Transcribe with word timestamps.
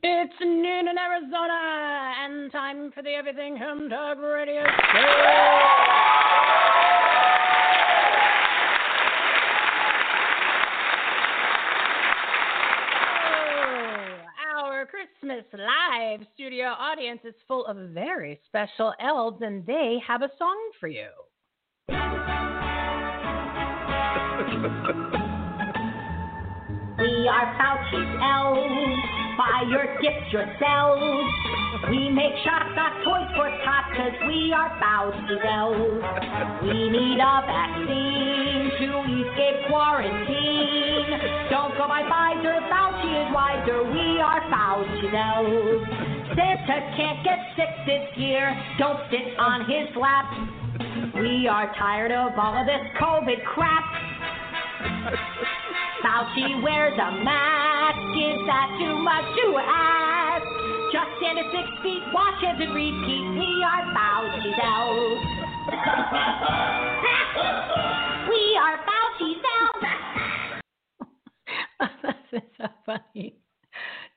It's 0.00 0.32
noon 0.40 0.86
in 0.86 0.96
Arizona, 0.96 2.14
and 2.22 2.52
time 2.52 2.92
for 2.94 3.02
the 3.02 3.10
Everything 3.10 3.56
Home 3.56 3.88
Talk 3.88 4.18
Radio 4.18 4.62
Show. 4.62 4.68
Our 14.56 14.86
Christmas 14.86 15.42
live 15.52 16.20
studio 16.32 16.66
audience 16.66 17.22
is 17.24 17.34
full 17.48 17.66
of 17.66 17.76
very 17.90 18.38
special 18.46 18.94
elves, 19.00 19.42
and 19.42 19.66
they 19.66 19.98
have 20.06 20.22
a 20.22 20.30
song 20.38 20.56
for 20.78 20.86
you. 20.86 21.08
We 26.98 27.28
are 27.28 27.54
Fauci's 27.56 28.16
elves. 28.20 29.27
Buy 29.38 29.62
your 29.70 29.86
gifts 30.02 30.32
yourselves. 30.32 31.30
We 31.88 32.10
make 32.10 32.34
shots, 32.42 32.74
not 32.74 32.90
toys 33.06 33.30
for 33.38 33.46
tots, 33.62 33.94
cause 33.94 34.18
we 34.26 34.50
are 34.50 34.66
Fauci's 34.82 35.38
elves. 35.46 36.02
We 36.66 36.90
need 36.90 37.22
a 37.22 37.34
vaccine 37.46 38.66
to 38.82 38.90
escape 39.14 39.70
quarantine. 39.70 41.06
Don't 41.54 41.70
go 41.78 41.86
by 41.86 42.02
Pfizer, 42.10 42.58
Fauci 42.66 43.14
is 43.14 43.30
wiser. 43.30 43.86
We 43.86 44.18
are 44.18 44.42
Fauci's 44.50 45.14
elves. 45.14 45.86
Santa 46.34 46.82
can't 46.98 47.22
get 47.22 47.38
sick 47.54 47.70
this 47.86 48.18
year. 48.18 48.50
Don't 48.80 48.98
sit 49.08 49.38
on 49.38 49.70
his 49.70 49.86
lap. 49.94 50.34
We 51.14 51.46
are 51.46 51.72
tired 51.78 52.10
of 52.10 52.32
all 52.36 52.58
of 52.58 52.66
this 52.66 52.82
COVID 52.98 53.44
crap. 53.54 53.86
Fauci 56.02 56.62
wears 56.62 56.94
a 56.94 57.10
mask. 57.24 57.98
Is 58.16 58.38
that 58.46 58.68
too 58.78 58.96
much 59.02 59.24
to 59.24 59.46
ask? 59.58 60.46
Just 60.92 61.10
stand 61.18 61.38
at 61.38 61.46
six 61.50 61.66
feet, 61.82 62.02
wash 62.12 62.40
hands, 62.42 62.60
and 62.60 62.74
repeat. 62.74 63.24
We 63.38 63.64
are 63.64 63.84
Fauci's 63.94 64.58
elves. 64.62 65.22
we 68.28 68.42
are 68.60 68.76
Fauci's 68.86 69.42
elves. 69.58 69.84
That's 72.32 72.46
so 72.56 72.66
funny. 72.86 73.37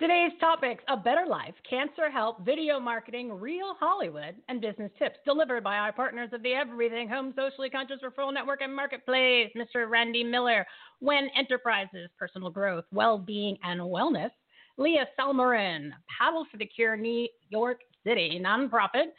Today's 0.01 0.31
topics 0.39 0.83
a 0.87 0.97
better 0.97 1.27
life, 1.29 1.53
cancer 1.69 2.09
help, 2.09 2.43
video 2.43 2.79
marketing, 2.79 3.31
real 3.31 3.75
Hollywood, 3.79 4.33
and 4.49 4.59
business 4.59 4.89
tips 4.97 5.19
delivered 5.27 5.63
by 5.63 5.77
our 5.77 5.93
partners 5.93 6.31
of 6.33 6.41
the 6.41 6.53
Everything 6.53 7.07
Home 7.07 7.35
Socially 7.35 7.69
Conscious 7.69 7.99
Referral 8.03 8.33
Network 8.33 8.61
and 8.61 8.75
Marketplace, 8.75 9.51
Mr. 9.55 9.87
Randy 9.87 10.23
Miller, 10.23 10.65
WEN 11.01 11.29
Enterprises, 11.37 12.09
Personal 12.17 12.49
Growth, 12.49 12.85
Well-Being, 12.91 13.59
and 13.61 13.79
Wellness, 13.79 14.31
Leah 14.77 15.05
Salmorin, 15.19 15.91
Paddle 16.17 16.47
for 16.49 16.57
the 16.57 16.65
Cure, 16.65 16.97
New 16.97 17.27
York 17.51 17.81
City, 18.03 18.41
nonprofit, 18.43 19.11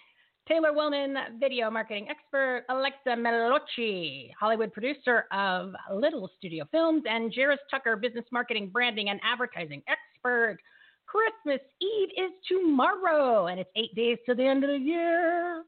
Taylor 0.48 0.72
Wellman, 0.72 1.16
video 1.38 1.70
marketing 1.70 2.08
expert, 2.10 2.64
Alexia 2.70 3.14
Melocchi, 3.14 4.30
Hollywood 4.36 4.72
producer 4.72 5.26
of 5.30 5.74
Little 5.94 6.28
Studio 6.38 6.64
Films, 6.72 7.04
and 7.08 7.32
Jaris 7.32 7.58
Tucker, 7.70 7.94
business 7.94 8.24
marketing, 8.32 8.70
branding, 8.72 9.10
and 9.10 9.20
advertising 9.22 9.80
expert. 9.86 10.58
Christmas 11.12 11.60
Eve 11.82 12.08
is 12.16 12.32
tomorrow, 12.48 13.48
and 13.48 13.60
it's 13.60 13.68
eight 13.76 13.94
days 13.94 14.16
to 14.24 14.34
the 14.34 14.44
end 14.44 14.64
of 14.64 14.70
the 14.70 14.78
year. 14.78 15.62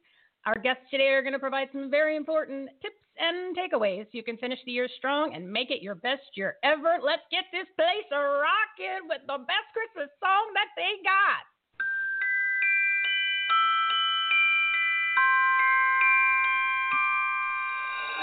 Our 0.46 0.54
guests 0.62 0.84
today 0.90 1.08
are 1.08 1.20
going 1.20 1.34
to 1.34 1.38
provide 1.38 1.68
some 1.70 1.90
very 1.90 2.16
important 2.16 2.70
tips 2.80 2.96
and 3.18 3.54
takeaways 3.54 4.04
so 4.04 4.10
you 4.12 4.22
can 4.24 4.38
finish 4.38 4.58
the 4.64 4.72
year 4.72 4.88
strong 4.96 5.34
and 5.34 5.50
make 5.50 5.70
it 5.70 5.82
your 5.82 5.96
best 5.96 6.22
year 6.34 6.56
ever. 6.64 6.96
Let's 7.02 7.22
get 7.30 7.44
this 7.52 7.66
place 7.76 8.08
rocking 8.10 9.06
with 9.06 9.20
the 9.26 9.36
best 9.36 9.68
Christmas 9.74 10.08
song 10.18 10.52
that 10.54 10.68
they 10.76 10.96
got. 11.04 11.44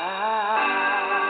Oh, 0.04 1.21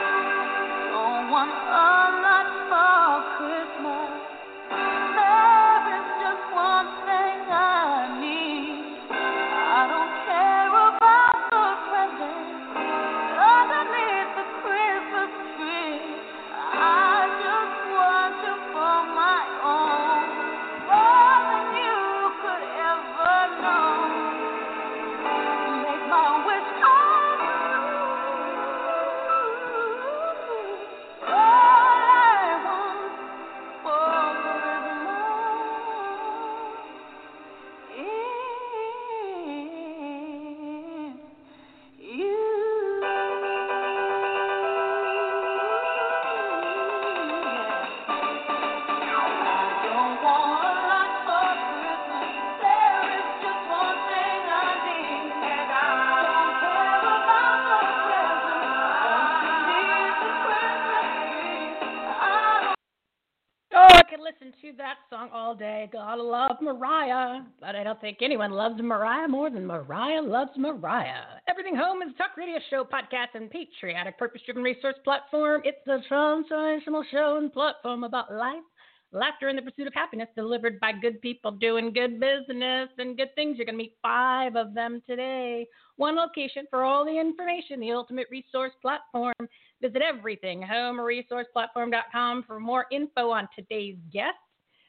that 64.78 64.96
song 65.10 65.30
all 65.34 65.56
day. 65.56 65.90
Gotta 65.92 66.22
love 66.22 66.58
Mariah. 66.62 67.42
But 67.60 67.76
I 67.76 67.84
don't 67.84 68.00
think 68.00 68.20
anyone 68.22 68.52
loves 68.52 68.80
Mariah 68.82 69.28
more 69.28 69.50
than 69.50 69.66
Mariah 69.66 70.22
loves 70.22 70.52
Mariah. 70.58 71.40
Everything 71.50 71.76
Home 71.76 72.02
is 72.02 72.16
talk 72.18 72.38
radio 72.38 72.60
show, 72.70 72.86
podcast, 72.86 73.34
and 73.34 73.50
patriotic 73.50 74.18
purpose 74.18 74.42
driven 74.46 74.64
resource 74.64 74.96
platform. 75.04 75.62
It's 75.66 75.86
a 75.88 76.00
transformational 76.12 77.04
show 77.12 77.38
and 77.38 77.52
platform 77.52 78.04
about 78.04 78.34
life, 78.34 78.64
laughter, 79.12 79.50
and 79.50 79.58
the 79.58 79.64
pursuit 79.64 79.88
of 79.88 79.94
happiness 79.94 80.30
delivered 80.36 80.80
by 80.80 80.94
good 80.94 81.22
people 81.22 81.52
doing 81.52 81.92
good 81.92 82.20
business 82.20 82.90
and 82.98 83.18
good 83.18 83.34
things. 83.36 83.58
You're 83.58 83.66
going 83.66 83.78
to 83.78 83.84
meet 83.84 83.98
five 84.02 84.56
of 84.56 84.74
them 84.74 85.02
today. 85.08 85.68
One 85.98 86.16
location 86.16 86.66
for 86.70 86.84
all 86.84 87.04
the 87.04 87.20
information, 87.20 87.80
the 87.80 87.92
ultimate 87.92 88.28
resource 88.32 88.72
platform. 88.82 89.34
Visit 89.82 90.02
everythinghomeresourceplatform.com 90.02 92.44
for 92.46 92.60
more 92.60 92.86
info 92.92 93.32
on 93.32 93.50
today's 93.58 93.98
guests 94.14 94.38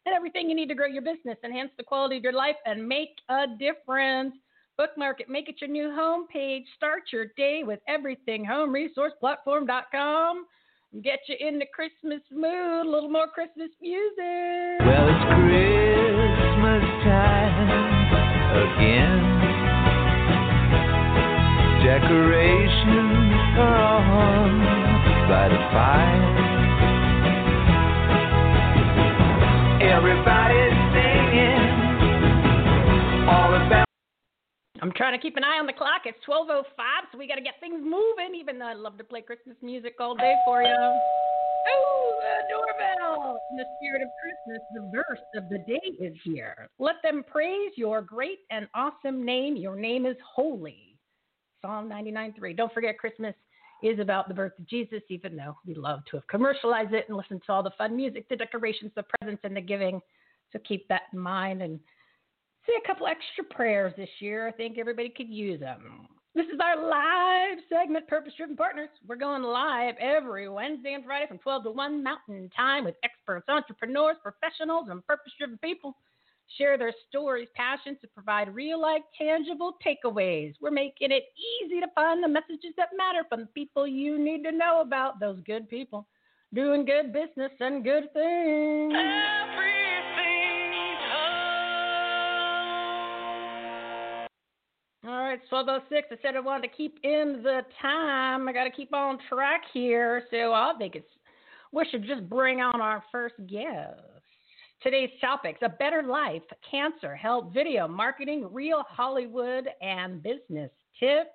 and 0.06 0.14
everything 0.14 0.48
you 0.48 0.56
need 0.56 0.68
to 0.68 0.74
grow 0.74 0.86
your 0.86 1.02
business, 1.02 1.36
enhance 1.44 1.70
the 1.76 1.84
quality 1.84 2.16
of 2.16 2.22
your 2.22 2.32
life, 2.32 2.56
and 2.66 2.86
make 2.86 3.16
a 3.28 3.44
difference. 3.58 4.34
Bookmark 4.78 5.20
it, 5.20 5.28
make 5.28 5.48
it 5.48 5.56
your 5.60 5.70
new 5.70 5.90
home 5.94 6.26
page. 6.26 6.64
Start 6.76 7.02
your 7.12 7.26
day 7.36 7.62
with 7.64 7.80
everything 7.88 8.46
everythinghomeresourceplatform.com. 8.46 10.46
Get 11.02 11.20
you 11.26 11.36
in 11.40 11.58
the 11.58 11.64
Christmas 11.74 12.20
mood, 12.30 12.86
a 12.86 12.88
little 12.88 13.08
more 13.08 13.26
Christmas 13.28 13.70
music. 13.80 14.80
Well, 14.80 15.08
it's 15.08 15.24
Christmas 15.40 16.84
time. 17.04 17.82
again. 18.62 19.20
Decorations 21.84 23.58
are 23.58 23.98
on 23.98 24.52
by 25.28 25.48
the 25.48 25.58
fire. 25.72 26.61
Everybody's 29.92 30.72
singing 30.96 31.60
all 33.28 33.52
about. 33.52 33.86
I'm 34.80 34.90
trying 34.96 35.12
to 35.12 35.20
keep 35.20 35.36
an 35.36 35.44
eye 35.44 35.58
on 35.60 35.66
the 35.66 35.72
clock. 35.74 36.06
It's 36.06 36.18
12:05, 36.26 36.64
so 37.12 37.18
we 37.18 37.28
got 37.28 37.34
to 37.34 37.42
get 37.42 37.60
things 37.60 37.80
moving. 37.82 38.34
Even 38.34 38.58
though 38.58 38.66
I 38.66 38.72
love 38.72 38.96
to 38.98 39.04
play 39.04 39.20
Christmas 39.20 39.56
music 39.60 39.96
all 40.00 40.16
day 40.16 40.34
for 40.46 40.62
you. 40.62 40.74
Oh, 40.74 42.14
the 42.22 42.42
doorbell! 42.50 43.38
In 43.50 43.58
the 43.58 43.66
spirit 43.78 44.02
of 44.02 44.08
Christmas, 44.22 44.62
the 44.74 44.90
verse 44.90 45.24
of 45.36 45.48
the 45.50 45.58
day 45.70 46.04
is 46.04 46.16
here. 46.24 46.68
Let 46.78 46.96
them 47.02 47.22
praise 47.30 47.72
your 47.76 48.00
great 48.00 48.40
and 48.50 48.66
awesome 48.74 49.22
name. 49.24 49.56
Your 49.56 49.76
name 49.76 50.06
is 50.06 50.16
holy. 50.24 50.96
Psalm 51.60 51.88
99:3. 51.88 52.56
Don't 52.56 52.72
forget, 52.72 52.98
Christmas 52.98 53.34
is 53.82 53.98
about 53.98 54.28
the 54.28 54.34
birth 54.34 54.52
of 54.58 54.66
Jesus, 54.68 55.02
even 55.08 55.36
though 55.36 55.56
we 55.66 55.74
love 55.74 56.00
to 56.10 56.16
have 56.16 56.26
commercialized 56.28 56.92
it 56.92 57.06
and 57.08 57.16
listened 57.16 57.42
to 57.46 57.52
all 57.52 57.62
the 57.62 57.72
fun 57.76 57.96
music, 57.96 58.28
the 58.28 58.36
decorations, 58.36 58.92
the 58.94 59.04
presents, 59.18 59.42
and 59.44 59.56
the 59.56 59.60
giving. 59.60 60.00
So 60.52 60.58
keep 60.66 60.86
that 60.88 61.02
in 61.12 61.18
mind 61.18 61.62
and 61.62 61.80
say 62.66 62.72
a 62.82 62.86
couple 62.86 63.06
extra 63.06 63.44
prayers 63.44 63.92
this 63.96 64.08
year. 64.20 64.46
I 64.46 64.52
think 64.52 64.78
everybody 64.78 65.08
could 65.08 65.28
use 65.28 65.60
them. 65.60 66.08
This 66.34 66.46
is 66.46 66.58
our 66.62 66.88
live 66.88 67.58
segment, 67.68 68.08
Purpose 68.08 68.32
Driven 68.38 68.56
Partners. 68.56 68.88
We're 69.06 69.16
going 69.16 69.42
live 69.42 69.96
every 70.00 70.48
Wednesday 70.48 70.94
and 70.94 71.04
Friday 71.04 71.26
from 71.26 71.38
12 71.38 71.64
to 71.64 71.70
1 71.72 72.02
Mountain 72.02 72.50
Time 72.56 72.84
with 72.84 72.94
experts, 73.04 73.46
entrepreneurs, 73.50 74.16
professionals, 74.22 74.88
and 74.88 75.06
purpose 75.06 75.32
driven 75.38 75.58
people. 75.58 75.94
Share 76.58 76.76
their 76.76 76.92
stories, 77.08 77.48
passions 77.54 77.98
to 78.02 78.08
provide 78.08 78.54
real 78.54 78.80
life, 78.80 79.02
tangible 79.16 79.76
takeaways. 79.84 80.54
We're 80.60 80.70
making 80.70 81.10
it 81.10 81.24
easy 81.64 81.80
to 81.80 81.86
find 81.94 82.22
the 82.22 82.28
messages 82.28 82.74
that 82.76 82.90
matter 82.96 83.24
from 83.28 83.40
the 83.40 83.46
people 83.46 83.86
you 83.86 84.18
need 84.18 84.42
to 84.44 84.52
know 84.52 84.82
about, 84.82 85.18
those 85.18 85.40
good 85.46 85.68
people 85.68 86.06
doing 86.54 86.84
good 86.84 87.12
business 87.12 87.52
and 87.60 87.82
good 87.82 88.12
things. 88.12 88.92
All 95.04 95.10
right, 95.10 95.32
it's 95.42 95.50
1206. 95.50 96.08
I 96.12 96.16
said 96.22 96.36
I 96.36 96.40
wanted 96.40 96.68
to 96.68 96.76
keep 96.76 96.98
in 97.02 97.40
the 97.42 97.62
time. 97.80 98.46
I 98.46 98.52
got 98.52 98.64
to 98.64 98.70
keep 98.70 98.94
on 98.94 99.18
track 99.28 99.62
here. 99.72 100.22
So 100.30 100.52
I 100.52 100.72
think 100.78 100.94
it's, 100.94 101.08
we 101.72 101.84
should 101.90 102.06
just 102.06 102.28
bring 102.28 102.60
on 102.60 102.80
our 102.80 103.02
first 103.10 103.34
guest. 103.48 104.21
Today's 104.82 105.10
topics 105.20 105.60
a 105.62 105.68
better 105.68 106.02
life, 106.02 106.42
cancer, 106.68 107.14
health, 107.14 107.52
video, 107.54 107.86
marketing, 107.86 108.48
real 108.50 108.82
Hollywood, 108.88 109.68
and 109.80 110.22
business 110.22 110.70
tips. 110.98 111.30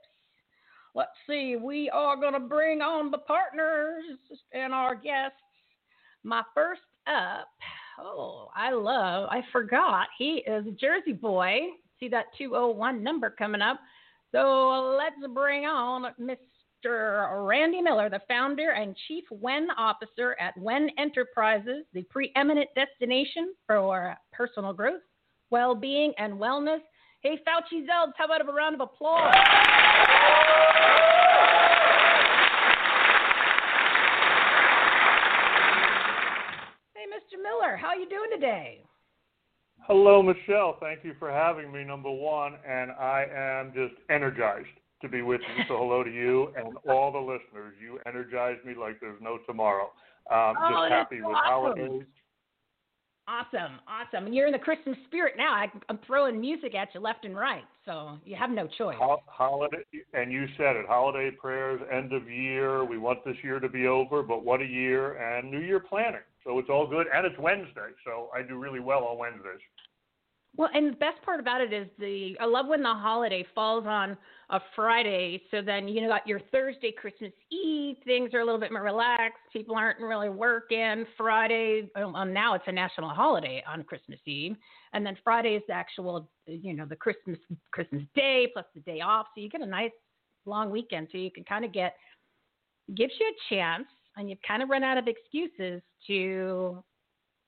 Let's 0.93 1.11
see, 1.29 1.55
we 1.55 1.89
are 1.89 2.17
going 2.17 2.33
to 2.33 2.39
bring 2.39 2.81
on 2.81 3.11
the 3.11 3.19
partners 3.19 4.03
and 4.51 4.73
our 4.73 4.95
guests. 4.95 5.37
My 6.23 6.41
first 6.53 6.81
up, 7.07 7.47
oh, 7.99 8.49
I 8.55 8.71
love, 8.71 9.29
I 9.31 9.41
forgot, 9.51 10.07
he 10.17 10.43
is 10.45 10.67
a 10.67 10.71
Jersey 10.71 11.13
boy 11.13 11.59
see 11.99 12.07
that 12.09 12.25
201 12.37 13.03
number 13.03 13.29
coming 13.29 13.61
up. 13.61 13.79
So 14.31 14.97
let's 14.97 15.33
bring 15.33 15.65
on 15.65 16.13
Mr. 16.85 17.47
Randy 17.47 17.81
Miller, 17.81 18.09
the 18.09 18.21
founder 18.27 18.71
and 18.71 18.95
chief 19.07 19.23
WEN 19.31 19.67
officer 19.77 20.35
at 20.39 20.57
WEN 20.57 20.89
Enterprises, 20.97 21.85
the 21.93 22.03
preeminent 22.03 22.69
destination 22.75 23.53
for 23.65 24.15
personal 24.31 24.73
growth, 24.73 25.01
well 25.49 25.73
being, 25.75 26.13
and 26.17 26.33
wellness. 26.33 26.81
Hey, 27.21 27.39
Fauci's 27.45 27.87
elves, 27.91 28.13
how 28.17 28.25
about 28.25 28.47
a 28.47 28.51
round 28.51 28.75
of 28.75 28.81
applause? 28.81 29.33
Hey, 36.93 37.05
Mr. 37.09 37.41
Miller, 37.41 37.75
how 37.75 37.87
are 37.87 37.97
you 37.97 38.07
doing 38.09 38.29
today? 38.31 38.81
Hello, 39.81 40.21
Michele. 40.21 40.77
Thank 40.79 41.03
you 41.03 41.13
for 41.17 41.31
having 41.31 41.71
me, 41.71 41.83
number 41.83 42.11
one. 42.11 42.55
And 42.67 42.91
I 42.91 43.25
am 43.33 43.73
just 43.73 43.93
energized 44.09 44.67
to 45.01 45.09
be 45.09 45.21
with 45.21 45.41
you. 45.41 45.63
So, 45.67 45.77
hello 45.77 46.03
to 46.03 46.11
you 46.11 46.53
and 46.57 46.75
all 46.89 47.11
the 47.11 47.19
listeners. 47.19 47.75
You 47.81 47.99
energize 48.05 48.57
me 48.65 48.73
like 48.79 48.99
there's 48.99 49.21
no 49.21 49.39
tomorrow. 49.45 49.91
Um, 50.31 50.55
oh, 50.59 50.87
just 50.87 50.91
happy 50.91 51.15
awesome. 51.17 51.27
with 51.27 51.37
holidays. 51.37 52.07
Awesome, 53.29 53.79
awesome. 53.89 54.25
And 54.25 54.33
you're 54.33 54.47
in 54.47 54.53
the 54.53 54.59
Christmas 54.59 54.95
spirit 55.05 55.33
now. 55.37 55.53
I, 55.53 55.67
am 55.89 55.99
throwing 56.07 56.39
music 56.39 56.73
at 56.75 56.87
you 56.93 57.01
left 57.01 57.25
and 57.25 57.35
right, 57.35 57.65
so 57.85 58.17
you 58.23 58.37
have 58.37 58.49
no 58.49 58.69
choice. 58.77 58.95
Ho- 58.97 59.21
holiday, 59.25 59.83
and 60.13 60.31
you 60.31 60.47
said 60.55 60.77
it. 60.77 60.85
Holiday 60.87 61.31
prayers, 61.31 61.81
end 61.91 62.13
of 62.13 62.29
year. 62.29 62.85
We 62.85 62.97
want 62.97 63.25
this 63.25 63.35
year 63.43 63.59
to 63.59 63.67
be 63.67 63.85
over, 63.85 64.23
but 64.23 64.45
what 64.45 64.61
a 64.61 64.65
year! 64.65 65.17
And 65.17 65.51
New 65.51 65.59
Year 65.59 65.81
planning. 65.81 66.21
So 66.45 66.57
it's 66.57 66.69
all 66.69 66.87
good, 66.87 67.07
and 67.13 67.25
it's 67.25 67.37
Wednesday, 67.37 67.91
so 68.05 68.29
I 68.33 68.41
do 68.41 68.57
really 68.57 68.79
well 68.79 69.03
on 69.03 69.17
Wednesdays. 69.17 69.59
Well, 70.57 70.69
and 70.73 70.91
the 70.91 70.97
best 70.97 71.21
part 71.23 71.39
about 71.39 71.61
it 71.61 71.71
is 71.71 71.87
the 71.99 72.35
I 72.39 72.45
love 72.45 72.65
when 72.65 72.81
the 72.81 72.93
holiday 72.93 73.45
falls 73.53 73.85
on 73.85 74.17
a 74.49 74.59
Friday, 74.75 75.43
so 75.51 75.61
then 75.61 75.87
you 75.87 76.01
know 76.01 76.07
got 76.07 76.25
your 76.25 76.39
Thursday, 76.51 76.91
Christmas 76.91 77.31
Eve, 77.51 77.97
things 78.05 78.33
are 78.33 78.39
a 78.39 78.45
little 78.45 78.59
bit 78.59 78.71
more 78.71 78.81
relaxed. 78.81 79.37
People 79.53 79.75
aren't 79.75 79.99
really 79.99 80.29
working. 80.29 81.05
Friday, 81.15 81.91
well, 81.95 82.25
now 82.25 82.55
it's 82.55 82.63
a 82.65 82.71
national 82.71 83.09
holiday 83.09 83.63
on 83.71 83.83
Christmas 83.83 84.19
Eve, 84.25 84.55
and 84.93 85.05
then 85.05 85.15
Friday 85.23 85.55
is 85.55 85.63
the 85.67 85.73
actual, 85.73 86.27
you 86.47 86.73
know, 86.73 86.87
the 86.87 86.95
Christmas 86.95 87.37
Christmas 87.71 88.01
Day 88.15 88.47
plus 88.51 88.65
the 88.73 88.81
day 88.81 89.01
off, 89.01 89.27
so 89.35 89.41
you 89.41 89.49
get 89.49 89.61
a 89.61 89.65
nice 89.65 89.91
long 90.47 90.71
weekend, 90.71 91.07
so 91.11 91.19
you 91.19 91.29
can 91.29 91.43
kind 91.43 91.65
of 91.65 91.71
get 91.71 91.95
gives 92.95 93.13
you 93.19 93.27
a 93.27 93.53
chance, 93.53 93.87
and 94.15 94.27
you've 94.27 94.41
kind 94.47 94.63
of 94.63 94.69
run 94.69 94.81
out 94.81 94.97
of 94.97 95.05
excuses 95.07 95.83
to 96.07 96.83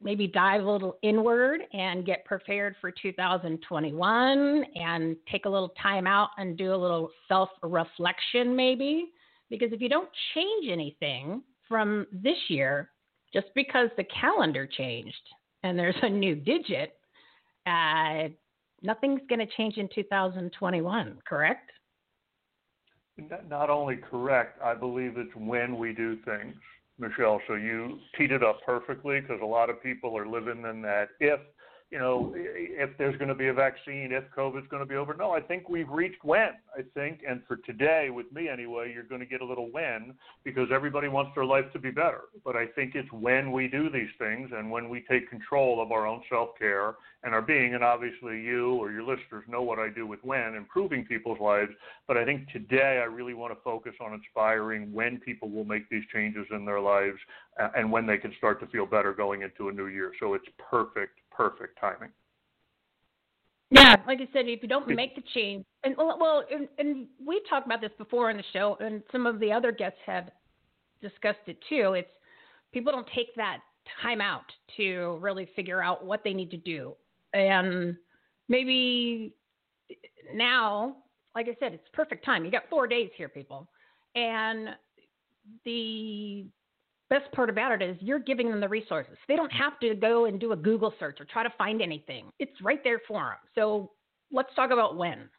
maybe 0.01 0.27
dive 0.27 0.63
a 0.63 0.71
little 0.71 0.97
inward 1.01 1.61
and 1.73 2.05
get 2.05 2.25
prepared 2.25 2.75
for 2.79 2.91
2021 2.91 4.65
and 4.75 5.15
take 5.31 5.45
a 5.45 5.49
little 5.49 5.73
time 5.81 6.07
out 6.07 6.29
and 6.37 6.57
do 6.57 6.73
a 6.73 6.75
little 6.75 7.09
self 7.27 7.49
reflection, 7.63 8.55
maybe. 8.55 9.09
Because 9.49 9.71
if 9.71 9.81
you 9.81 9.89
don't 9.89 10.09
change 10.33 10.69
anything 10.71 11.41
from 11.67 12.05
this 12.11 12.37
year, 12.47 12.91
just 13.33 13.47
because 13.55 13.89
the 13.97 14.05
calendar 14.05 14.67
changed 14.67 15.15
and 15.63 15.77
there's 15.77 15.95
a 16.01 16.09
new 16.09 16.35
digit, 16.35 16.97
uh, 17.67 18.29
nothing's 18.81 19.21
going 19.27 19.39
to 19.39 19.47
change 19.57 19.77
in 19.77 19.89
2021, 19.93 21.19
correct? 21.27 21.71
Not 23.49 23.69
only 23.69 23.97
correct, 23.97 24.61
I 24.63 24.73
believe 24.73 25.17
it's 25.17 25.35
when 25.35 25.77
we 25.77 25.93
do 25.93 26.17
things. 26.23 26.55
Michele. 26.99 27.41
So 27.47 27.55
you 27.55 27.99
teed 28.17 28.31
it 28.31 28.43
up 28.43 28.59
perfectly 28.65 29.21
because 29.21 29.39
a 29.41 29.45
lot 29.45 29.69
of 29.69 29.81
people 29.81 30.17
are 30.17 30.27
living 30.27 30.65
in 30.69 30.81
that 30.83 31.09
if 31.19 31.39
you 31.91 31.97
know, 31.97 32.33
if 32.35 32.95
there's 32.99 33.17
going 33.17 33.29
to 33.29 33.35
be 33.35 33.47
a 33.47 33.53
vaccine, 33.53 34.11
if 34.11 34.23
COVID's 34.35 34.67
going 34.67 34.83
to 34.83 34.87
be 34.87 34.95
over. 34.95 35.15
No, 35.15 35.31
I 35.31 35.41
think 35.41 35.69
we've 35.69 35.89
reached 35.89 36.23
when, 36.23 36.51
I 36.77 36.83
think. 36.93 37.21
And 37.27 37.41
for 37.47 37.55
today, 37.57 38.11
with 38.11 38.31
me 38.31 38.47
anyway, 38.47 38.91
you're 38.93 39.03
going 39.03 39.21
to 39.21 39.25
get 39.25 39.41
a 39.41 39.45
little 39.45 39.71
when 39.71 40.13
because 40.43 40.67
everybody 40.71 41.07
wants 41.07 41.31
their 41.33 41.45
life 41.45 41.65
to 41.73 41.79
be 41.79 41.89
better. 41.89 42.21
But 42.45 42.55
I 42.55 42.67
think 42.67 42.93
it's 42.93 43.11
when 43.11 43.51
we 43.51 43.67
do 43.67 43.89
these 43.89 44.09
things 44.19 44.51
and 44.55 44.69
when 44.69 44.87
we 44.87 45.03
take 45.09 45.31
control 45.31 45.81
of 45.81 45.91
our 45.91 46.05
own 46.05 46.21
self 46.29 46.49
care 46.59 46.93
and 47.23 47.33
our 47.33 47.41
being. 47.41 47.73
And 47.73 47.83
obviously, 47.83 48.39
you 48.39 48.75
or 48.75 48.91
your 48.91 49.03
listeners 49.03 49.45
know 49.47 49.63
what 49.63 49.79
I 49.79 49.89
do 49.89 50.05
with 50.05 50.23
when, 50.23 50.53
improving 50.53 51.05
people's 51.05 51.39
lives. 51.39 51.71
But 52.07 52.17
I 52.17 52.25
think 52.25 52.49
today, 52.49 52.99
I 53.01 53.05
really 53.05 53.33
want 53.33 53.51
to 53.51 53.59
focus 53.63 53.93
on 53.99 54.13
inspiring 54.13 54.93
when 54.93 55.17
people 55.17 55.49
will 55.49 55.65
make 55.65 55.89
these 55.89 56.03
changes 56.13 56.45
in 56.51 56.65
their 56.65 56.79
lives 56.79 57.17
uh, 57.59 57.69
and 57.75 57.91
when 57.91 58.05
they 58.05 58.17
can 58.17 58.31
start 58.37 58.59
to 58.59 58.67
feel 58.67 58.85
better 58.85 59.11
going 59.11 59.41
into 59.41 59.69
a 59.69 59.71
new 59.71 59.87
year. 59.87 60.11
So 60.19 60.35
it's 60.35 60.45
perfect 60.69 61.18
perfect 61.39 61.79
timing. 61.79 62.09
Yeah, 63.71 63.95
like 64.05 64.19
I 64.19 64.27
said, 64.33 64.47
if 64.47 64.61
you 64.61 64.67
don't 64.67 64.87
make 64.89 65.15
the 65.15 65.23
change, 65.33 65.63
and 65.83 65.95
well, 65.95 66.43
and, 66.51 66.67
and 66.77 67.07
we 67.25 67.41
talked 67.49 67.65
about 67.65 67.79
this 67.81 67.91
before 67.97 68.29
on 68.29 68.35
the 68.37 68.43
show, 68.51 68.75
and 68.81 69.01
some 69.11 69.25
of 69.25 69.39
the 69.39 69.51
other 69.51 69.71
guests 69.71 69.99
have 70.05 70.31
discussed 71.01 71.47
it 71.47 71.57
too. 71.69 71.93
It's 71.93 72.09
people 72.73 72.91
don't 72.91 73.07
take 73.15 73.33
that 73.35 73.59
time 74.01 74.19
out 74.21 74.43
to 74.75 75.17
really 75.21 75.47
figure 75.55 75.81
out 75.81 76.03
what 76.03 76.23
they 76.25 76.33
need 76.33 76.51
to 76.51 76.57
do, 76.57 76.93
and 77.33 77.95
maybe 78.49 79.33
now, 80.33 80.97
like 81.35 81.45
I 81.47 81.55
said, 81.59 81.73
it's 81.73 81.87
perfect 81.93 82.25
time. 82.25 82.43
You 82.43 82.51
got 82.51 82.63
four 82.69 82.87
days 82.87 83.11
here, 83.15 83.29
people, 83.29 83.69
and 84.15 84.69
the 85.63 86.47
best 87.09 87.31
part 87.33 87.49
about 87.49 87.71
it 87.71 87.81
is 87.81 87.97
you're 87.99 88.19
giving 88.19 88.49
them 88.49 88.59
the 88.59 88.69
resources. 88.69 89.17
They 89.27 89.35
don't 89.35 89.51
have 89.51 89.79
to 89.79 89.95
go 89.95 90.25
and 90.25 90.39
do 90.39 90.51
a 90.51 90.55
Google 90.55 90.93
search 90.99 91.19
or 91.19 91.25
try 91.25 91.43
to 91.43 91.53
find 91.57 91.81
anything. 91.81 92.25
It's 92.39 92.61
right 92.61 92.83
there 92.83 93.01
for 93.07 93.19
them. 93.19 93.37
So 93.55 93.91
let's 94.31 94.53
talk 94.55 94.71
about 94.71 94.95
WEN 94.95 95.29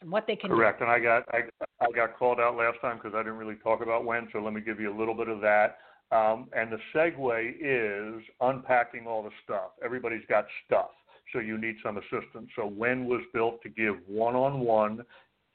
and 0.00 0.10
what 0.10 0.26
they 0.26 0.36
can 0.36 0.50
Correct. 0.50 0.78
do. 0.78 0.84
And 0.84 0.92
I 0.92 0.98
got 1.00 1.24
I, 1.32 1.38
I 1.80 1.90
got 1.94 2.18
called 2.18 2.40
out 2.40 2.56
last 2.56 2.78
time 2.80 2.96
because 2.96 3.14
I 3.14 3.22
didn't 3.22 3.38
really 3.38 3.56
talk 3.56 3.82
about 3.82 4.04
WEN. 4.04 4.28
So 4.32 4.38
let 4.38 4.52
me 4.52 4.60
give 4.60 4.78
you 4.80 4.94
a 4.94 4.96
little 4.96 5.14
bit 5.14 5.28
of 5.28 5.40
that. 5.40 5.78
Um, 6.10 6.48
and 6.54 6.72
the 6.72 6.78
segue 6.94 7.54
is 7.60 8.22
unpacking 8.40 9.06
all 9.06 9.22
the 9.22 9.30
stuff. 9.44 9.72
Everybody's 9.84 10.24
got 10.28 10.46
stuff. 10.66 10.90
so 11.32 11.40
you 11.40 11.58
need 11.58 11.76
some 11.82 11.98
assistance. 11.98 12.48
So 12.56 12.66
WEN 12.66 13.06
was 13.06 13.20
built 13.34 13.60
to 13.62 13.68
give 13.68 13.96
one-on-one, 14.06 15.04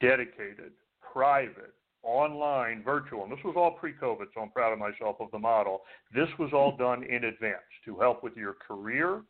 dedicated, 0.00 0.72
private, 1.12 1.74
online, 2.04 2.82
virtual, 2.82 3.24
and 3.24 3.32
this 3.32 3.42
was 3.44 3.54
all 3.56 3.72
pre-COVID, 3.72 4.26
so 4.34 4.40
I'm 4.40 4.50
proud 4.50 4.72
of 4.72 4.78
myself 4.78 5.16
of 5.20 5.30
the 5.32 5.38
model. 5.38 5.82
This 6.14 6.28
was 6.38 6.50
all 6.52 6.76
done 6.78 7.02
in 7.04 7.24
advance 7.24 7.62
to 7.84 7.98
help 7.98 8.22
with 8.22 8.36
your 8.36 8.54
career, 8.66 9.22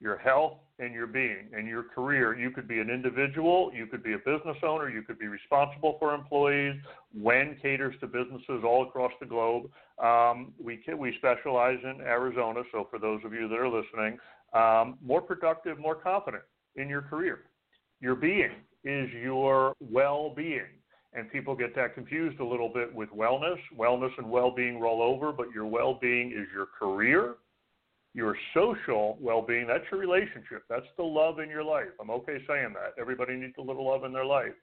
your 0.00 0.16
health, 0.16 0.58
and 0.78 0.94
your 0.94 1.06
being. 1.06 1.48
And 1.52 1.66
your 1.66 1.82
career, 1.82 2.38
you 2.38 2.50
could 2.50 2.68
be 2.68 2.78
an 2.78 2.88
individual, 2.88 3.70
you 3.74 3.86
could 3.86 4.02
be 4.02 4.14
a 4.14 4.18
business 4.18 4.56
owner, 4.62 4.88
you 4.88 5.02
could 5.02 5.18
be 5.18 5.26
responsible 5.26 5.96
for 5.98 6.14
employees. 6.14 6.74
WEN 7.14 7.56
caters 7.60 7.94
to 8.00 8.06
businesses 8.06 8.62
all 8.64 8.86
across 8.86 9.12
the 9.20 9.26
globe. 9.26 9.70
Um, 10.02 10.52
we 10.62 10.80
we 10.96 11.14
specialize 11.18 11.78
in 11.82 12.00
Arizona, 12.00 12.62
so 12.70 12.86
for 12.90 12.98
those 12.98 13.20
of 13.24 13.32
you 13.32 13.48
that 13.48 13.58
are 13.58 13.68
listening, 13.68 14.18
um, 14.54 14.98
more 15.04 15.20
productive, 15.20 15.78
more 15.78 15.96
confident 15.96 16.44
in 16.76 16.88
your 16.88 17.02
career. 17.02 17.40
Your 18.00 18.14
being 18.14 18.52
is 18.84 19.10
your 19.12 19.74
well-being 19.80 20.77
and 21.18 21.30
people 21.30 21.54
get 21.54 21.74
that 21.74 21.94
confused 21.94 22.38
a 22.40 22.44
little 22.44 22.68
bit 22.68 22.94
with 22.94 23.08
wellness. 23.10 23.58
Wellness 23.76 24.10
and 24.18 24.30
well-being 24.30 24.78
roll 24.78 25.02
over, 25.02 25.32
but 25.32 25.50
your 25.52 25.66
well-being 25.66 26.30
is 26.30 26.46
your 26.54 26.66
career, 26.66 27.34
your 28.14 28.36
social 28.54 29.18
well-being. 29.20 29.66
That's 29.66 29.84
your 29.90 30.00
relationship. 30.00 30.62
That's 30.70 30.86
the 30.96 31.02
love 31.02 31.40
in 31.40 31.48
your 31.48 31.64
life. 31.64 31.88
I'm 32.00 32.10
okay 32.10 32.38
saying 32.46 32.74
that. 32.74 33.00
Everybody 33.00 33.34
needs 33.34 33.54
a 33.58 33.62
little 33.62 33.86
love 33.86 34.04
in 34.04 34.12
their 34.12 34.24
life. 34.24 34.54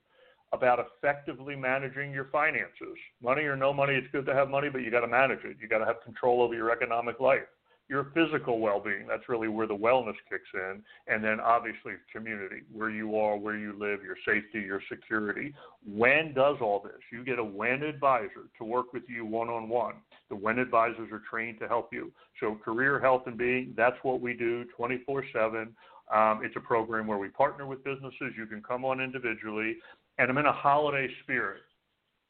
About 0.54 0.80
effectively 0.80 1.56
managing 1.56 2.12
your 2.12 2.30
finances. 2.32 2.96
Money 3.22 3.44
or 3.44 3.58
no 3.58 3.74
money, 3.74 3.94
it's 3.94 4.08
good 4.12 4.26
to 4.28 4.34
have 4.34 4.50
money, 4.50 4.70
but 4.70 4.82
you 4.82 4.92
got 4.92 5.02
to 5.02 5.08
manage 5.08 5.44
it. 5.44 5.58
You 5.60 5.68
got 5.68 5.80
to 5.80 5.86
have 5.86 6.02
control 6.06 6.42
over 6.42 6.54
your 6.54 6.72
economic 6.72 7.20
life 7.20 7.48
your 7.88 8.08
physical 8.16 8.60
well-being. 8.60 9.06
That's 9.08 9.30
really 9.30 9.48
where 9.48 9.68
the 9.68 9.76
wellness 9.76 10.16
kicks 10.30 10.50
in, 10.54 10.82
and 11.08 11.24
then 11.24 11.40
obviously 11.40 11.94
community, 12.12 12.62
where 12.74 12.90
you 12.90 13.18
are, 13.18 13.38
where 13.38 13.58
you 13.58 13.74
live, 13.78 14.00
your 14.04 14.18
safety, 14.26 14.60
your 14.60 14.82
security. 14.92 15.54
WEN 15.88 16.34
does 16.34 16.58
all 16.62 16.82
this? 16.84 17.00
You 17.12 17.24
get 17.24 17.38
a 17.38 17.44
WEN 17.44 17.84
advisor 17.84 18.50
to 18.58 18.64
work 18.64 18.92
with 18.92 19.04
you 19.08 19.26
one-on-one. 19.26 19.96
The 20.30 20.36
WEN 20.36 20.60
advisors 20.60 21.12
are 21.12 21.22
trained 21.30 21.60
to 21.60 21.68
help 21.68 21.94
you. 21.94 22.12
So 22.40 22.56
career 22.64 23.00
health 23.00 23.24
and 23.28 23.38
being, 23.38 23.74
that's 23.78 23.98
what 24.02 24.20
we 24.20 24.34
do 24.34 24.66
24/7. 24.78 25.76
Um, 26.14 26.42
it's 26.44 26.56
a 26.56 26.60
program 26.60 27.08
where 27.08 27.18
we 27.18 27.30
partner 27.30 27.66
with 27.66 27.84
businesses. 27.84 28.34
You 28.38 28.46
can 28.46 28.62
come 28.62 28.86
on 28.86 29.00
individually, 29.00 29.78
and 30.18 30.30
I'm 30.30 30.38
in 30.38 30.46
a 30.46 30.54
holiday 30.54 31.08
spirit. 31.24 31.62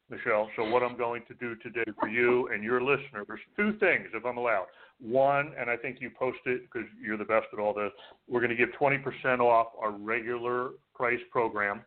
Michelle. 0.08 0.48
So 0.54 0.68
what 0.70 0.82
I'm 0.82 0.96
going 0.96 1.22
to 1.26 1.34
do 1.34 1.56
today 1.56 1.90
for 1.98 2.08
you 2.08 2.48
and 2.52 2.62
your 2.62 2.80
listeners, 2.80 3.26
two 3.56 3.72
things, 3.78 4.06
if 4.14 4.24
I'm 4.24 4.36
allowed. 4.36 4.66
One, 5.00 5.52
and 5.58 5.68
I 5.68 5.76
think 5.76 5.98
you 6.00 6.10
post 6.10 6.38
it 6.46 6.62
because 6.62 6.88
you're 7.02 7.18
the 7.18 7.24
best 7.24 7.46
at 7.52 7.58
all 7.58 7.74
this. 7.74 7.92
We're 8.28 8.40
going 8.40 8.50
to 8.50 8.56
give 8.56 8.70
20% 8.80 9.40
off 9.40 9.68
our 9.78 9.92
regular 9.92 10.70
price 10.94 11.20
program, 11.30 11.82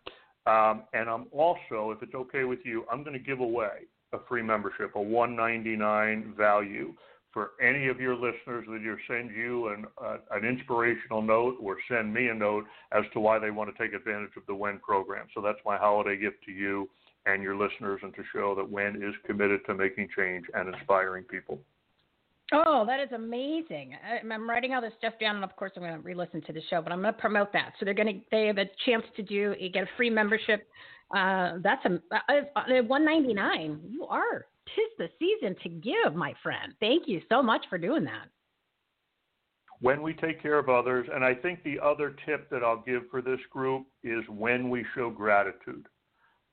um, 0.45 0.83
and 0.93 1.09
I'm 1.09 1.25
also, 1.31 1.91
if 1.91 2.01
it's 2.03 2.13
okay 2.13 2.43
with 2.43 2.59
you, 2.63 2.85
I'm 2.91 3.03
going 3.03 3.17
to 3.17 3.23
give 3.23 3.39
away 3.39 3.87
a 4.13 4.17
free 4.27 4.43
membership, 4.43 4.95
a 4.95 5.01
199 5.01 6.33
value 6.37 6.93
for 7.31 7.51
any 7.61 7.87
of 7.87 7.99
your 7.99 8.15
listeners 8.15 8.65
that 8.67 8.81
you 8.81 8.97
send 9.07 9.29
you 9.35 9.67
an, 9.67 9.85
uh, 10.03 10.17
an 10.31 10.45
inspirational 10.45 11.21
note 11.21 11.57
or 11.61 11.77
send 11.87 12.11
me 12.11 12.27
a 12.27 12.33
note 12.33 12.65
as 12.91 13.03
to 13.13 13.19
why 13.19 13.37
they 13.37 13.51
want 13.51 13.69
to 13.75 13.83
take 13.83 13.93
advantage 13.93 14.31
of 14.35 14.43
the 14.47 14.55
WEN 14.55 14.79
program. 14.79 15.27
So 15.35 15.41
that's 15.41 15.59
my 15.65 15.77
holiday 15.77 16.17
gift 16.17 16.43
to 16.45 16.51
you 16.51 16.89
and 17.25 17.43
your 17.43 17.55
listeners 17.55 17.99
and 18.01 18.13
to 18.15 18.23
show 18.33 18.55
that 18.55 18.67
WEN 18.67 19.03
is 19.03 19.13
committed 19.25 19.61
to 19.67 19.75
making 19.75 20.09
change 20.17 20.45
and 20.55 20.73
inspiring 20.73 21.23
people. 21.23 21.59
Oh, 22.51 22.83
that 22.87 22.99
is 22.99 23.11
amazing! 23.11 23.95
I'm 24.23 24.49
writing 24.49 24.73
all 24.73 24.81
this 24.81 24.93
stuff 24.97 25.13
down, 25.21 25.35
and 25.35 25.43
of 25.43 25.55
course, 25.55 25.71
I'm 25.75 25.83
going 25.83 25.93
to 25.93 25.99
re-listen 25.99 26.41
to 26.41 26.53
the 26.53 26.61
show. 26.69 26.81
But 26.81 26.91
I'm 26.91 27.01
going 27.01 27.13
to 27.13 27.19
promote 27.19 27.53
that. 27.53 27.73
So 27.79 27.85
they're 27.85 27.93
going 27.93 28.07
to 28.07 28.21
they 28.31 28.47
have 28.47 28.57
a 28.57 28.65
chance 28.85 29.03
to 29.17 29.23
do 29.23 29.55
you 29.59 29.69
get 29.69 29.83
a 29.83 29.89
free 29.97 30.09
membership. 30.09 30.67
Uh, 31.15 31.53
that's 31.63 31.83
a, 31.85 31.89
a, 31.89 32.15
uh, 32.15 32.21
a 32.29 32.77
uh, 32.77 32.79
uh, 32.79 32.83
199. 32.83 33.79
You 33.89 34.05
are 34.05 34.45
tis 34.75 34.85
the 34.97 35.09
season 35.19 35.55
to 35.63 35.69
give, 35.69 36.15
my 36.15 36.33
friend. 36.43 36.73
Thank 36.79 37.07
you 37.07 37.21
so 37.29 37.41
much 37.41 37.65
for 37.69 37.77
doing 37.77 38.03
that. 38.05 38.27
When 39.81 40.01
we 40.01 40.13
take 40.13 40.41
care 40.41 40.59
of 40.59 40.69
others, 40.69 41.07
and 41.13 41.23
I 41.23 41.33
think 41.33 41.63
the 41.63 41.79
other 41.79 42.15
tip 42.25 42.49
that 42.49 42.63
I'll 42.63 42.83
give 42.85 43.03
for 43.09 43.21
this 43.21 43.39
group 43.49 43.87
is 44.03 44.23
when 44.27 44.69
we 44.69 44.85
show 44.95 45.09
gratitude. 45.09 45.85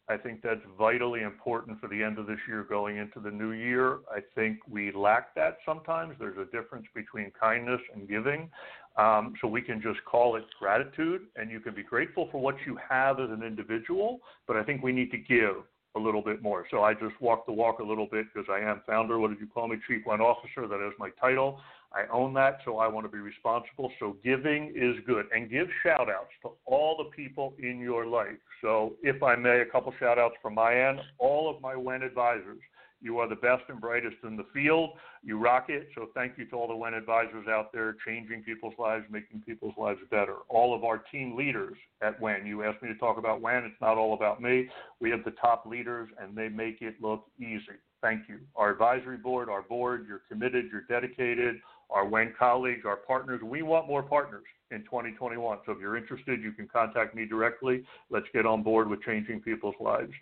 I 0.08 0.16
think 0.16 0.40
that's 0.40 0.60
vitally 0.78 1.22
important 1.22 1.80
for 1.80 1.88
the 1.88 2.00
end 2.00 2.18
of 2.18 2.26
this 2.26 2.38
year 2.46 2.64
going 2.68 2.98
into 2.98 3.18
the 3.18 3.30
new 3.30 3.50
year. 3.52 3.98
I 4.10 4.20
think 4.36 4.58
we 4.68 4.92
lack 4.92 5.34
that 5.34 5.58
sometimes. 5.66 6.14
There's 6.18 6.38
a 6.38 6.44
difference 6.56 6.86
between 6.94 7.32
kindness 7.38 7.80
and 7.92 8.08
giving. 8.08 8.48
Um, 8.96 9.34
so 9.40 9.48
we 9.48 9.60
can 9.60 9.82
just 9.82 10.02
call 10.04 10.36
it 10.36 10.44
gratitude, 10.58 11.22
and 11.34 11.50
you 11.50 11.60
can 11.60 11.74
be 11.74 11.82
grateful 11.82 12.28
for 12.30 12.40
what 12.40 12.54
you 12.64 12.78
have 12.88 13.20
as 13.20 13.30
an 13.30 13.42
individual, 13.42 14.20
but 14.46 14.56
I 14.56 14.62
think 14.62 14.82
we 14.82 14.92
need 14.92 15.10
to 15.10 15.18
give 15.18 15.56
a 15.96 15.98
little 15.98 16.22
bit 16.22 16.42
more. 16.42 16.66
So 16.70 16.82
I 16.82 16.94
just 16.94 17.20
walk 17.20 17.46
the 17.46 17.52
walk 17.52 17.80
a 17.80 17.82
little 17.82 18.06
bit 18.06 18.26
because 18.32 18.48
I 18.50 18.60
am 18.60 18.82
founder. 18.86 19.18
What 19.18 19.30
did 19.30 19.40
you 19.40 19.46
call 19.46 19.66
me? 19.66 19.76
Chief 19.88 20.02
WEN 20.06 20.20
Officer. 20.20 20.68
That 20.68 20.86
is 20.86 20.92
my 20.98 21.10
title. 21.20 21.60
I 21.96 22.04
own 22.12 22.34
that, 22.34 22.58
so 22.64 22.76
I 22.76 22.88
want 22.88 23.06
to 23.06 23.10
be 23.10 23.18
responsible. 23.18 23.90
So 23.98 24.16
giving 24.22 24.72
is 24.76 24.96
good. 25.06 25.26
And 25.34 25.50
give 25.50 25.66
shout 25.82 26.10
outs 26.10 26.32
to 26.42 26.50
all 26.66 26.96
the 26.98 27.10
people 27.16 27.54
in 27.58 27.78
your 27.78 28.06
life. 28.06 28.36
So 28.60 28.94
if 29.02 29.22
I 29.22 29.34
may, 29.34 29.60
a 29.60 29.66
couple 29.66 29.94
shout 29.98 30.18
outs 30.18 30.34
from 30.42 30.54
my 30.54 30.74
end, 30.74 31.00
all 31.18 31.48
of 31.48 31.62
my 31.62 31.74
WEN 31.74 32.02
advisors. 32.02 32.58
You 33.00 33.18
are 33.18 33.28
the 33.28 33.36
best 33.36 33.62
and 33.68 33.80
brightest 33.80 34.16
in 34.24 34.36
the 34.36 34.46
field. 34.54 34.90
You 35.22 35.38
rock 35.38 35.66
it. 35.68 35.88
So 35.94 36.08
thank 36.14 36.38
you 36.38 36.46
to 36.46 36.56
all 36.56 36.66
the 36.66 36.76
WEN 36.76 36.94
advisors 36.94 37.46
out 37.48 37.72
there 37.72 37.96
changing 38.06 38.42
people's 38.42 38.74
lives, 38.78 39.04
making 39.10 39.42
people's 39.42 39.74
lives 39.78 40.00
better. 40.10 40.36
All 40.48 40.74
of 40.74 40.82
our 40.82 40.98
team 40.98 41.36
leaders 41.36 41.76
at 42.02 42.20
WEN. 42.20 42.46
You 42.46 42.62
asked 42.64 42.82
me 42.82 42.88
to 42.88 42.98
talk 42.98 43.18
about 43.18 43.40
WEN. 43.40 43.64
It's 43.64 43.80
not 43.80 43.96
all 43.96 44.14
about 44.14 44.42
me. 44.42 44.68
We 45.00 45.10
have 45.10 45.24
the 45.24 45.32
top 45.32 45.66
leaders 45.66 46.08
and 46.20 46.36
they 46.36 46.48
make 46.48 46.82
it 46.82 46.94
look 47.00 47.24
easy. 47.38 47.78
Thank 48.02 48.28
you. 48.28 48.38
Our 48.54 48.70
advisory 48.70 49.16
board, 49.16 49.48
our 49.48 49.62
board, 49.62 50.06
you're 50.08 50.22
committed, 50.28 50.66
you're 50.70 50.84
dedicated 50.88 51.56
our 51.90 52.06
WEN 52.06 52.34
colleagues, 52.38 52.84
our 52.84 52.96
partners. 52.96 53.40
We 53.42 53.62
want 53.62 53.86
more 53.86 54.02
partners 54.02 54.44
in 54.70 54.80
2021. 54.84 55.58
So 55.66 55.72
if 55.72 55.78
you're 55.78 55.96
interested, 55.96 56.42
you 56.42 56.52
can 56.52 56.68
contact 56.68 57.14
me 57.14 57.26
directly. 57.26 57.84
Let's 58.10 58.26
get 58.32 58.46
on 58.46 58.62
board 58.62 58.88
with 58.88 59.02
changing 59.02 59.40
people's 59.40 59.76
lives. 59.80 60.12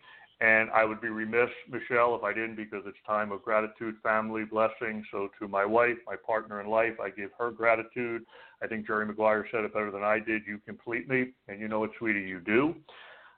And 0.40 0.68
I 0.71 0.85
would 0.85 1.00
be 1.00 1.09
remiss, 1.09 1.49
Michele, 1.71 2.16
if 2.16 2.25
I 2.25 2.35
didn't, 2.35 2.56
because 2.56 2.83
it's 2.87 2.99
time 3.06 3.30
of 3.33 3.42
gratitude, 3.42 3.94
family, 4.02 4.44
blessing. 4.44 5.04
So 5.11 5.28
to 5.38 5.49
my 5.49 5.64
wife, 5.64 5.97
my 6.06 6.16
partner 6.16 6.61
in 6.61 6.68
life, 6.68 6.94
I 7.02 7.11
give 7.11 7.30
her 7.38 7.50
gratitude. 7.50 8.25
I 8.62 8.66
think 8.66 8.87
Jerry 8.87 9.06
Maguire 9.06 9.47
said 9.50 9.64
it 9.64 9.73
better 9.73 9.90
than 9.90 10.02
I 10.02 10.18
did. 10.18 10.42
You 10.47 10.59
complete 10.66 11.09
me, 11.09 11.33
and 11.49 11.61
you 11.61 11.68
know 11.68 11.80
what, 11.80 11.90
sweetie, 11.99 12.21
you 12.21 12.40
do. 12.40 12.75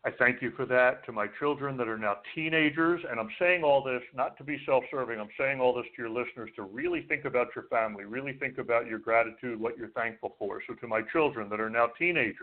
I 0.06 0.10
thank 0.20 0.40
you 0.40 0.52
for 0.52 0.66
that 0.66 1.04
to 1.06 1.12
my 1.12 1.26
children 1.40 1.76
that 1.78 1.88
are 1.88 1.98
now 1.98 2.18
teenagers. 2.32 3.00
And 3.10 3.18
I'm 3.18 3.30
saying 3.40 3.64
all 3.64 3.82
this 3.82 4.02
not 4.14 4.38
to 4.38 4.44
be 4.44 4.56
self 4.64 4.84
serving. 4.88 5.18
I'm 5.18 5.28
saying 5.36 5.60
all 5.60 5.75
this 5.75 5.86
to 5.96 6.02
your 6.02 6.10
listeners 6.10 6.48
to 6.54 6.62
really 6.62 7.02
think 7.08 7.25
about 7.25 7.48
your 7.56 7.64
family, 7.64 8.04
really 8.04 8.34
think 8.34 8.58
about 8.58 8.86
your 8.86 9.00
gratitude, 9.00 9.58
what 9.58 9.76
you're 9.76 9.90
thankful 9.90 10.36
for. 10.38 10.62
So 10.68 10.75
to 10.75 10.86
my 10.86 11.02
children 11.12 11.48
that 11.48 11.58
are 11.58 11.68
now 11.68 11.88
teenagers, 11.98 12.36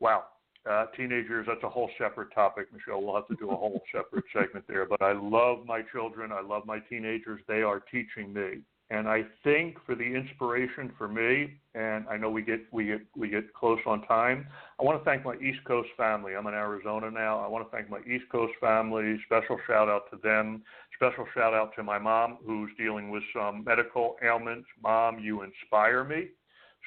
wow, 0.00 0.24
uh, 0.70 0.86
teenagers, 0.94 1.46
that's 1.48 1.62
a 1.62 1.68
whole 1.68 1.88
separate 1.96 2.34
topic, 2.34 2.66
Michele. 2.74 3.02
We'll 3.02 3.14
have 3.14 3.28
to 3.28 3.36
do 3.36 3.50
a 3.50 3.56
whole 3.56 3.80
separate 3.94 4.24
segment 4.34 4.66
there. 4.68 4.86
But 4.86 5.00
I 5.00 5.12
love 5.12 5.64
my 5.64 5.80
children. 5.92 6.30
I 6.30 6.42
love 6.42 6.66
my 6.66 6.78
teenagers. 6.78 7.40
They 7.48 7.62
are 7.62 7.80
teaching 7.80 8.34
me. 8.34 8.60
And 8.90 9.08
I 9.08 9.22
think 9.42 9.78
for 9.86 9.94
the 9.94 10.04
inspiration 10.04 10.92
for 10.98 11.08
me, 11.08 11.54
and 11.74 12.06
I 12.08 12.18
know 12.18 12.28
we 12.28 12.42
get 12.42 12.60
we 12.70 12.84
get 12.84 13.00
we 13.16 13.28
get 13.28 13.52
close 13.54 13.80
on 13.86 14.02
time. 14.02 14.46
I 14.78 14.84
want 14.84 15.00
to 15.00 15.04
thank 15.04 15.24
my 15.24 15.36
East 15.36 15.64
Coast 15.64 15.88
family. 15.96 16.36
I'm 16.36 16.46
in 16.46 16.54
Arizona 16.54 17.10
now. 17.10 17.40
I 17.40 17.48
want 17.48 17.64
to 17.68 17.74
thank 17.74 17.88
my 17.88 18.00
East 18.00 18.24
Coast 18.30 18.52
family. 18.60 19.18
Special 19.24 19.58
shout 19.66 19.88
out 19.88 20.10
to 20.10 20.18
them. 20.22 20.62
Special 20.96 21.26
shout 21.34 21.54
out 21.54 21.74
to 21.76 21.82
my 21.82 21.98
mom 21.98 22.38
who's 22.46 22.70
dealing 22.76 23.10
with 23.10 23.22
some 23.34 23.64
medical 23.64 24.16
ailments. 24.22 24.68
Mom, 24.82 25.18
you 25.18 25.42
inspire 25.42 26.04
me. 26.04 26.28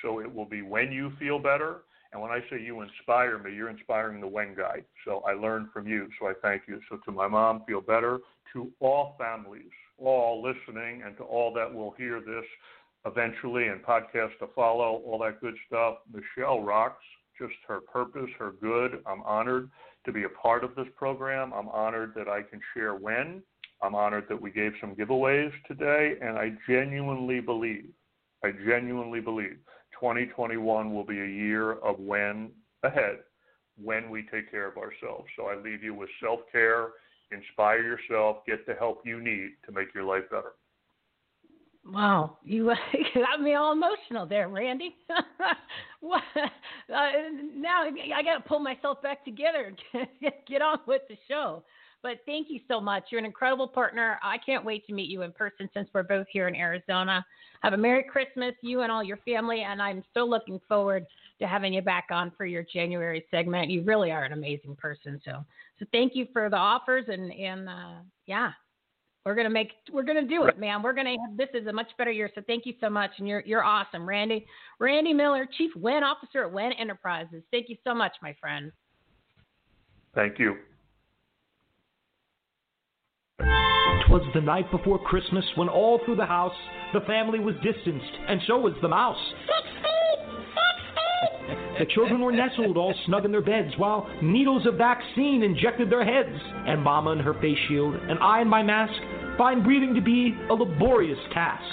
So 0.04 0.20
it 0.20 0.34
will 0.34 0.46
be 0.46 0.62
when 0.62 0.92
you 0.92 1.12
feel 1.20 1.40
better. 1.40 1.82
And 2.14 2.22
when 2.22 2.32
I 2.32 2.40
say 2.50 2.62
you 2.62 2.82
inspire 2.82 3.38
me, 3.40 3.54
you're 3.54 3.70
inspiring 3.70 4.22
the 4.22 4.28
WEN 4.28 4.56
guy. 4.56 4.84
So 5.04 5.24
I 5.28 5.34
learned 5.34 5.70
from 5.74 5.88
you. 5.88 6.08
So 6.20 6.28
I 6.28 6.34
thank 6.42 6.64
you. 6.68 6.80
So 6.90 6.98
to 6.98 7.12
my 7.12 7.28
mom, 7.28 7.64
feel 7.68 7.82
better. 7.82 8.20
To 8.54 8.72
all 8.80 9.16
families 9.18 9.72
all 9.98 10.42
listening 10.42 11.04
and 11.06 11.16
to 11.18 11.24
all 11.24 11.54
that 11.54 11.74
will 11.74 11.92
hear 11.98 12.20
this 12.20 12.46
eventually 13.06 13.68
and 13.68 13.82
podcast 13.84 14.38
to 14.40 14.48
follow, 14.56 15.02
all 15.06 15.20
that 15.20 15.42
good 15.42 15.56
stuff. 15.68 15.96
Michele 16.12 16.62
rocks, 16.62 17.04
just 17.40 17.54
her 17.68 17.82
purpose, 17.82 18.30
her 18.38 18.54
good. 18.62 19.02
I'm 19.06 19.22
honored 19.24 19.70
to 20.06 20.12
be 20.12 20.24
a 20.24 20.30
part 20.30 20.64
of 20.64 20.76
this 20.76 20.88
program. 20.96 21.54
I'm 21.54 21.70
honored 21.70 22.14
that 22.16 22.28
I 22.28 22.42
can 22.42 22.60
share 22.74 22.96
when. 22.96 23.42
I'm 23.82 23.96
honored 23.96 24.26
that 24.30 24.42
we 24.42 24.52
gave 24.52 24.72
some 24.82 24.96
giveaways 24.96 25.52
today, 25.68 26.16
and 26.22 26.38
I 26.38 26.52
genuinely 26.68 27.40
believe, 27.40 27.90
I 28.44 28.52
genuinely 28.66 29.20
believe 29.20 29.58
2021 30.00 30.94
will 30.94 31.04
be 31.04 31.20
a 31.20 31.26
year 31.26 31.74
of 31.74 32.00
when 32.00 32.52
ahead 32.84 33.20
when 33.82 34.10
we 34.10 34.24
take 34.24 34.50
care 34.50 34.68
of 34.68 34.78
ourselves. 34.78 35.28
So 35.36 35.46
I 35.46 35.56
leave 35.56 35.84
you 35.84 35.94
with 35.94 36.10
self 36.22 36.40
care 36.52 36.90
inspire 37.32 37.82
yourself, 37.82 38.38
get 38.46 38.66
the 38.66 38.74
help 38.74 39.02
you 39.06 39.22
need 39.22 39.52
to 39.66 39.72
make 39.72 39.94
your 39.94 40.04
life 40.04 40.30
better. 40.30 40.54
Wow, 41.86 42.38
you 42.44 42.66
got 43.16 43.42
me 43.42 43.54
all 43.54 43.72
emotional 43.72 44.26
there, 44.26 44.50
Randy. 44.50 44.96
what, 46.02 46.22
uh, 46.36 47.12
now 47.56 47.84
I 47.84 48.24
got 48.24 48.38
to 48.38 48.44
pull 48.46 48.60
myself 48.60 49.02
back 49.02 49.24
together 49.24 49.74
and 49.94 50.08
get 50.48 50.62
on 50.62 50.80
with 50.86 51.04
the 51.08 51.18
show. 51.30 51.64
But 52.04 52.20
thank 52.26 52.48
you 52.50 52.60
so 52.68 52.80
much. 52.80 53.06
You're 53.10 53.20
an 53.20 53.26
incredible 53.26 53.68
partner. 53.68 54.20
I 54.22 54.38
can't 54.38 54.64
wait 54.64 54.86
to 54.88 54.94
meet 54.94 55.10
you 55.10 55.24
in 55.24 55.32
person 55.32 55.70
since 55.74 55.90
we're 55.94 56.04
both 56.04 56.28
here 56.32 56.48
in 56.48 56.56
Arizona. 56.56 57.26
Have 57.64 57.74
a 57.74 57.78
Merry 57.78 58.04
Christmas, 58.04 58.54
you 58.62 58.82
and 58.82 58.92
all 58.92 59.04
your 59.04 59.18
family. 59.18 59.62
And 59.62 59.82
I'm 59.82 60.04
so 60.14 60.24
looking 60.24 60.62
forward 60.68 61.06
to 61.40 61.48
having 61.48 61.74
you 61.74 61.82
back 61.82 62.08
on 62.12 62.32
for 62.38 62.46
your 62.46 62.64
January 62.64 63.26
segment. 63.30 63.70
You 63.70 63.84
really 63.84 64.12
are 64.12 64.24
an 64.24 64.34
amazing 64.34 64.76
person. 64.76 65.22
So, 65.24 65.44
so 65.80 65.86
thank 65.92 66.16
you 66.16 66.28
for 66.34 66.50
the 66.50 66.58
offers. 66.58 67.06
And, 67.08 67.32
and 67.32 67.70
uh, 67.70 68.02
yeah, 68.26 68.52
we're 69.28 69.36
gonna 69.36 69.50
make 69.50 69.74
we're 69.92 70.04
gonna 70.04 70.26
do 70.26 70.46
it, 70.46 70.58
man. 70.58 70.82
We're 70.82 70.94
gonna 70.94 71.18
this 71.36 71.50
is 71.54 71.68
a 71.68 71.74
much 71.74 71.90
better 71.98 72.12
year. 72.12 72.32
So 72.34 72.42
thank 72.48 72.66
you 72.66 72.74
so 72.80 72.90
much, 72.90 73.12
and 73.18 73.28
you're 73.28 73.44
you're 73.46 73.64
awesome, 73.64 74.08
Randy. 74.08 74.46
Randy 74.80 75.12
Miller, 75.12 75.46
Chief 75.58 75.70
Wen 75.76 76.02
Officer 76.02 76.46
at 76.46 76.52
Wen 76.54 76.72
Enterprises. 76.72 77.44
Thank 77.52 77.68
you 77.68 77.76
so 77.84 77.94
much, 77.94 78.14
my 78.22 78.34
friend. 78.40 78.72
Thank 80.16 80.40
you. 80.40 80.56
Twas 84.08 84.22
the 84.34 84.40
night 84.40 84.72
before 84.72 84.98
Christmas 84.98 85.44
when 85.56 85.68
all 85.68 86.00
through 86.06 86.16
the 86.16 86.26
house 86.26 86.56
the 86.94 87.02
family 87.02 87.40
was 87.40 87.56
distanced, 87.56 88.14
and 88.30 88.40
so 88.48 88.58
was 88.58 88.76
the 88.82 88.88
mouse. 88.88 89.20
The 91.80 91.86
children 91.94 92.22
were 92.22 92.32
nestled 92.32 92.76
all 92.76 92.94
snug 93.06 93.26
in 93.26 93.32
their 93.32 93.42
beds 93.42 93.74
while 93.78 94.10
needles 94.22 94.66
of 94.66 94.76
vaccine 94.76 95.44
injected 95.44 95.90
their 95.90 96.04
heads. 96.04 96.36
And 96.66 96.82
Mama 96.82 97.12
in 97.12 97.20
her 97.20 97.36
face 97.36 97.58
shield, 97.68 97.96
and 97.96 98.18
I 98.20 98.42
in 98.42 98.48
my 98.48 98.64
mask, 98.64 99.00
find 99.38 99.64
breathing 99.64 99.94
to 99.94 100.02
be 100.02 100.36
a 100.50 100.54
laborious 100.54 101.20
task. 101.34 101.64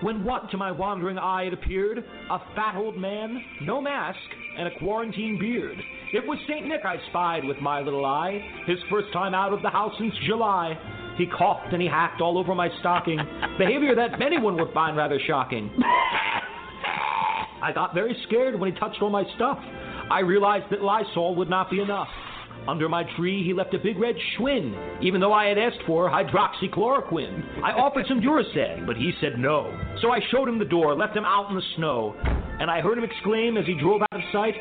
When 0.00 0.24
what 0.24 0.50
to 0.52 0.56
my 0.56 0.70
wandering 0.70 1.18
eye 1.18 1.44
it 1.44 1.52
appeared? 1.52 1.98
A 1.98 2.38
fat 2.54 2.76
old 2.76 2.96
man, 2.96 3.42
no 3.62 3.80
mask, 3.80 4.18
and 4.56 4.68
a 4.68 4.78
quarantine 4.78 5.38
beard. 5.40 5.76
It 6.12 6.26
was 6.26 6.38
St. 6.48 6.66
Nick 6.66 6.84
I 6.84 6.96
spied 7.10 7.44
with 7.44 7.60
my 7.60 7.80
little 7.80 8.04
eye, 8.04 8.40
his 8.66 8.78
first 8.90 9.12
time 9.12 9.34
out 9.34 9.52
of 9.52 9.60
the 9.62 9.70
house 9.70 9.92
since 9.98 10.14
July. 10.26 10.78
He 11.16 11.26
coughed 11.26 11.72
and 11.72 11.82
he 11.82 11.88
hacked 11.88 12.20
all 12.20 12.38
over 12.38 12.54
my 12.54 12.68
stocking, 12.78 13.18
behavior 13.58 13.96
that 13.96 14.22
anyone 14.22 14.56
would 14.56 14.72
find 14.72 14.96
rather 14.96 15.18
shocking. 15.26 15.68
I 17.62 17.72
got 17.72 17.94
very 17.94 18.16
scared 18.26 18.58
when 18.58 18.72
he 18.72 18.78
touched 18.78 19.02
all 19.02 19.10
my 19.10 19.24
stuff. 19.36 19.58
I 20.10 20.20
realized 20.20 20.66
that 20.70 20.82
Lysol 20.82 21.34
would 21.36 21.50
not 21.50 21.70
be 21.70 21.80
enough. 21.80 22.08
Under 22.66 22.88
my 22.88 23.04
tree, 23.16 23.44
he 23.44 23.54
left 23.54 23.72
a 23.74 23.78
big 23.78 23.98
red 23.98 24.16
Schwinn, 24.36 25.02
even 25.02 25.20
though 25.20 25.32
I 25.32 25.46
had 25.46 25.58
asked 25.58 25.82
for 25.86 26.10
hydroxychloroquine. 26.10 27.62
I 27.62 27.72
offered 27.72 28.06
some 28.08 28.20
Duracell, 28.20 28.86
but 28.86 28.96
he 28.96 29.12
said 29.20 29.38
no. 29.38 29.72
So 30.02 30.10
I 30.10 30.20
showed 30.30 30.48
him 30.48 30.58
the 30.58 30.64
door, 30.64 30.94
left 30.94 31.16
him 31.16 31.24
out 31.24 31.48
in 31.50 31.56
the 31.56 31.62
snow, 31.76 32.14
and 32.60 32.70
I 32.70 32.80
heard 32.80 32.98
him 32.98 33.04
exclaim 33.04 33.56
as 33.56 33.64
he 33.64 33.78
drove 33.80 34.02
out 34.02 34.12
of 34.12 34.20
sight, 34.32 34.54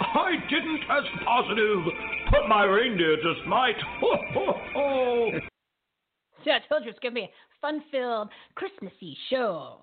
I 0.00 0.32
didn't 0.50 0.80
test 0.88 1.24
positive, 1.24 1.78
but 2.30 2.48
my 2.48 2.64
reindeer 2.64 3.16
just 3.16 3.46
might. 3.46 3.76
Ho, 4.00 4.16
ho, 4.34 4.54
ho. 4.74 5.30
Yeah, 6.44 6.58
I 6.58 6.68
told 6.68 6.84
you 6.84 6.90
it's 6.90 6.98
going 6.98 7.14
to 7.14 7.20
be 7.20 7.24
a 7.24 7.30
fun 7.60 7.82
filled 7.90 8.28
Christmassy 8.56 9.16
show. 9.30 9.78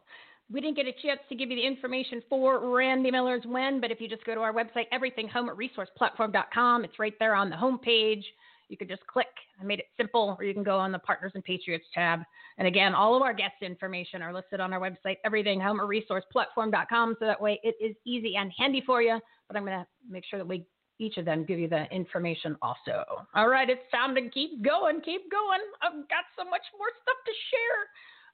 We 0.51 0.61
didn't 0.61 0.77
get 0.77 0.87
a 0.87 0.93
chance 1.03 1.19
to 1.29 1.35
give 1.35 1.51
you 1.51 1.57
the 1.57 1.65
information 1.65 2.23
for 2.27 2.75
Randy 2.75 3.11
Miller's 3.11 3.45
WEN, 3.45 3.79
but 3.79 3.91
if 3.91 4.01
you 4.01 4.07
just 4.07 4.25
go 4.25 4.33
to 4.33 4.41
our 4.41 4.53
website, 4.53 4.87
everythinghome@resourceplatform.com, 4.91 6.85
it's 6.85 6.97
right 6.97 7.13
there 7.19 7.35
on 7.35 7.49
the 7.49 7.55
homepage. 7.55 8.23
You 8.67 8.77
can 8.77 8.87
just 8.87 9.05
click. 9.07 9.27
I 9.59 9.63
made 9.63 9.79
it 9.79 9.87
simple, 9.97 10.35
or 10.39 10.43
you 10.43 10.53
can 10.53 10.63
go 10.63 10.77
on 10.77 10.91
the 10.91 10.99
Partners 10.99 11.31
and 11.35 11.43
Patriots 11.43 11.85
tab. 11.93 12.23
And 12.57 12.67
again, 12.67 12.93
all 12.93 13.15
of 13.15 13.21
our 13.21 13.33
guest 13.33 13.61
information 13.61 14.21
are 14.21 14.33
listed 14.33 14.59
on 14.59 14.73
our 14.73 14.79
website, 14.79 15.17
everythinghomeresourceplatform.com, 15.25 17.15
so 17.19 17.25
that 17.25 17.41
way 17.41 17.59
it 17.63 17.75
is 17.79 17.95
easy 18.05 18.35
and 18.35 18.51
handy 18.57 18.81
for 18.85 19.01
you. 19.01 19.19
But 19.47 19.57
I'm 19.57 19.65
going 19.65 19.79
to 19.79 19.87
make 20.07 20.25
sure 20.25 20.37
that 20.39 20.47
we 20.47 20.65
each 20.99 21.17
of 21.17 21.25
them 21.25 21.45
give 21.45 21.57
you 21.57 21.67
the 21.67 21.85
information 21.93 22.57
also. 22.61 23.25
All 23.33 23.47
right, 23.47 23.69
it's 23.69 23.89
time 23.89 24.13
to 24.15 24.29
keep 24.29 24.61
going, 24.61 25.01
keep 25.01 25.31
going. 25.31 25.61
I've 25.81 26.07
got 26.09 26.25
so 26.37 26.43
much 26.43 26.63
more 26.77 26.91
stuff 27.01 27.17
to 27.25 27.31
share. 27.49 27.87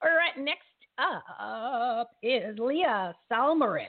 All 0.04 0.18
right, 0.18 0.36
next 0.44 0.68
up 0.98 2.12
is 2.24 2.58
Leah 2.60 3.16
Salmorin. 3.32 3.86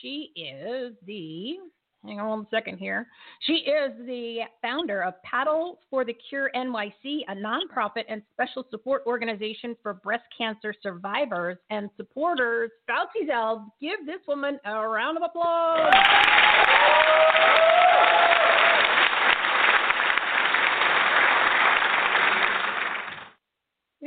She 0.00 0.32
is 0.36 0.94
the, 1.06 1.56
hang 2.04 2.20
on 2.20 2.28
one 2.28 2.46
second 2.50 2.78
here. 2.78 3.06
She 3.40 3.54
is 3.54 3.92
the 4.06 4.40
founder 4.62 5.02
of 5.02 5.14
Paddle 5.22 5.78
for 5.90 6.04
the 6.04 6.14
Cure 6.28 6.50
NYC, 6.54 7.20
a 7.28 7.34
nonprofit 7.34 8.04
and 8.08 8.22
special 8.32 8.64
support 8.70 9.02
organization 9.06 9.76
for 9.82 9.94
breast 9.94 10.24
cancer 10.36 10.74
survivors 10.82 11.58
and 11.70 11.88
supporters. 11.96 12.70
Fauci's 12.88 13.30
elves, 13.32 13.64
give 13.80 14.04
this 14.06 14.20
woman 14.26 14.58
a 14.64 14.88
round 14.88 15.16
of 15.16 15.22
applause. 15.24 15.94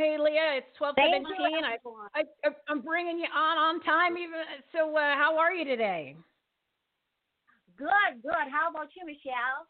Hey 0.01 0.17
Leah, 0.17 0.57
it's 0.57 0.73
twelve 0.79 0.95
seventeen. 0.97 1.61
I, 1.61 1.77
I, 2.17 2.49
I'm 2.67 2.81
bringing 2.81 3.19
you 3.19 3.29
on 3.29 3.57
on 3.57 3.81
time. 3.81 4.17
Even 4.17 4.41
so, 4.73 4.97
uh, 4.97 5.13
how 5.13 5.37
are 5.37 5.53
you 5.53 5.63
today? 5.63 6.15
Good, 7.77 8.23
good. 8.23 8.49
How 8.51 8.71
about 8.71 8.87
you, 8.97 9.05
Michele? 9.05 9.69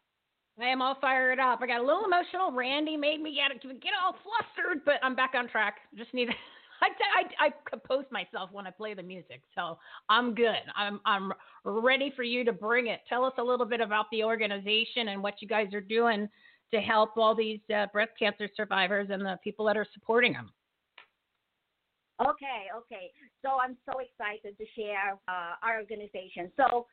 I 0.57 0.71
am 0.71 0.81
all 0.81 0.95
fired 1.01 1.39
up. 1.39 1.59
I 1.61 1.67
got 1.67 1.81
a 1.81 1.85
little 1.85 2.05
emotional. 2.05 2.53
Randy 2.53 2.95
made 2.95 3.19
me 3.21 3.35
get 3.35 3.61
get 3.61 3.91
all 4.01 4.15
flustered, 4.23 4.85
but 4.85 5.03
I'm 5.03 5.15
back 5.15 5.31
on 5.35 5.49
track. 5.49 5.79
Just 5.97 6.13
need. 6.13 6.29
I, 6.81 6.87
I, 7.19 7.47
I 7.47 7.53
compose 7.69 8.05
myself 8.09 8.51
when 8.53 8.65
I 8.65 8.71
play 8.71 8.93
the 8.93 9.03
music, 9.03 9.41
so 9.53 9.77
I'm 10.07 10.33
good. 10.33 10.63
I'm 10.77 11.01
I'm 11.05 11.33
ready 11.65 12.13
for 12.15 12.23
you 12.23 12.45
to 12.45 12.53
bring 12.53 12.87
it. 12.87 13.01
Tell 13.09 13.25
us 13.25 13.33
a 13.37 13.43
little 13.43 13.65
bit 13.65 13.81
about 13.81 14.05
the 14.13 14.23
organization 14.23 15.09
and 15.09 15.21
what 15.21 15.41
you 15.41 15.47
guys 15.49 15.73
are 15.73 15.81
doing 15.81 16.29
to 16.73 16.79
help 16.79 17.17
all 17.17 17.35
these 17.35 17.59
uh, 17.75 17.87
breast 17.91 18.11
cancer 18.17 18.47
survivors 18.55 19.09
and 19.11 19.21
the 19.21 19.37
people 19.43 19.65
that 19.65 19.77
are 19.77 19.87
supporting 19.93 20.33
them. 20.33 20.51
Okay, 22.21 22.69
okay. 22.75 23.09
So 23.41 23.57
I'm 23.57 23.75
so 23.89 23.97
excited 23.97 24.53
to 24.57 24.65
share 24.77 25.17
uh, 25.27 25.57
our 25.65 25.81
organization. 25.81 26.51
So, 26.55 26.85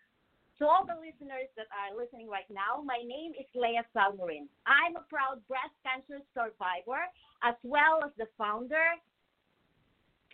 to 0.58 0.66
all 0.66 0.82
the 0.82 0.98
listeners 0.98 1.46
that 1.54 1.70
are 1.70 1.94
listening 1.94 2.26
right 2.26 2.48
now, 2.50 2.82
my 2.82 2.98
name 2.98 3.30
is 3.38 3.46
Leah 3.54 3.86
Salmorin. 3.94 4.50
I'm 4.66 4.98
a 4.98 5.06
proud 5.06 5.38
breast 5.46 5.70
cancer 5.86 6.18
survivor, 6.34 6.98
as 7.46 7.54
well 7.62 8.02
as 8.02 8.10
the 8.18 8.26
founder, 8.34 8.98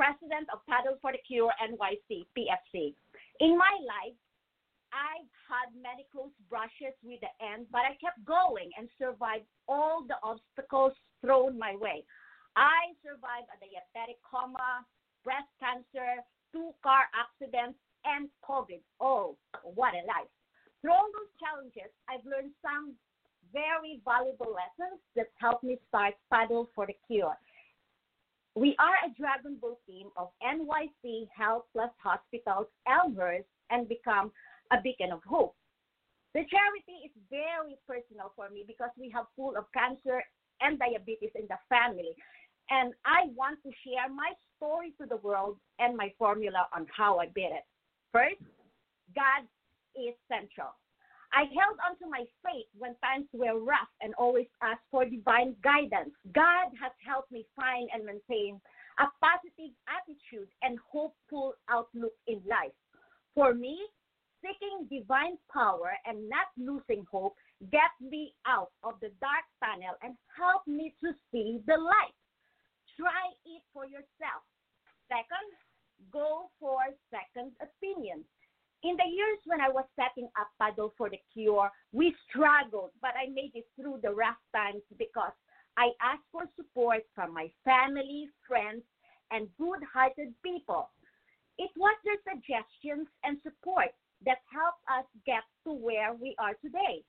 president 0.01 0.49
of 0.49 0.65
Paddle 0.65 0.97
for 1.05 1.13
the 1.13 1.21
Cure 1.29 1.53
NYC, 1.61 2.25
PFC. 2.33 2.97
In 3.45 3.59
my 3.59 3.75
life, 3.85 4.17
I've 4.95 5.27
had 5.51 5.75
many 5.75 6.07
close 6.15 6.31
brushes 6.47 6.95
with 7.03 7.19
the 7.19 7.35
end, 7.43 7.67
but 7.75 7.83
I 7.83 7.99
kept 7.99 8.23
going 8.23 8.71
and 8.79 8.87
survived 8.95 9.51
all 9.67 10.07
the 10.07 10.15
obstacles 10.23 10.95
thrown 11.19 11.59
my 11.59 11.75
way. 11.75 12.07
I 12.55 12.95
survived 13.03 13.51
a 13.51 13.59
diabetic 13.59 14.23
coma, 14.23 14.87
breast 15.27 15.51
cancer, 15.59 16.23
two 16.55 16.71
car 16.87 17.11
accidents, 17.11 17.79
and 18.07 18.31
COVID. 18.47 18.81
Oh, 19.01 19.37
what 19.63 19.99
a 19.99 20.07
life. 20.07 20.31
Through 20.81 20.93
all 20.95 21.11
those 21.11 21.33
challenges, 21.43 21.91
I've 22.07 22.25
learned 22.25 22.55
some 22.63 22.95
very 23.53 24.01
valuable 24.05 24.55
lessons 24.55 25.01
that 25.17 25.35
helped 25.41 25.65
me 25.65 25.79
start 25.89 26.15
Paddle 26.31 26.71
for 26.75 26.87
the 26.87 26.95
Cure. 27.07 27.37
We 28.55 28.77
are 28.79 28.95
a 29.03 29.11
Dragon 29.19 29.59
Boat 29.61 29.79
team 29.87 30.11
of 30.17 30.29
NYC 30.43 31.27
Health 31.35 31.65
Plus 31.73 31.91
Hospitals, 31.99 32.67
Elmhurst, 32.87 33.49
and 33.71 33.89
become 33.89 34.31
a 34.73 34.81
beacon 34.83 35.13
of 35.13 35.23
hope. 35.25 35.55
The 36.35 36.43
charity 36.51 37.07
is 37.07 37.13
very 37.31 37.79
personal 37.87 38.33
for 38.35 38.51
me 38.51 38.65
because 38.67 38.91
we 38.99 39.09
have 39.11 39.27
full 39.37 39.57
of 39.57 39.71
cancer 39.73 40.23
and 40.61 40.79
diabetes 40.79 41.31
in 41.35 41.47
the 41.49 41.59
family. 41.69 42.17
And 42.71 42.95
I 43.05 43.29
want 43.37 43.63
to 43.63 43.71
share 43.85 44.09
my 44.09 44.33
story 44.57 44.95
to 45.01 45.07
the 45.07 45.19
world 45.19 45.59
and 45.79 45.97
my 45.97 46.13
formula 46.19 46.67
on 46.75 46.87
how 46.91 47.19
I 47.19 47.27
beat 47.35 47.53
it. 47.53 47.65
First, 48.11 48.43
God 49.15 49.47
is 49.95 50.15
central. 50.27 50.75
I 51.35 51.51
held 51.51 51.79
on 51.83 51.99
to 51.99 52.07
my 52.09 52.25
faith 52.47 52.71
when 52.79 52.95
times 53.03 53.27
were 53.33 53.59
rough 53.59 53.91
and 54.01 54.15
always 54.15 54.47
asked 54.63 54.87
for 54.91 55.05
divine 55.05 55.57
guidance. 55.63 56.15
God 56.33 56.71
has 56.81 56.93
helped 57.05 57.31
me 57.33 57.45
find 57.55 57.91
and 57.93 58.07
maintain 58.07 58.61
a 58.99 59.07
positive 59.19 59.75
attitude 59.91 60.49
and 60.63 60.79
hopeful 60.91 61.55
outlook 61.69 62.15
in 62.29 62.41
life. 62.49 62.75
For 63.35 63.53
me, 63.53 63.83
seeking 64.45 64.87
divine 64.93 65.41
power 65.53 65.97
and 66.05 66.29
not 66.29 66.53
losing 66.61 67.05
hope 67.11 67.35
get 67.73 67.91
me 68.01 68.35
out 68.47 68.71
of 68.85 68.95
the 69.01 69.09
dark 69.21 69.47
tunnel 69.65 69.97
and 70.03 70.15
help 70.37 70.67
me 70.67 70.93
to 71.01 71.13
see 71.33 71.61
the 71.67 71.77
light. 71.77 72.19
Try 73.01 73.33
it 73.47 73.63
for 73.73 73.87
yourself. 73.87 74.45
Second, 75.09 75.49
go 76.13 76.51
for 76.61 76.79
second 77.09 77.53
opinion. 77.65 78.25
In 78.85 78.97
the 79.01 79.09
years 79.09 79.41
when 79.47 79.63
I 79.63 79.71
was 79.71 79.89
setting 79.97 80.29
up 80.39 80.49
Paddle 80.61 80.93
for 80.99 81.09
the 81.09 81.19
Cure, 81.33 81.71
we 81.93 82.15
struggled, 82.29 82.91
but 83.01 83.17
I 83.17 83.33
made 83.33 83.53
it 83.55 83.65
through 83.81 84.01
the 84.03 84.13
rough 84.13 84.37
times 84.55 84.83
because 84.99 85.33
I 85.79 85.89
asked 86.05 86.29
for 86.31 86.45
support 86.55 86.75
support 86.75 87.03
from 87.15 87.33
my 87.33 87.51
family, 87.65 88.29
friends, 88.47 88.83
and 89.31 89.49
good 89.59 89.81
hearted 89.93 90.35
people. 90.45 90.91
It 91.59 91.71
was 91.77 91.97
their 92.05 92.35
suggestions 92.35 93.07
and 93.23 93.39
support 93.43 93.95
that 94.25 94.45
helped 94.51 94.83
us 94.89 95.07
get 95.27 95.45
to 95.65 95.73
where 95.73 96.15
we 96.15 96.35
are 96.39 96.55
today. 96.63 97.05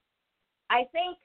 I 0.70 0.86
think 0.92 1.18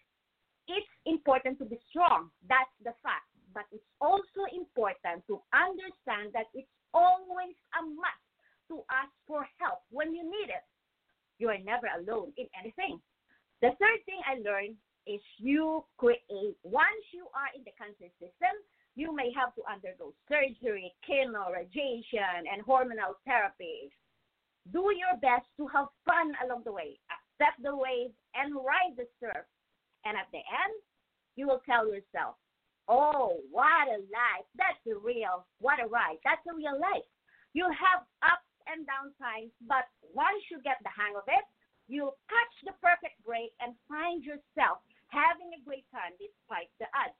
it's 0.69 0.95
important 1.07 1.59
to 1.59 1.65
be 1.65 1.79
strong, 1.91 2.31
that's 2.49 2.71
the 2.85 2.95
fact, 3.03 3.27
but 3.55 3.65
it's 3.73 3.87
also 4.01 4.47
important 4.55 5.27
to 5.27 5.43
understand 5.51 6.31
that 6.35 6.47
it's 6.55 6.71
always 6.95 7.57
a 7.75 7.83
must 7.83 8.27
to 8.71 8.87
ask 8.91 9.11
for 9.27 9.47
help 9.59 9.83
when 9.91 10.15
you 10.15 10.23
need 10.23 10.51
it. 10.51 10.63
You 11.39 11.49
are 11.51 11.59
never 11.59 11.89
alone 11.99 12.33
in 12.37 12.47
anything. 12.55 13.01
The 13.63 13.75
third 13.81 14.01
thing 14.07 14.21
I 14.23 14.39
learned 14.45 14.77
is 15.07 15.21
you 15.39 15.85
create, 15.97 16.23
once 16.63 17.05
you 17.13 17.27
are 17.35 17.51
in 17.57 17.65
the 17.65 17.75
cancer 17.75 18.13
system, 18.21 18.55
you 18.95 19.15
may 19.15 19.33
have 19.33 19.55
to 19.55 19.63
undergo 19.67 20.13
surgery, 20.29 20.93
chemo, 21.09 21.51
radiation, 21.51 22.47
and 22.47 22.63
hormonal 22.63 23.17
therapy. 23.25 23.91
Do 24.69 24.93
your 24.93 25.17
best 25.25 25.49
to 25.57 25.67
have 25.73 25.89
fun 26.05 26.37
along 26.45 26.63
the 26.69 26.73
way, 26.73 27.01
accept 27.09 27.63
the 27.65 27.75
waves, 27.75 28.15
and 28.37 28.55
ride 28.55 28.95
the 28.97 29.09
surf. 29.19 29.49
And 30.05 30.17
at 30.17 30.29
the 30.33 30.45
end, 30.45 30.77
you 31.37 31.49
will 31.49 31.65
tell 31.65 31.89
yourself, 31.89 32.37
oh, 32.89 33.41
what 33.51 33.89
a 33.89 34.05
life. 34.13 34.47
That's 34.55 34.81
a 34.85 34.97
real, 35.01 35.49
what 35.59 35.81
a 35.81 35.89
ride. 35.89 36.21
That's 36.25 36.45
a 36.45 36.55
real 36.55 36.77
life. 36.77 37.09
You'll 37.57 37.75
have 37.75 38.05
ups 38.23 38.47
and 38.69 38.87
down 38.87 39.11
times, 39.19 39.51
but 39.67 39.89
once 40.15 40.45
you 40.53 40.63
get 40.63 40.79
the 40.85 40.93
hang 40.93 41.17
of 41.17 41.27
it, 41.27 41.43
you'll 41.89 42.15
catch 42.31 42.55
the 42.63 42.77
perfect 42.79 43.19
break 43.27 43.51
and 43.59 43.75
find 43.91 44.23
yourself 44.23 44.85
having 45.11 45.51
a 45.57 45.65
great 45.67 45.89
time 45.91 46.15
despite 46.23 46.71
the 46.79 46.87
odds. 46.95 47.19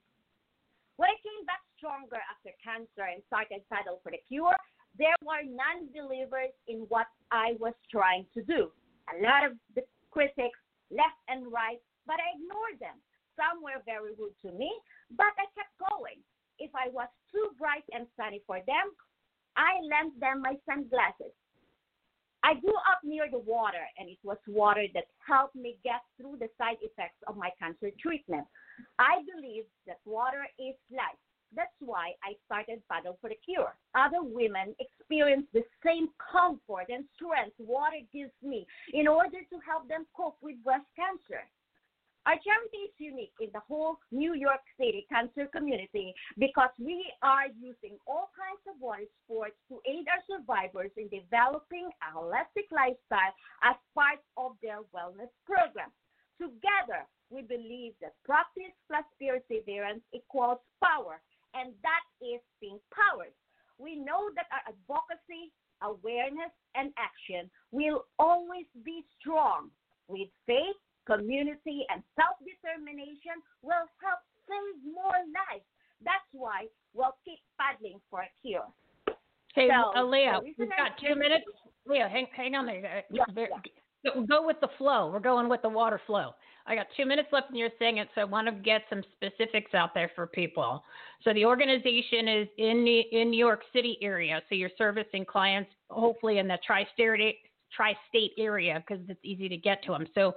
When 0.95 1.11
I 1.11 1.19
came 1.25 1.43
back 1.49 1.65
stronger 1.81 2.21
after 2.29 2.55
cancer 2.63 3.09
and 3.09 3.25
started 3.27 3.67
Paddle 3.73 3.99
for 4.05 4.13
the 4.13 4.23
Cure, 4.29 4.55
there 4.99 5.17
were 5.23 5.43
non 5.45 5.89
believers 5.95 6.55
in 6.69 6.87
what 6.89 7.07
I 7.31 7.55
was 7.59 7.75
trying 7.91 8.27
to 8.35 8.43
do. 8.43 8.71
A 9.11 9.23
lot 9.23 9.47
of 9.47 9.57
the 9.75 9.83
critics, 10.11 10.59
left 10.91 11.19
and 11.29 11.47
right, 11.51 11.79
but 12.07 12.19
I 12.19 12.35
ignored 12.35 12.79
them. 12.81 12.99
Some 13.39 13.63
were 13.63 13.81
very 13.87 14.13
rude 14.19 14.35
to 14.43 14.51
me, 14.53 14.71
but 15.17 15.31
I 15.39 15.47
kept 15.55 15.73
going. 15.79 16.19
If 16.59 16.71
I 16.75 16.91
was 16.91 17.09
too 17.33 17.55
bright 17.57 17.87
and 17.95 18.07
sunny 18.19 18.43
for 18.47 18.59
them, 18.67 18.93
I 19.57 19.81
lent 19.81 20.19
them 20.21 20.43
my 20.43 20.59
sunglasses. 20.69 21.33
I 22.43 22.55
grew 22.55 22.77
up 22.89 23.05
near 23.05 23.31
the 23.31 23.39
water, 23.39 23.85
and 23.99 24.09
it 24.09 24.19
was 24.23 24.39
water 24.49 24.85
that 24.95 25.05
helped 25.27 25.55
me 25.55 25.77
get 25.85 26.01
through 26.17 26.37
the 26.41 26.49
side 26.57 26.81
effects 26.81 27.21
of 27.29 27.37
my 27.37 27.51
cancer 27.59 27.91
treatment. 28.01 28.47
I 28.99 29.21
believe 29.29 29.65
that 29.87 30.01
water 30.05 30.45
is 30.59 30.75
life. 30.91 31.21
That's 31.55 31.75
why 31.81 32.13
I 32.23 32.35
started 32.47 32.83
Paddle 32.91 33.19
for 33.21 33.29
the 33.29 33.39
Cure. 33.45 33.75
Other 33.95 34.23
women 34.23 34.75
experience 34.79 35.47
the 35.53 35.65
same 35.85 36.09
comfort 36.19 36.87
and 36.89 37.05
strength 37.15 37.59
water 37.59 38.01
gives 38.13 38.35
me 38.43 38.67
in 38.93 39.09
order 39.09 39.43
to 39.51 39.57
help 39.67 39.89
them 39.89 40.07
cope 40.15 40.39
with 40.43 40.63
breast 40.63 40.87
cancer. 40.95 41.43
Our 42.27 42.37
charity 42.45 42.85
is 42.85 42.95
unique 42.99 43.33
in 43.41 43.49
the 43.53 43.65
whole 43.65 43.97
New 44.13 44.35
York 44.35 44.61
City 44.77 45.07
cancer 45.09 45.49
community 45.51 46.15
because 46.39 46.69
we 46.79 47.03
are 47.23 47.49
using 47.59 47.97
all 48.07 48.29
kinds 48.37 48.61
of 48.69 48.77
water 48.79 49.09
sports 49.25 49.57
to 49.69 49.81
aid 49.89 50.05
our 50.05 50.23
survivors 50.29 50.93
in 51.01 51.09
developing 51.09 51.89
a 52.05 52.09
holistic 52.13 52.69
lifestyle 52.71 53.33
as 53.65 53.75
part 53.97 54.21
of 54.37 54.53
their 54.63 54.85
wellness 54.93 55.33
program. 55.49 55.89
Together, 56.37 57.09
we 57.31 57.41
believe 57.41 57.95
that 58.03 58.13
practice 58.25 58.75
plus 58.87 59.05
perseverance 59.17 60.05
equals 60.13 60.61
power, 60.85 61.23
and 61.55 61.73
that 61.83 62.05
is 62.21 62.41
being 62.61 62.79
powered. 62.93 63.35
We 63.79 63.97
know 63.97 64.29
that 64.37 64.47
our 64.53 64.75
advocacy, 64.75 65.53
awareness, 65.83 66.53
and 66.75 66.93
action 67.01 67.51
will 67.73 68.05
always 68.19 68.67
be 68.85 69.05
strong 69.19 69.71
with 70.09 70.29
faith 70.47 70.77
community, 71.11 71.87
and 71.91 72.03
self 72.15 72.37
determination 72.45 73.41
will 73.63 73.87
help 73.99 74.21
save 74.47 74.95
more 74.95 75.19
lives. 75.33 75.67
That's 76.05 76.29
why 76.33 76.67
we'll 76.95 77.17
keep 77.25 77.39
paddling 77.59 78.01
for 78.11 78.21
a 78.21 78.31
cure. 78.43 78.69
Hey, 79.55 79.69
so, 79.69 79.99
uh, 79.99 80.05
Leah, 80.05 80.41
we've 80.43 80.57
got 80.57 80.97
two 81.01 81.15
minutes. 81.15 81.45
Leah, 81.87 82.09
hang, 82.09 82.27
hang 82.37 82.55
on 82.55 82.67
there. 82.67 83.05
Yeah, 83.11 83.25
yeah. 83.35 83.47
Go 84.05 84.47
with 84.47 84.57
the 84.61 84.69
flow. 84.79 85.11
We're 85.13 85.21
going 85.21 85.49
with 85.49 85.63
the 85.63 85.69
water 85.69 86.01
flow. 86.07 86.31
I 86.67 86.75
got 86.75 86.87
two 86.97 87.05
minutes 87.05 87.29
left 87.33 87.51
in 87.51 87.57
your 87.57 87.71
segment, 87.79 88.09
so 88.15 88.23
I 88.23 88.25
want 88.25 88.47
to 88.47 88.53
get 88.53 88.83
some 88.89 89.03
specifics 89.17 89.75
out 89.75 89.93
there 89.93 90.11
for 90.15 90.27
people. 90.27 90.83
So 91.23 91.35
the 91.35 91.45
organization 91.45 92.29
is 92.29 92.49
in 92.59 92.85
the 92.85 93.21
in 93.21 93.31
New 93.31 93.39
York 93.39 93.63
City 93.73 93.99
area, 94.01 94.41
so 94.49 94.55
you're 94.55 94.71
servicing 94.79 95.25
clients 95.25 95.71
hopefully 95.91 96.39
in 96.39 96.49
the 96.49 96.59
tri-state 96.67 97.37
tri-state 97.75 98.33
area 98.39 98.83
because 98.87 99.05
it's 99.09 99.21
easy 99.23 99.49
to 99.49 99.57
get 99.57 99.83
to 99.85 99.93
them. 99.93 100.07
So 100.15 100.35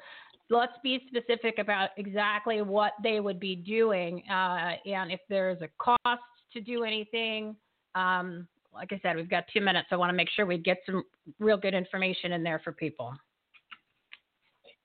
let's 0.50 0.74
be 0.84 1.08
specific 1.08 1.58
about 1.60 1.90
exactly 1.98 2.62
what 2.62 2.94
they 3.02 3.20
would 3.20 3.40
be 3.40 3.56
doing 3.56 4.24
uh, 4.30 4.74
and 4.86 5.12
if 5.12 5.20
there's 5.30 5.62
a 5.62 5.70
cost 5.78 6.22
to 6.54 6.62
do 6.62 6.84
anything. 6.84 7.56
Um, 7.96 8.48
like 8.74 8.92
I 8.92 9.00
said, 9.04 9.16
we've 9.16 9.30
got 9.30 9.46
two 9.54 9.62
minutes. 9.62 9.88
So 9.90 9.96
I 9.96 10.00
want 10.00 10.10
to 10.10 10.16
make 10.16 10.30
sure 10.36 10.46
we 10.46 10.58
get 10.58 10.80
some 10.86 11.04
real 11.40 11.58
good 11.58 11.74
information 11.74 12.32
in 12.32 12.44
there 12.44 12.60
for 12.64 12.72
people. 12.72 13.14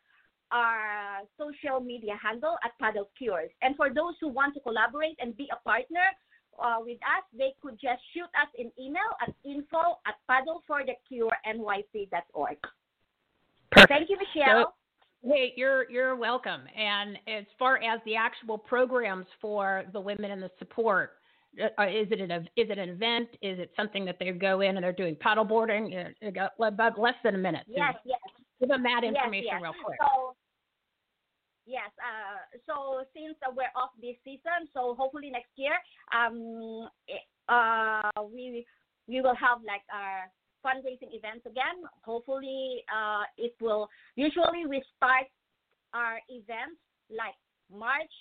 our 0.52 1.22
social 1.38 1.80
media 1.80 2.18
handle 2.22 2.58
at 2.64 2.78
Paddle 2.80 3.10
Cures. 3.18 3.50
And 3.62 3.76
for 3.76 3.90
those 3.94 4.16
who 4.20 4.28
want 4.28 4.54
to 4.56 4.60
collaborate 4.60 5.18
and 5.20 5.38
be 5.38 5.48
a 5.52 5.56
partner, 5.68 6.16
uh, 6.60 6.78
with 6.80 6.98
us, 6.98 7.24
they 7.38 7.54
could 7.62 7.80
just 7.82 8.02
shoot 8.14 8.24
us 8.24 8.50
an 8.58 8.72
email 8.80 9.02
at 9.22 9.34
info 9.46 10.00
at 10.06 10.16
paddleforthecurenyc.org. 10.30 12.58
Perfect. 13.72 13.90
Thank 13.90 14.10
you, 14.10 14.18
Michele. 14.18 14.74
So, 15.24 15.30
hey, 15.30 15.54
you're 15.56 15.90
you're 15.90 16.16
welcome. 16.16 16.62
And 16.76 17.18
as 17.28 17.46
far 17.58 17.78
as 17.78 18.02
the 18.06 18.16
actual 18.16 18.58
programs 18.58 19.26
for 19.40 19.86
the 19.94 20.02
women 20.02 20.32
and 20.32 20.44
the 20.44 20.52
support, 20.60 21.21
uh, 21.60 21.84
is 21.84 22.08
it 22.12 22.22
an 22.22 22.32
is 22.56 22.70
it 22.70 22.78
an 22.78 22.90
event? 22.90 23.30
Is 23.42 23.60
it 23.60 23.72
something 23.76 24.06
that 24.06 24.18
they 24.20 24.32
go 24.32 24.62
in 24.62 24.78
and 24.78 24.84
they're 24.84 24.94
doing 24.94 25.16
paddleboarding? 25.16 26.14
Uh, 26.26 26.30
got 26.32 26.52
about 26.60 27.00
less 27.00 27.16
than 27.24 27.36
a 27.36 27.38
minute. 27.38 27.66
Yes, 27.68 27.96
yes. 28.06 28.20
Give 28.60 28.70
them 28.70 28.84
that 28.84 29.04
information 29.04 29.52
yes, 29.52 29.60
yes. 29.60 29.62
real 29.62 29.74
quick. 29.84 29.98
So, 30.02 30.36
Yes. 31.66 31.92
Uh, 32.02 32.58
so 32.66 33.06
since 33.14 33.38
uh, 33.48 33.52
we're 33.56 33.72
off 33.76 33.92
this 34.02 34.16
season, 34.24 34.68
so 34.74 34.96
hopefully 34.98 35.30
next 35.30 35.54
year, 35.56 35.78
um, 36.12 36.90
uh, 37.48 38.12
we 38.34 38.66
we 39.08 39.22
will 39.22 39.36
have 39.36 39.60
like 39.66 39.86
our 39.94 40.28
fundraising 40.66 41.14
events 41.14 41.46
again. 41.46 41.86
Hopefully, 42.04 42.84
uh, 42.90 43.24
it 43.38 43.54
will. 43.62 43.88
Usually, 44.16 44.66
we 44.68 44.84
start 44.98 45.28
our 45.94 46.20
events 46.30 46.82
like 47.10 47.38
March. 47.72 48.12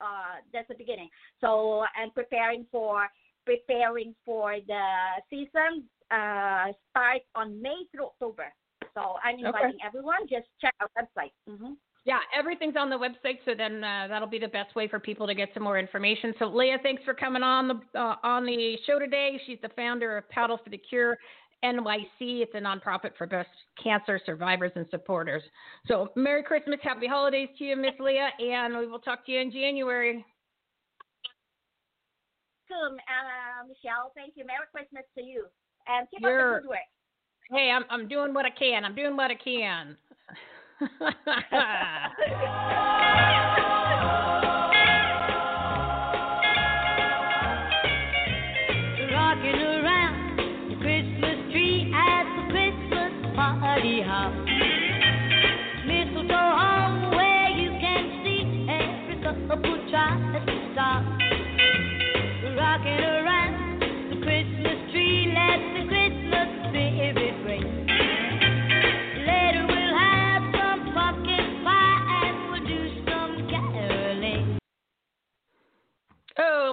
Uh, 0.00 0.40
that's 0.52 0.68
the 0.68 0.74
beginning. 0.74 1.08
So 1.40 1.84
I'm 1.96 2.10
preparing 2.10 2.66
for 2.70 3.06
preparing 3.44 4.14
for 4.24 4.56
the 4.66 4.84
season 5.30 5.84
uh, 6.10 6.72
start 6.90 7.22
on 7.34 7.60
May 7.60 7.84
through 7.92 8.06
October. 8.06 8.52
So 8.94 9.14
I'm 9.24 9.36
inviting 9.36 9.76
okay. 9.76 9.86
everyone. 9.86 10.28
Just 10.28 10.46
check 10.60 10.74
our 10.80 10.88
website. 10.98 11.32
Mm-hmm. 11.48 11.72
Yeah, 12.04 12.18
everything's 12.36 12.76
on 12.76 12.88
the 12.88 12.96
website, 12.96 13.38
so 13.44 13.52
then 13.56 13.84
uh, 13.84 14.06
that'll 14.08 14.28
be 14.28 14.38
the 14.38 14.48
best 14.48 14.74
way 14.74 14.88
for 14.88 14.98
people 14.98 15.26
to 15.26 15.34
get 15.34 15.50
some 15.52 15.62
more 15.62 15.78
information. 15.78 16.32
So, 16.38 16.46
Leah, 16.46 16.78
thanks 16.82 17.02
for 17.04 17.12
coming 17.12 17.42
on 17.42 17.68
the 17.68 18.00
uh, 18.00 18.16
on 18.22 18.46
the 18.46 18.76
show 18.86 18.98
today. 18.98 19.38
She's 19.46 19.58
the 19.60 19.68
founder 19.76 20.16
of 20.16 20.28
Paddle 20.30 20.58
for 20.62 20.70
the 20.70 20.78
Cure 20.78 21.18
NYC. 21.64 22.42
It's 22.42 22.54
a 22.54 22.60
nonprofit 22.60 23.10
for 23.16 23.26
breast 23.26 23.48
cancer 23.82 24.20
survivors 24.24 24.72
and 24.76 24.86
supporters. 24.90 25.42
So, 25.86 26.10
Merry 26.16 26.42
Christmas, 26.42 26.78
Happy 26.82 27.06
Holidays 27.06 27.48
to 27.58 27.64
you, 27.64 27.76
Miss 27.76 27.94
Leah, 27.98 28.30
and 28.38 28.76
we 28.76 28.86
will 28.86 28.98
talk 28.98 29.26
to 29.26 29.32
you 29.32 29.40
in 29.40 29.50
January. 29.50 30.24
Cool, 32.68 32.96
uh, 32.96 33.66
Michele. 33.66 34.12
Thank 34.14 34.34
you. 34.36 34.44
Merry 34.46 34.66
Christmas 34.72 35.04
to 35.16 35.24
you, 35.24 35.46
and 35.86 36.06
keep 36.10 36.20
You're, 36.20 36.56
up 36.56 36.62
the 36.62 36.68
good 36.68 36.70
work. 36.70 36.78
Hey, 37.50 37.70
I'm 37.70 37.84
I'm 37.90 38.08
doing 38.08 38.34
what 38.34 38.44
I 38.44 38.50
can. 38.50 38.84
I'm 38.84 38.94
doing 38.94 39.16
what 39.16 39.30
I 39.30 39.34
can. 39.34 39.96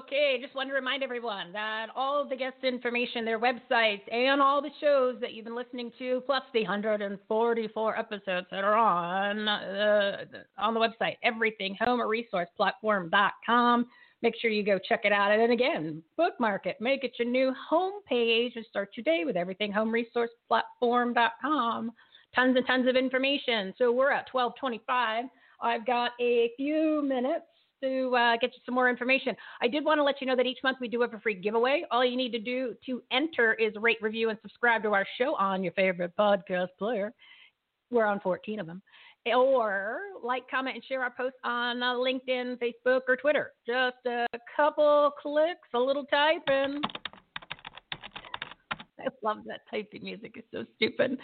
Okay, 0.05 0.37
just 0.39 0.53
want 0.53 0.69
to 0.69 0.75
remind 0.75 1.01
everyone 1.01 1.51
that 1.53 1.87
all 1.95 2.27
the 2.29 2.35
guest 2.35 2.57
information, 2.61 3.25
their 3.25 3.39
websites, 3.39 4.03
and 4.11 4.39
all 4.39 4.61
the 4.61 4.69
shows 4.79 5.15
that 5.19 5.33
you've 5.33 5.45
been 5.45 5.55
listening 5.55 5.91
to, 5.97 6.21
plus 6.27 6.43
the 6.53 6.61
144 6.61 7.97
episodes 7.97 8.45
that 8.51 8.63
are 8.63 8.75
on 8.75 9.47
uh, 9.47 10.17
on 10.59 10.75
the 10.75 10.79
website, 10.79 11.15
everything, 11.23 11.75
homeresourceplatform.com. 11.81 13.87
Make 14.21 14.35
sure 14.39 14.51
you 14.51 14.63
go 14.63 14.77
check 14.87 15.05
it 15.05 15.11
out. 15.11 15.31
And 15.31 15.41
then 15.41 15.49
again, 15.49 16.03
bookmark 16.17 16.67
it, 16.67 16.79
make 16.79 17.03
it 17.03 17.13
your 17.17 17.27
new 17.27 17.51
home 17.67 18.03
page, 18.07 18.51
and 18.55 18.63
start 18.69 18.91
your 18.95 19.05
day 19.05 19.23
with 19.25 19.35
everything, 19.35 19.73
homeresourceplatform.com. 19.73 21.91
Tons 22.35 22.55
and 22.55 22.67
tons 22.67 22.87
of 22.87 22.95
information. 22.95 23.73
So 23.79 23.91
we're 23.91 24.11
at 24.11 24.31
1225. 24.31 25.25
I've 25.61 25.85
got 25.87 26.11
a 26.21 26.51
few 26.57 27.01
minutes 27.03 27.45
to 27.81 28.15
uh, 28.15 28.38
get 28.38 28.53
you 28.53 28.59
some 28.65 28.75
more 28.75 28.89
information. 28.89 29.35
I 29.61 29.67
did 29.67 29.85
want 29.85 29.99
to 29.99 30.03
let 30.03 30.21
you 30.21 30.27
know 30.27 30.35
that 30.35 30.45
each 30.45 30.59
month 30.63 30.77
we 30.81 30.88
do 30.88 31.01
have 31.01 31.13
a 31.13 31.19
free 31.19 31.35
giveaway. 31.35 31.83
All 31.91 32.05
you 32.05 32.17
need 32.17 32.31
to 32.31 32.39
do 32.39 32.75
to 32.85 33.01
enter 33.11 33.53
is 33.53 33.73
rate, 33.79 33.97
review, 34.01 34.29
and 34.29 34.39
subscribe 34.41 34.83
to 34.83 34.93
our 34.93 35.05
show 35.17 35.35
on 35.35 35.63
your 35.63 35.73
favorite 35.73 36.13
podcast 36.17 36.69
player. 36.77 37.13
We're 37.91 38.05
on 38.05 38.19
14 38.19 38.59
of 38.59 38.67
them. 38.67 38.81
Or 39.27 40.01
like, 40.23 40.49
comment, 40.49 40.75
and 40.75 40.85
share 40.85 41.01
our 41.01 41.09
posts 41.09 41.39
on 41.43 41.81
uh, 41.81 41.93
LinkedIn, 41.93 42.59
Facebook, 42.59 43.01
or 43.07 43.15
Twitter. 43.15 43.53
Just 43.65 43.97
a 44.05 44.27
couple 44.55 45.11
clicks, 45.19 45.67
a 45.73 45.79
little 45.79 46.05
typing. 46.05 46.81
I 49.23 49.27
love 49.27 49.37
that 49.47 49.61
typing 49.69 50.03
music. 50.03 50.33
It's 50.35 50.47
so 50.51 50.65
stupid. 50.75 51.17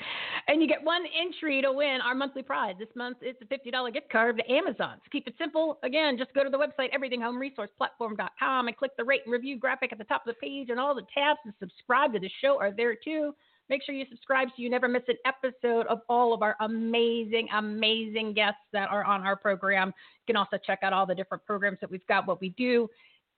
And 0.47 0.61
you 0.61 0.67
get 0.67 0.83
one 0.83 1.03
entry 1.19 1.61
to 1.61 1.71
win 1.71 1.99
our 2.03 2.15
monthly 2.15 2.43
prize. 2.43 2.75
This 2.79 2.89
month 2.95 3.17
it's 3.21 3.41
a 3.41 3.45
$50 3.45 3.93
gift 3.93 4.09
card 4.11 4.37
to 4.37 4.51
Amazon. 4.51 4.97
So 4.97 5.09
keep 5.11 5.27
it 5.27 5.35
simple. 5.37 5.79
Again, 5.83 6.17
just 6.17 6.33
go 6.33 6.43
to 6.43 6.49
the 6.49 6.57
website, 6.57 6.89
everythinghomeresourceplatform.com, 6.93 8.67
and 8.67 8.77
click 8.77 8.91
the 8.97 9.03
rate 9.03 9.21
and 9.25 9.33
review 9.33 9.57
graphic 9.57 9.91
at 9.91 9.97
the 9.97 10.03
top 10.03 10.25
of 10.27 10.33
the 10.35 10.39
page. 10.39 10.69
And 10.69 10.79
all 10.79 10.95
the 10.95 11.05
tabs 11.13 11.39
to 11.45 11.53
subscribe 11.59 12.13
to 12.13 12.19
the 12.19 12.29
show 12.41 12.59
are 12.59 12.71
there 12.71 12.95
too. 12.95 13.33
Make 13.69 13.83
sure 13.83 13.95
you 13.95 14.05
subscribe 14.09 14.49
so 14.49 14.55
you 14.57 14.69
never 14.69 14.89
miss 14.89 15.03
an 15.07 15.15
episode 15.25 15.87
of 15.87 16.01
all 16.09 16.33
of 16.33 16.41
our 16.41 16.57
amazing, 16.59 17.47
amazing 17.55 18.33
guests 18.33 18.59
that 18.73 18.89
are 18.89 19.05
on 19.05 19.21
our 19.21 19.37
program. 19.37 19.87
You 19.87 20.33
can 20.33 20.35
also 20.35 20.57
check 20.57 20.79
out 20.83 20.91
all 20.91 21.05
the 21.05 21.15
different 21.15 21.45
programs 21.45 21.77
that 21.79 21.89
we've 21.89 22.05
got, 22.07 22.27
what 22.27 22.41
we 22.41 22.49
do. 22.49 22.89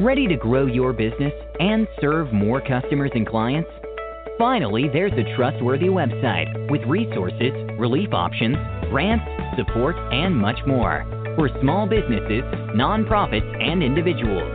Ready 0.00 0.26
to 0.26 0.34
grow 0.34 0.66
your 0.66 0.92
business 0.92 1.32
and 1.60 1.86
serve 2.00 2.32
more 2.32 2.60
customers 2.60 3.12
and 3.14 3.28
clients? 3.28 3.70
Finally, 4.38 4.88
there's 4.92 5.12
a 5.12 5.34
trustworthy 5.34 5.86
website 5.86 6.70
with 6.70 6.82
resources, 6.82 7.52
relief 7.78 8.12
options, 8.12 8.54
grants, 8.90 9.24
support, 9.56 9.96
and 10.12 10.36
much 10.36 10.58
more 10.66 11.06
for 11.36 11.48
small 11.62 11.86
businesses, 11.86 12.42
nonprofits, 12.76 13.48
and 13.62 13.82
individuals. 13.82 14.52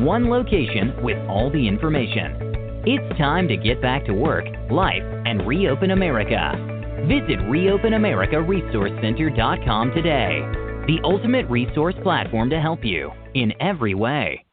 One 0.00 0.28
location 0.28 1.00
with 1.04 1.18
all 1.28 1.52
the 1.52 1.68
information. 1.68 2.82
It's 2.84 3.16
time 3.16 3.46
to 3.46 3.56
get 3.56 3.80
back 3.80 4.04
to 4.06 4.12
work, 4.12 4.44
life, 4.72 5.04
and 5.24 5.46
reopen 5.46 5.92
America. 5.92 6.56
Visit 7.06 7.38
ReopenAmericaResourceCenter.com 7.46 9.92
today. 9.92 10.40
The 10.88 10.98
ultimate 11.04 11.48
resource 11.48 11.94
platform 12.02 12.50
to 12.50 12.60
help 12.60 12.84
you 12.84 13.12
in 13.34 13.52
every 13.60 13.94
way. 13.94 14.44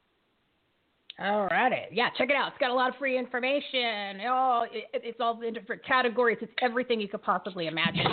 All 1.21 1.47
righty. 1.47 1.83
Yeah, 1.91 2.09
check 2.17 2.29
it 2.29 2.35
out. 2.35 2.49
It's 2.49 2.57
got 2.59 2.71
a 2.71 2.73
lot 2.73 2.89
of 2.89 2.95
free 2.95 3.17
information. 3.17 4.21
Oh, 4.27 4.65
it, 4.71 4.85
it's 4.93 5.19
all 5.19 5.41
in 5.41 5.53
different 5.53 5.85
categories. 5.85 6.37
It's 6.41 6.51
everything 6.61 7.01
you 7.01 7.09
could 7.09 7.23
possibly 7.23 7.67
imagine. 7.67 8.05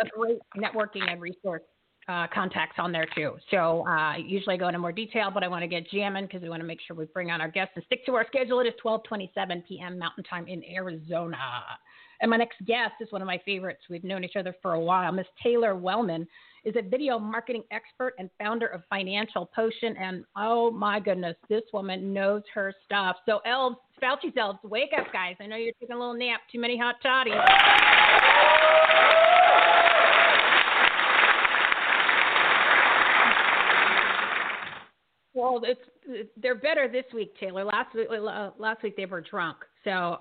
A 0.00 0.08
great 0.16 0.38
networking 0.56 1.10
and 1.10 1.20
resource 1.20 1.62
uh, 2.08 2.26
contacts 2.32 2.76
on 2.78 2.92
there 2.92 3.06
too. 3.16 3.32
So 3.50 3.86
uh, 3.86 4.14
usually 4.16 4.54
I 4.54 4.58
go 4.58 4.68
into 4.68 4.78
more 4.78 4.92
detail, 4.92 5.30
but 5.32 5.42
I 5.42 5.48
want 5.48 5.62
to 5.62 5.68
get 5.68 5.90
jamming 5.90 6.26
because 6.26 6.42
we 6.42 6.48
want 6.48 6.60
to 6.60 6.66
make 6.66 6.78
sure 6.86 6.94
we 6.94 7.06
bring 7.06 7.30
on 7.30 7.40
our 7.40 7.50
guests 7.50 7.72
and 7.74 7.84
stick 7.86 8.06
to 8.06 8.14
our 8.14 8.26
schedule. 8.28 8.60
It 8.60 8.68
is 8.68 8.74
12:27 8.84 9.66
p.m. 9.66 9.98
Mountain 9.98 10.24
Time 10.24 10.46
in 10.46 10.62
Arizona. 10.64 11.36
And 12.20 12.30
my 12.30 12.36
next 12.36 12.58
guest 12.66 12.94
is 13.00 13.10
one 13.10 13.22
of 13.22 13.26
my 13.26 13.40
favorites. 13.44 13.80
We've 13.90 14.04
known 14.04 14.22
each 14.22 14.36
other 14.36 14.54
for 14.62 14.74
a 14.74 14.80
while. 14.80 15.10
Miss 15.10 15.26
Taylor 15.42 15.74
Wellman 15.74 16.28
is 16.64 16.74
a 16.76 16.82
video 16.82 17.18
marketing 17.18 17.64
expert 17.70 18.14
and 18.18 18.30
founder 18.38 18.66
of 18.66 18.82
Financial 18.88 19.46
Potion. 19.54 19.96
And 19.96 20.24
oh 20.36 20.70
my 20.70 21.00
goodness, 21.00 21.36
this 21.48 21.62
woman 21.72 22.12
knows 22.12 22.42
her 22.54 22.72
stuff. 22.84 23.16
So, 23.26 23.40
elves, 23.46 23.76
Fauci's 24.02 24.36
elves, 24.38 24.58
wake 24.62 24.90
up, 24.98 25.12
guys. 25.12 25.36
I 25.40 25.46
know 25.46 25.56
you're 25.56 25.72
taking 25.80 25.96
a 25.96 25.98
little 25.98 26.14
nap. 26.14 26.40
Too 26.50 26.60
many 26.60 26.78
hot 26.78 26.96
toddies. 27.02 27.34
Well, 35.34 35.62
it's 35.64 35.80
they're 36.36 36.54
better 36.54 36.88
this 36.88 37.04
week, 37.14 37.34
Taylor. 37.40 37.64
Last 37.64 37.94
week, 37.94 38.08
uh, 38.10 38.50
last 38.58 38.82
week 38.82 38.96
they 38.96 39.06
were 39.06 39.22
drunk. 39.22 39.56
So. 39.82 40.16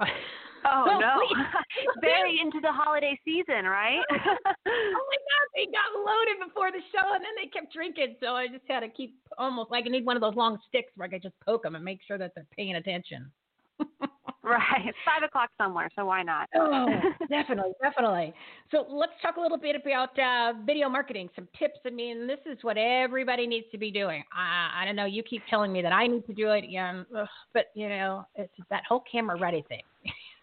Oh 0.66 0.86
no! 1.00 1.20
Very 2.02 2.40
into 2.40 2.60
the 2.62 2.72
holiday 2.72 3.20
season, 3.26 3.66
right? 3.66 4.00
oh 4.12 4.26
my 4.66 5.18
God! 5.28 5.41
They 5.56 5.66
got 5.66 5.92
loaded 5.98 6.48
before 6.48 6.72
the 6.72 6.80
show, 6.92 7.14
and 7.14 7.24
then 7.24 7.32
they 7.36 7.48
kept 7.48 7.74
drinking. 7.74 8.16
So 8.22 8.28
I 8.36 8.48
just 8.48 8.64
had 8.68 8.82
to 8.82 8.90
keep 8.90 9.16
almost 9.38 9.72
like 9.72 9.86
I 9.86 9.90
need 9.90 10.06
one 10.06 10.16
of 10.16 10.22
those 10.22 10.36
long 10.36 10.58
sticks 10.68 10.92
where 10.96 11.08
I 11.08 11.10
can 11.10 11.22
just 11.22 11.36
poke 11.46 11.64
them 11.64 11.76
and 11.76 11.84
make 11.84 12.00
sure 12.08 12.18
that 12.18 12.32
they're 12.36 12.48
paying 12.56 12.76
attention. 12.76 13.32
right. 14.44 14.86
It's 14.86 14.98
five 15.06 15.28
o'clock 15.28 15.50
somewhere, 15.58 15.90
so 15.96 16.06
why 16.06 16.24
not? 16.24 16.50
oh, 16.56 16.88
definitely, 17.30 17.74
definitely. 17.82 18.34
So 18.72 18.86
let's 18.90 19.12
talk 19.22 19.38
a 19.38 19.40
little 19.40 19.58
bit 19.58 19.76
about 19.76 20.18
uh, 20.18 20.54
video 20.66 20.90
marketing. 20.90 21.30
Some 21.36 21.48
tips. 21.60 21.80
I 21.86 21.92
mean, 21.92 22.28
this 22.28 22.40
is 22.46 22.58
what 22.64 22.78
everybody 22.78 23.46
needs 23.46 23.68
to 23.72 23.78
be 23.78 23.92
doing. 23.92 24.24
I, 24.36 24.82
I 24.82 24.86
don't 24.86 24.96
know. 24.96 25.06
You 25.06 25.22
keep 25.22 25.44
telling 25.50 25.72
me 25.72 25.82
that 25.84 25.94
I 25.94 26.08
need 26.08 26.26
to 26.26 26.34
do 26.34 26.50
it, 26.52 26.66
yeah, 26.68 27.04
but 27.54 27.66
you 27.76 27.88
know, 27.90 28.26
it's 28.36 28.54
that 28.70 28.84
whole 28.88 29.04
camera 29.12 29.40
ready 29.40 29.64
thing. 29.70 29.84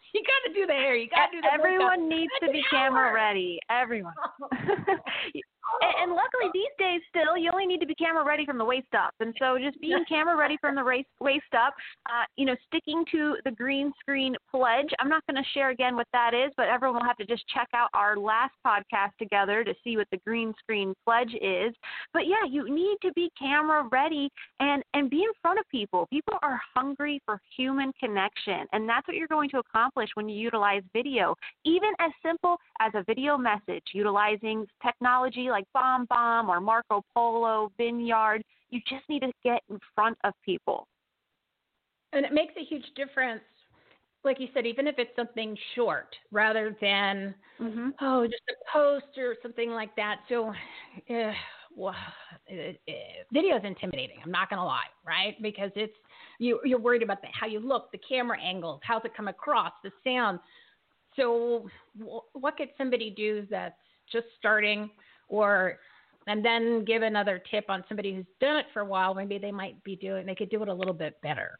you 0.14 0.22
got 0.22 0.48
to 0.48 0.54
do 0.54 0.66
the 0.66 0.72
hair. 0.72 0.96
You 0.96 1.08
got 1.08 1.26
to 1.26 1.36
do 1.36 1.40
the 1.40 1.52
Everyone 1.52 2.08
makeup. 2.08 2.18
needs 2.18 2.32
to 2.42 2.50
be 2.52 2.62
camera 2.70 3.12
ready. 3.12 3.58
Everyone. 3.70 4.14
and, 5.80 5.94
and 6.02 6.12
luckily 6.12 6.50
these 6.52 6.72
days 6.78 7.00
still 7.08 7.36
you 7.36 7.50
only 7.52 7.66
need 7.66 7.80
to 7.80 7.86
be 7.86 7.94
camera 7.94 8.24
ready 8.24 8.44
from 8.46 8.58
the 8.58 8.64
waist 8.64 8.92
up. 8.96 9.14
And 9.20 9.34
so 9.38 9.58
just 9.58 9.80
being 9.80 10.04
camera 10.08 10.36
ready 10.36 10.56
from 10.60 10.74
the 10.74 10.84
waist 10.84 11.08
waist 11.20 11.52
up 11.56 11.74
uh, 12.08 12.24
you 12.36 12.46
know 12.46 12.56
sticking 12.66 13.04
to 13.12 13.36
the 13.44 13.50
green 13.50 13.92
screen 14.00 14.34
pledge. 14.50 14.88
I'm 14.98 15.08
not 15.08 15.22
going 15.26 15.42
to 15.42 15.48
share 15.54 15.70
again 15.70 15.96
what 15.96 16.08
that 16.12 16.34
is 16.34 16.52
but 16.56 16.68
everyone 16.68 17.00
will 17.00 17.06
have 17.06 17.16
to 17.18 17.26
just 17.26 17.44
check 17.48 17.68
out 17.74 17.88
our 17.94 18.16
last 18.16 18.54
podcast 18.66 19.16
together 19.18 19.64
to 19.64 19.74
see 19.84 19.96
what 19.96 20.08
the 20.10 20.18
green 20.26 20.52
screen 20.58 20.94
pledge 21.04 21.34
is. 21.40 21.74
But 22.12 22.26
yeah 22.26 22.44
you 22.48 22.72
need 22.72 22.96
to 23.02 23.12
be 23.12 23.30
camera 23.38 23.88
ready 23.90 24.30
and 24.60 24.82
and 24.94 25.10
be 25.10 25.18
in 25.18 25.32
front 25.42 25.58
of 25.58 25.64
people. 25.70 26.06
People 26.10 26.38
are 26.42 26.60
hungry 26.74 27.20
for 27.24 27.40
human 27.56 27.92
connection 27.98 28.66
and 28.72 28.88
that's 28.88 29.06
what 29.06 29.16
you're 29.16 29.28
going 29.28 29.50
to 29.50 29.58
accomplish 29.58 30.08
when 30.14 30.28
you 30.28 30.38
utilize 30.38 30.82
video. 30.92 31.34
Even 31.64 31.90
as 32.00 32.10
simple 32.24 32.56
as 32.80 32.92
a 32.94 33.04
video 33.04 33.36
message 33.36 33.82
utilizing 33.92 34.66
technology 34.84 35.48
like 35.50 35.57
BombBomb 35.74 36.48
or 36.48 36.60
Marco 36.60 37.04
Polo, 37.14 37.72
Vidyard. 37.78 38.42
You 38.70 38.80
just 38.88 39.08
need 39.08 39.20
to 39.20 39.32
get 39.42 39.62
in 39.70 39.78
front 39.94 40.18
of 40.24 40.34
people. 40.44 40.86
And 42.12 42.24
it 42.24 42.32
makes 42.32 42.54
a 42.56 42.64
huge 42.64 42.84
difference, 42.96 43.42
like 44.24 44.40
you 44.40 44.48
said, 44.54 44.66
even 44.66 44.86
if 44.86 44.96
it's 44.98 45.14
something 45.16 45.56
short 45.74 46.14
rather 46.32 46.76
than, 46.80 47.34
mm-hmm. 47.60 47.90
oh, 48.00 48.26
just 48.26 48.42
a 48.50 48.54
post 48.72 49.18
or 49.18 49.36
something 49.42 49.70
like 49.70 49.94
that. 49.96 50.20
So, 50.28 50.48
uh, 51.10 51.32
well, 51.76 51.94
it, 52.46 52.80
it, 52.86 53.26
video 53.32 53.56
is 53.56 53.62
intimidating. 53.64 54.16
I'm 54.24 54.30
not 54.30 54.50
going 54.50 54.58
to 54.58 54.64
lie, 54.64 54.88
right? 55.06 55.40
Because 55.42 55.70
it's 55.76 55.94
You, 56.40 56.60
you're 56.64 56.80
worried 56.80 57.02
about 57.02 57.20
the, 57.20 57.28
how 57.32 57.46
you 57.46 57.60
look, 57.60 57.90
the 57.92 57.98
camera 57.98 58.38
angles, 58.40 58.80
how's 58.82 59.04
it 59.04 59.12
come 59.16 59.28
across, 59.28 59.72
the 59.82 59.90
sound. 60.04 60.38
So, 61.16 61.68
wh- 62.00 62.24
what 62.34 62.56
could 62.56 62.68
somebody 62.78 63.10
do 63.10 63.46
that's 63.50 63.74
just 64.10 64.26
starting, 64.38 64.88
or 65.28 65.78
and 66.26 66.44
then 66.44 66.84
give 66.84 67.02
another 67.02 67.42
tip 67.50 67.64
on 67.68 67.82
somebody 67.88 68.14
who's 68.14 68.26
done 68.40 68.56
it 68.56 68.66
for 68.72 68.80
a 68.80 68.84
while? 68.84 69.14
Maybe 69.14 69.38
they 69.38 69.50
might 69.50 69.82
be 69.82 69.96
doing, 69.96 70.26
they 70.26 70.34
could 70.34 70.50
do 70.50 70.62
it 70.62 70.68
a 70.68 70.74
little 70.74 70.94
bit 70.94 71.18
better. 71.22 71.58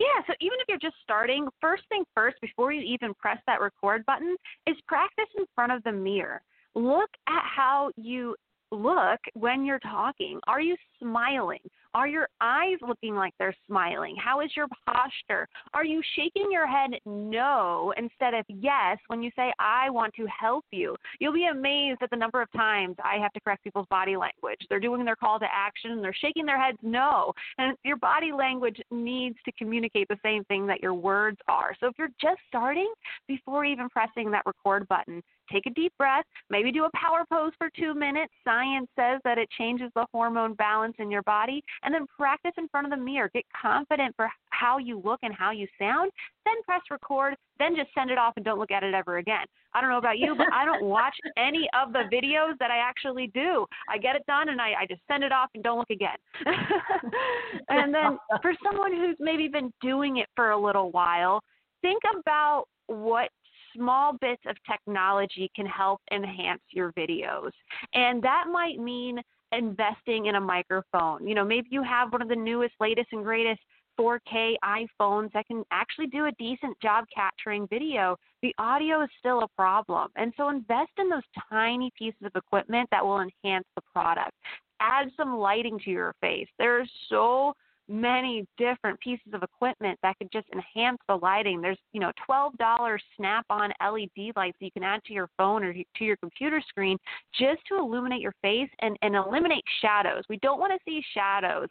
Yeah, 0.00 0.22
so 0.26 0.34
even 0.40 0.58
if 0.58 0.66
you're 0.68 0.78
just 0.78 0.96
starting, 1.04 1.46
first 1.60 1.84
thing 1.88 2.02
first, 2.14 2.36
before 2.40 2.72
you 2.72 2.82
even 2.82 3.14
press 3.14 3.38
that 3.46 3.60
record 3.60 4.04
button, 4.06 4.36
is 4.66 4.76
practice 4.88 5.28
in 5.38 5.44
front 5.54 5.70
of 5.70 5.84
the 5.84 5.92
mirror. 5.92 6.42
Look 6.74 7.10
at 7.28 7.42
how 7.44 7.90
you 7.96 8.34
look 8.72 9.20
when 9.34 9.64
you're 9.64 9.78
talking. 9.78 10.40
Are 10.48 10.60
you 10.60 10.76
smiling? 10.98 11.60
Are 11.94 12.08
your 12.08 12.28
eyes 12.40 12.78
looking 12.86 13.14
like 13.14 13.34
they're 13.38 13.54
smiling? 13.66 14.16
How 14.16 14.40
is 14.40 14.50
your 14.56 14.66
posture? 14.86 15.46
Are 15.74 15.84
you 15.84 16.00
shaking 16.16 16.48
your 16.50 16.66
head 16.66 16.90
no 17.04 17.92
instead 17.96 18.32
of 18.32 18.46
yes 18.48 18.98
when 19.08 19.22
you 19.22 19.30
say, 19.36 19.52
I 19.58 19.90
want 19.90 20.14
to 20.14 20.26
help 20.26 20.64
you? 20.70 20.96
You'll 21.20 21.34
be 21.34 21.48
amazed 21.50 22.02
at 22.02 22.10
the 22.10 22.16
number 22.16 22.40
of 22.40 22.50
times 22.52 22.96
I 23.04 23.18
have 23.20 23.32
to 23.34 23.40
correct 23.40 23.64
people's 23.64 23.86
body 23.90 24.16
language. 24.16 24.60
They're 24.68 24.80
doing 24.80 25.04
their 25.04 25.16
call 25.16 25.38
to 25.38 25.46
action 25.52 25.92
and 25.92 26.02
they're 26.02 26.14
shaking 26.14 26.46
their 26.46 26.60
heads 26.60 26.78
no. 26.82 27.32
And 27.58 27.76
your 27.84 27.96
body 27.96 28.32
language 28.32 28.80
needs 28.90 29.36
to 29.44 29.52
communicate 29.52 30.08
the 30.08 30.18
same 30.22 30.44
thing 30.44 30.66
that 30.68 30.82
your 30.82 30.94
words 30.94 31.38
are. 31.48 31.76
So 31.78 31.88
if 31.88 31.94
you're 31.98 32.08
just 32.20 32.40
starting, 32.48 32.90
before 33.28 33.64
even 33.64 33.88
pressing 33.90 34.30
that 34.30 34.46
record 34.46 34.88
button, 34.88 35.22
take 35.52 35.66
a 35.66 35.70
deep 35.70 35.92
breath, 35.98 36.24
maybe 36.50 36.72
do 36.72 36.84
a 36.84 36.90
power 36.96 37.24
pose 37.30 37.52
for 37.58 37.68
two 37.78 37.94
minutes. 37.94 38.32
Science 38.44 38.88
says 38.96 39.20
that 39.24 39.38
it 39.38 39.48
changes 39.58 39.90
the 39.94 40.06
hormone 40.12 40.54
balance 40.54 40.94
in 40.98 41.10
your 41.10 41.22
body. 41.22 41.62
And 41.82 41.92
then 41.94 42.06
practice 42.18 42.52
in 42.58 42.68
front 42.68 42.86
of 42.86 42.90
the 42.90 43.02
mirror. 43.04 43.30
Get 43.32 43.44
confident 43.60 44.14
for 44.16 44.28
how 44.50 44.78
you 44.78 45.00
look 45.04 45.20
and 45.22 45.34
how 45.34 45.50
you 45.50 45.66
sound. 45.78 46.10
Then 46.44 46.54
press 46.64 46.82
record. 46.90 47.34
Then 47.58 47.74
just 47.76 47.90
send 47.94 48.10
it 48.10 48.18
off 48.18 48.34
and 48.36 48.44
don't 48.44 48.58
look 48.58 48.70
at 48.70 48.82
it 48.82 48.94
ever 48.94 49.18
again. 49.18 49.44
I 49.74 49.80
don't 49.80 49.90
know 49.90 49.98
about 49.98 50.18
you, 50.18 50.34
but 50.36 50.52
I 50.52 50.64
don't 50.64 50.84
watch 50.84 51.14
any 51.36 51.68
of 51.80 51.92
the 51.92 52.04
videos 52.12 52.58
that 52.60 52.70
I 52.70 52.78
actually 52.78 53.28
do. 53.34 53.66
I 53.88 53.98
get 53.98 54.16
it 54.16 54.24
done 54.26 54.48
and 54.48 54.60
I, 54.60 54.72
I 54.82 54.86
just 54.88 55.00
send 55.08 55.24
it 55.24 55.32
off 55.32 55.50
and 55.54 55.62
don't 55.62 55.78
look 55.78 55.90
again. 55.90 56.16
and 57.68 57.94
then 57.94 58.18
for 58.40 58.52
someone 58.64 58.92
who's 58.92 59.16
maybe 59.18 59.48
been 59.48 59.72
doing 59.80 60.18
it 60.18 60.28
for 60.36 60.50
a 60.50 60.60
little 60.60 60.90
while, 60.90 61.40
think 61.80 62.02
about 62.18 62.64
what 62.86 63.30
small 63.74 64.16
bits 64.20 64.42
of 64.46 64.56
technology 64.70 65.50
can 65.54 65.66
help 65.66 66.00
enhance 66.12 66.62
your 66.70 66.92
videos. 66.92 67.50
And 67.94 68.22
that 68.22 68.44
might 68.50 68.78
mean 68.78 69.20
investing 69.52 70.26
in 70.26 70.36
a 70.36 70.40
microphone. 70.40 71.26
You 71.26 71.34
know, 71.34 71.44
maybe 71.44 71.68
you 71.70 71.82
have 71.82 72.12
one 72.12 72.22
of 72.22 72.28
the 72.28 72.36
newest, 72.36 72.74
latest, 72.80 73.08
and 73.12 73.22
greatest 73.22 73.60
4K 74.00 74.54
iPhones 74.64 75.32
that 75.32 75.46
can 75.46 75.64
actually 75.70 76.06
do 76.06 76.26
a 76.26 76.32
decent 76.32 76.78
job 76.80 77.04
capturing 77.14 77.66
video. 77.68 78.16
The 78.42 78.54
audio 78.58 79.02
is 79.02 79.10
still 79.18 79.42
a 79.42 79.48
problem. 79.48 80.08
And 80.16 80.32
so 80.36 80.48
invest 80.48 80.92
in 80.98 81.08
those 81.08 81.22
tiny 81.50 81.90
pieces 81.96 82.20
of 82.24 82.32
equipment 82.34 82.88
that 82.90 83.04
will 83.04 83.20
enhance 83.20 83.66
the 83.76 83.82
product. 83.94 84.32
Add 84.80 85.10
some 85.16 85.36
lighting 85.36 85.78
to 85.84 85.90
your 85.90 86.14
face. 86.20 86.48
There's 86.58 86.90
so 87.08 87.54
many 87.92 88.46
different 88.56 88.98
pieces 89.00 89.34
of 89.34 89.42
equipment 89.42 89.98
that 90.02 90.16
could 90.18 90.32
just 90.32 90.46
enhance 90.52 90.98
the 91.08 91.16
lighting. 91.16 91.60
There's, 91.60 91.78
you 91.92 92.00
know, 92.00 92.10
$12 92.28 92.98
snap-on 93.16 93.72
LED 93.80 94.32
lights 94.34 94.56
that 94.58 94.64
you 94.64 94.70
can 94.72 94.82
add 94.82 95.04
to 95.04 95.12
your 95.12 95.28
phone 95.36 95.62
or 95.62 95.74
to 95.74 96.04
your 96.04 96.16
computer 96.16 96.62
screen 96.66 96.96
just 97.38 97.60
to 97.68 97.76
illuminate 97.76 98.22
your 98.22 98.34
face 98.40 98.70
and, 98.80 98.96
and 99.02 99.14
eliminate 99.14 99.64
shadows. 99.82 100.24
We 100.30 100.38
don't 100.38 100.58
want 100.58 100.72
to 100.72 100.78
see 100.90 101.02
shadows. 101.12 101.68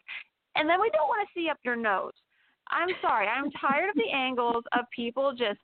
And 0.56 0.70
then 0.70 0.80
we 0.80 0.92
don't 0.92 1.08
want 1.08 1.28
to 1.28 1.40
see 1.40 1.50
up 1.50 1.58
your 1.64 1.76
nose. 1.76 2.14
I'm 2.70 2.90
sorry. 3.02 3.28
I'm 3.28 3.50
tired 3.52 3.90
of 3.90 3.96
the 3.96 4.16
angles 4.16 4.64
of 4.78 4.86
people 4.96 5.32
just 5.32 5.60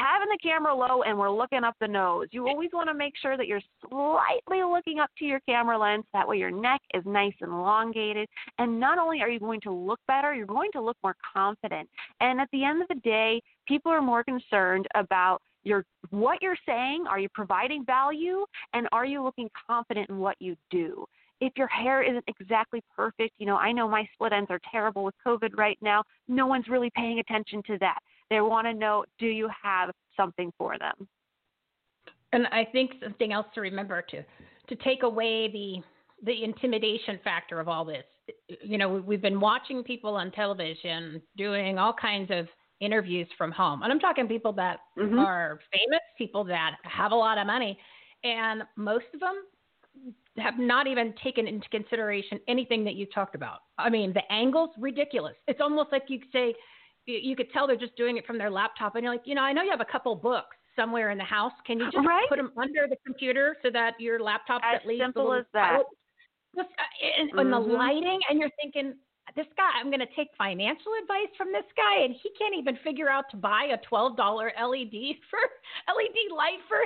having 0.00 0.28
the 0.28 0.38
camera 0.42 0.74
low 0.74 1.02
and 1.02 1.18
we're 1.18 1.30
looking 1.30 1.62
up 1.64 1.74
the 1.80 1.88
nose. 1.88 2.28
You 2.30 2.48
always 2.48 2.70
want 2.72 2.88
to 2.88 2.94
make 2.94 3.14
sure 3.20 3.36
that 3.36 3.46
you're 3.46 3.60
slightly 3.88 4.62
looking 4.62 4.98
up 4.98 5.10
to 5.18 5.24
your 5.24 5.40
camera 5.40 5.78
lens. 5.78 6.04
That 6.12 6.26
way 6.26 6.38
your 6.38 6.50
neck 6.50 6.80
is 6.94 7.02
nice 7.04 7.34
and 7.40 7.52
elongated. 7.52 8.28
And 8.58 8.80
not 8.80 8.98
only 8.98 9.20
are 9.20 9.28
you 9.28 9.38
going 9.38 9.60
to 9.62 9.72
look 9.72 10.00
better, 10.08 10.34
you're 10.34 10.46
going 10.46 10.70
to 10.72 10.80
look 10.80 10.96
more 11.02 11.16
confident. 11.34 11.88
And 12.20 12.40
at 12.40 12.48
the 12.52 12.64
end 12.64 12.82
of 12.82 12.88
the 12.88 13.00
day, 13.02 13.42
people 13.68 13.92
are 13.92 14.02
more 14.02 14.24
concerned 14.24 14.86
about 14.94 15.42
your 15.62 15.84
what 16.08 16.40
you're 16.40 16.56
saying, 16.66 17.04
are 17.06 17.18
you 17.18 17.28
providing 17.34 17.84
value, 17.84 18.46
and 18.72 18.88
are 18.92 19.04
you 19.04 19.22
looking 19.22 19.50
confident 19.68 20.08
in 20.08 20.18
what 20.18 20.36
you 20.40 20.56
do? 20.70 21.04
if 21.40 21.52
your 21.56 21.68
hair 21.68 22.02
isn't 22.02 22.24
exactly 22.28 22.82
perfect, 22.94 23.34
you 23.38 23.46
know, 23.46 23.56
I 23.56 23.72
know 23.72 23.88
my 23.88 24.06
split 24.12 24.32
ends 24.32 24.50
are 24.50 24.60
terrible 24.70 25.04
with 25.04 25.14
COVID 25.26 25.56
right 25.56 25.78
now. 25.80 26.04
No 26.28 26.46
one's 26.46 26.68
really 26.68 26.90
paying 26.94 27.18
attention 27.18 27.62
to 27.66 27.78
that. 27.78 27.98
They 28.30 28.40
want 28.40 28.66
to 28.66 28.74
know 28.74 29.04
do 29.18 29.26
you 29.26 29.48
have 29.62 29.90
something 30.16 30.52
for 30.56 30.78
them? 30.78 31.08
And 32.32 32.46
I 32.48 32.64
think 32.70 32.92
something 33.02 33.32
else 33.32 33.46
to 33.54 33.60
remember 33.60 34.02
to 34.02 34.22
to 34.68 34.76
take 34.76 35.02
away 35.02 35.50
the 35.50 35.82
the 36.24 36.44
intimidation 36.44 37.18
factor 37.24 37.60
of 37.60 37.68
all 37.68 37.84
this. 37.84 38.04
You 38.62 38.78
know, 38.78 38.88
we've 38.88 39.22
been 39.22 39.40
watching 39.40 39.82
people 39.82 40.14
on 40.14 40.30
television 40.30 41.20
doing 41.36 41.78
all 41.78 41.92
kinds 41.92 42.30
of 42.30 42.46
interviews 42.80 43.26
from 43.36 43.50
home. 43.50 43.82
And 43.82 43.92
I'm 43.92 43.98
talking 43.98 44.28
people 44.28 44.52
that 44.52 44.78
mm-hmm. 44.98 45.18
are 45.18 45.58
famous, 45.72 46.00
people 46.16 46.44
that 46.44 46.76
have 46.84 47.12
a 47.12 47.16
lot 47.16 47.38
of 47.38 47.46
money, 47.46 47.78
and 48.22 48.62
most 48.76 49.06
of 49.12 49.20
them 49.20 49.42
have 50.38 50.58
not 50.58 50.86
even 50.86 51.12
taken 51.22 51.46
into 51.46 51.68
consideration 51.68 52.38
anything 52.48 52.84
that 52.84 52.94
you 52.94 53.06
talked 53.06 53.34
about. 53.34 53.60
I 53.78 53.90
mean, 53.90 54.12
the 54.12 54.32
angles 54.32 54.70
ridiculous. 54.78 55.34
It's 55.48 55.60
almost 55.60 55.90
like 55.92 56.04
you 56.08 56.20
say 56.32 56.54
you 57.06 57.36
could 57.36 57.50
tell 57.52 57.66
they're 57.66 57.76
just 57.76 57.96
doing 57.96 58.16
it 58.16 58.26
from 58.26 58.38
their 58.38 58.50
laptop, 58.50 58.94
and 58.94 59.04
you're 59.04 59.12
like, 59.12 59.22
you 59.24 59.34
know, 59.34 59.42
I 59.42 59.52
know 59.52 59.62
you 59.62 59.70
have 59.70 59.80
a 59.80 59.90
couple 59.90 60.14
books 60.14 60.56
somewhere 60.76 61.10
in 61.10 61.18
the 61.18 61.24
house. 61.24 61.52
Can 61.66 61.78
you 61.78 61.90
just 61.90 62.06
right? 62.06 62.28
put 62.28 62.36
them 62.36 62.52
under 62.56 62.86
the 62.88 62.96
computer 63.04 63.56
so 63.62 63.70
that 63.70 63.94
your 63.98 64.20
laptop's 64.20 64.64
as 64.70 64.80
at 64.80 64.86
least 64.86 65.02
simple 65.02 65.32
as 65.32 65.44
that? 65.52 65.80
Just, 66.56 66.68
uh, 66.68 67.20
and, 67.20 67.30
mm-hmm. 67.30 67.38
and 67.38 67.52
the 67.52 67.58
lighting, 67.58 68.18
and 68.28 68.38
you're 68.38 68.50
thinking, 68.60 68.94
this 69.36 69.46
guy, 69.56 69.70
I'm 69.78 69.86
going 69.86 70.00
to 70.00 70.12
take 70.16 70.28
financial 70.36 70.92
advice 71.02 71.30
from 71.36 71.52
this 71.52 71.66
guy, 71.76 72.04
and 72.04 72.14
he 72.22 72.30
can't 72.38 72.54
even 72.56 72.76
figure 72.82 73.08
out 73.08 73.30
to 73.30 73.36
buy 73.36 73.70
a 73.72 73.78
twelve 73.86 74.16
dollar 74.16 74.52
LED 74.60 75.16
for 75.30 75.40
LED 75.86 76.34
light 76.34 76.58
for 76.68 76.78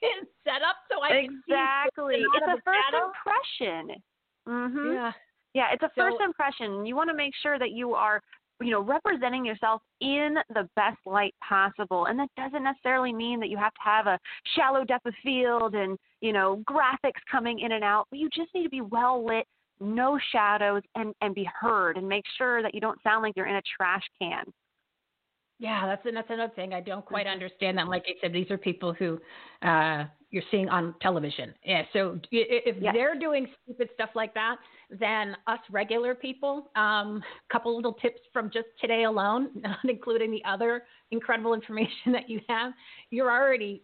his 0.00 0.28
setup. 0.44 0.76
So 0.92 1.00
I 1.02 1.24
exactly. 1.24 2.16
It's 2.20 2.46
a 2.46 2.60
first 2.64 2.78
shadow. 2.92 3.10
impression. 3.12 4.02
Mhm. 4.48 4.94
Yeah. 4.94 5.12
Yeah, 5.54 5.72
it's 5.72 5.82
a 5.82 5.90
So- 5.96 6.02
first 6.02 6.20
impression. 6.20 6.84
You 6.84 6.96
want 6.96 7.08
to 7.08 7.16
make 7.16 7.34
sure 7.42 7.58
that 7.58 7.70
you 7.70 7.94
are, 7.94 8.22
you 8.60 8.70
know, 8.70 8.80
representing 8.80 9.44
yourself 9.44 9.82
in 10.00 10.36
the 10.54 10.68
best 10.76 10.98
light 11.04 11.34
possible. 11.46 12.06
And 12.06 12.18
that 12.18 12.28
doesn't 12.36 12.64
necessarily 12.64 13.12
mean 13.12 13.40
that 13.40 13.48
you 13.48 13.56
have 13.56 13.74
to 13.74 13.80
have 13.84 14.06
a 14.06 14.18
shallow 14.54 14.84
depth 14.84 15.06
of 15.06 15.14
field 15.22 15.74
and, 15.74 15.98
you 16.20 16.32
know, 16.32 16.62
graphics 16.68 17.20
coming 17.30 17.60
in 17.60 17.72
and 17.72 17.84
out. 17.84 18.06
But 18.10 18.18
you 18.18 18.28
just 18.34 18.54
need 18.54 18.64
to 18.64 18.70
be 18.70 18.80
well 18.80 19.24
lit, 19.24 19.46
no 19.80 20.18
shadows, 20.32 20.82
and 20.94 21.14
and 21.20 21.34
be 21.34 21.48
heard 21.60 21.96
and 21.98 22.08
make 22.08 22.24
sure 22.38 22.62
that 22.62 22.74
you 22.74 22.80
don't 22.80 23.02
sound 23.02 23.22
like 23.22 23.34
you're 23.36 23.46
in 23.46 23.56
a 23.56 23.62
trash 23.76 24.04
can. 24.20 24.44
Yeah, 25.58 25.86
that's 25.86 26.02
that's 26.14 26.30
another 26.30 26.52
thing. 26.54 26.74
I 26.74 26.80
don't 26.80 27.04
quite 27.04 27.26
understand 27.26 27.78
that. 27.78 27.88
Like 27.88 28.04
I 28.06 28.12
said, 28.20 28.32
these 28.32 28.50
are 28.50 28.58
people 28.58 28.92
who 28.92 29.18
uh, 29.62 30.04
you're 30.30 30.42
seeing 30.50 30.68
on 30.68 30.94
television. 31.00 31.54
Yeah, 31.64 31.82
so 31.94 32.20
if 32.30 32.76
Yes. 32.78 32.94
they're 32.94 33.18
doing 33.18 33.48
stupid 33.62 33.88
stuff 33.94 34.10
like 34.14 34.34
that, 34.34 34.56
then 34.90 35.34
us 35.46 35.60
regular 35.70 36.14
people, 36.14 36.70
um, 36.76 37.22
a 37.48 37.52
couple 37.52 37.74
little 37.74 37.94
tips 37.94 38.20
from 38.32 38.50
just 38.50 38.66
today 38.80 39.04
alone, 39.04 39.48
not 39.54 39.78
including 39.84 40.30
the 40.30 40.44
other 40.44 40.84
incredible 41.10 41.54
information 41.54 42.12
that 42.12 42.28
you 42.28 42.40
have, 42.48 42.72
you're 43.10 43.30
already 43.30 43.82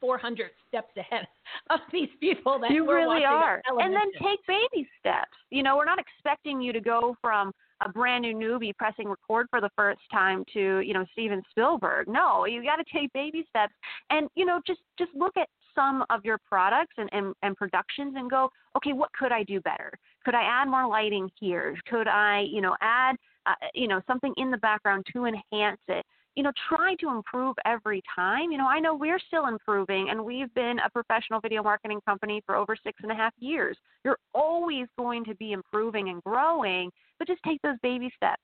400 0.00 0.50
steps 0.68 0.96
ahead 0.96 1.26
of 1.70 1.80
these 1.92 2.08
people 2.20 2.58
that 2.60 2.70
you 2.70 2.88
really 2.88 3.24
are. 3.24 3.60
And 3.66 3.92
then 3.92 4.12
take 4.22 4.38
baby 4.46 4.88
steps. 5.00 5.36
You 5.50 5.62
know, 5.62 5.76
we're 5.76 5.84
not 5.84 5.98
expecting 5.98 6.60
you 6.60 6.72
to 6.72 6.80
go 6.80 7.16
from 7.20 7.52
a 7.84 7.88
brand 7.88 8.22
new 8.22 8.34
newbie 8.34 8.76
pressing 8.76 9.08
record 9.08 9.46
for 9.50 9.60
the 9.60 9.70
first 9.76 10.00
time 10.10 10.44
to, 10.52 10.80
you 10.80 10.94
know, 10.94 11.04
Steven 11.12 11.42
Spielberg. 11.50 12.08
No, 12.08 12.46
you 12.46 12.62
got 12.62 12.76
to 12.76 12.84
take 12.92 13.12
baby 13.12 13.44
steps 13.48 13.74
and, 14.10 14.28
you 14.34 14.44
know, 14.44 14.60
just 14.66 14.80
just 14.98 15.10
look 15.14 15.36
at 15.36 15.48
some 15.74 16.04
of 16.10 16.24
your 16.24 16.38
products 16.48 16.94
and, 16.98 17.08
and, 17.12 17.34
and 17.42 17.56
productions 17.56 18.14
and 18.16 18.30
go, 18.30 18.48
okay, 18.76 18.92
what 18.92 19.10
could 19.12 19.32
I 19.32 19.42
do 19.42 19.60
better? 19.60 19.92
Could 20.24 20.34
I 20.34 20.42
add 20.42 20.68
more 20.68 20.86
lighting 20.86 21.28
here? 21.40 21.76
Could 21.90 22.06
I, 22.06 22.46
you 22.48 22.60
know, 22.60 22.76
add, 22.80 23.16
uh, 23.46 23.54
you 23.74 23.88
know, 23.88 24.00
something 24.06 24.32
in 24.36 24.52
the 24.52 24.58
background 24.58 25.04
to 25.12 25.24
enhance 25.24 25.80
it? 25.88 26.06
you 26.36 26.42
know, 26.42 26.52
try 26.68 26.94
to 26.96 27.10
improve 27.10 27.56
every 27.64 28.02
time. 28.14 28.50
You 28.50 28.58
know, 28.58 28.66
I 28.66 28.80
know 28.80 28.94
we're 28.94 29.20
still 29.20 29.46
improving 29.46 30.08
and 30.10 30.24
we've 30.24 30.52
been 30.54 30.78
a 30.84 30.90
professional 30.90 31.40
video 31.40 31.62
marketing 31.62 32.00
company 32.06 32.42
for 32.44 32.56
over 32.56 32.76
six 32.82 32.98
and 33.02 33.12
a 33.12 33.14
half 33.14 33.32
years. 33.38 33.76
You're 34.04 34.18
always 34.34 34.86
going 34.98 35.24
to 35.26 35.34
be 35.36 35.52
improving 35.52 36.08
and 36.08 36.22
growing, 36.24 36.90
just 37.24 37.42
take 37.44 37.60
those 37.62 37.76
baby 37.82 38.10
steps. 38.16 38.42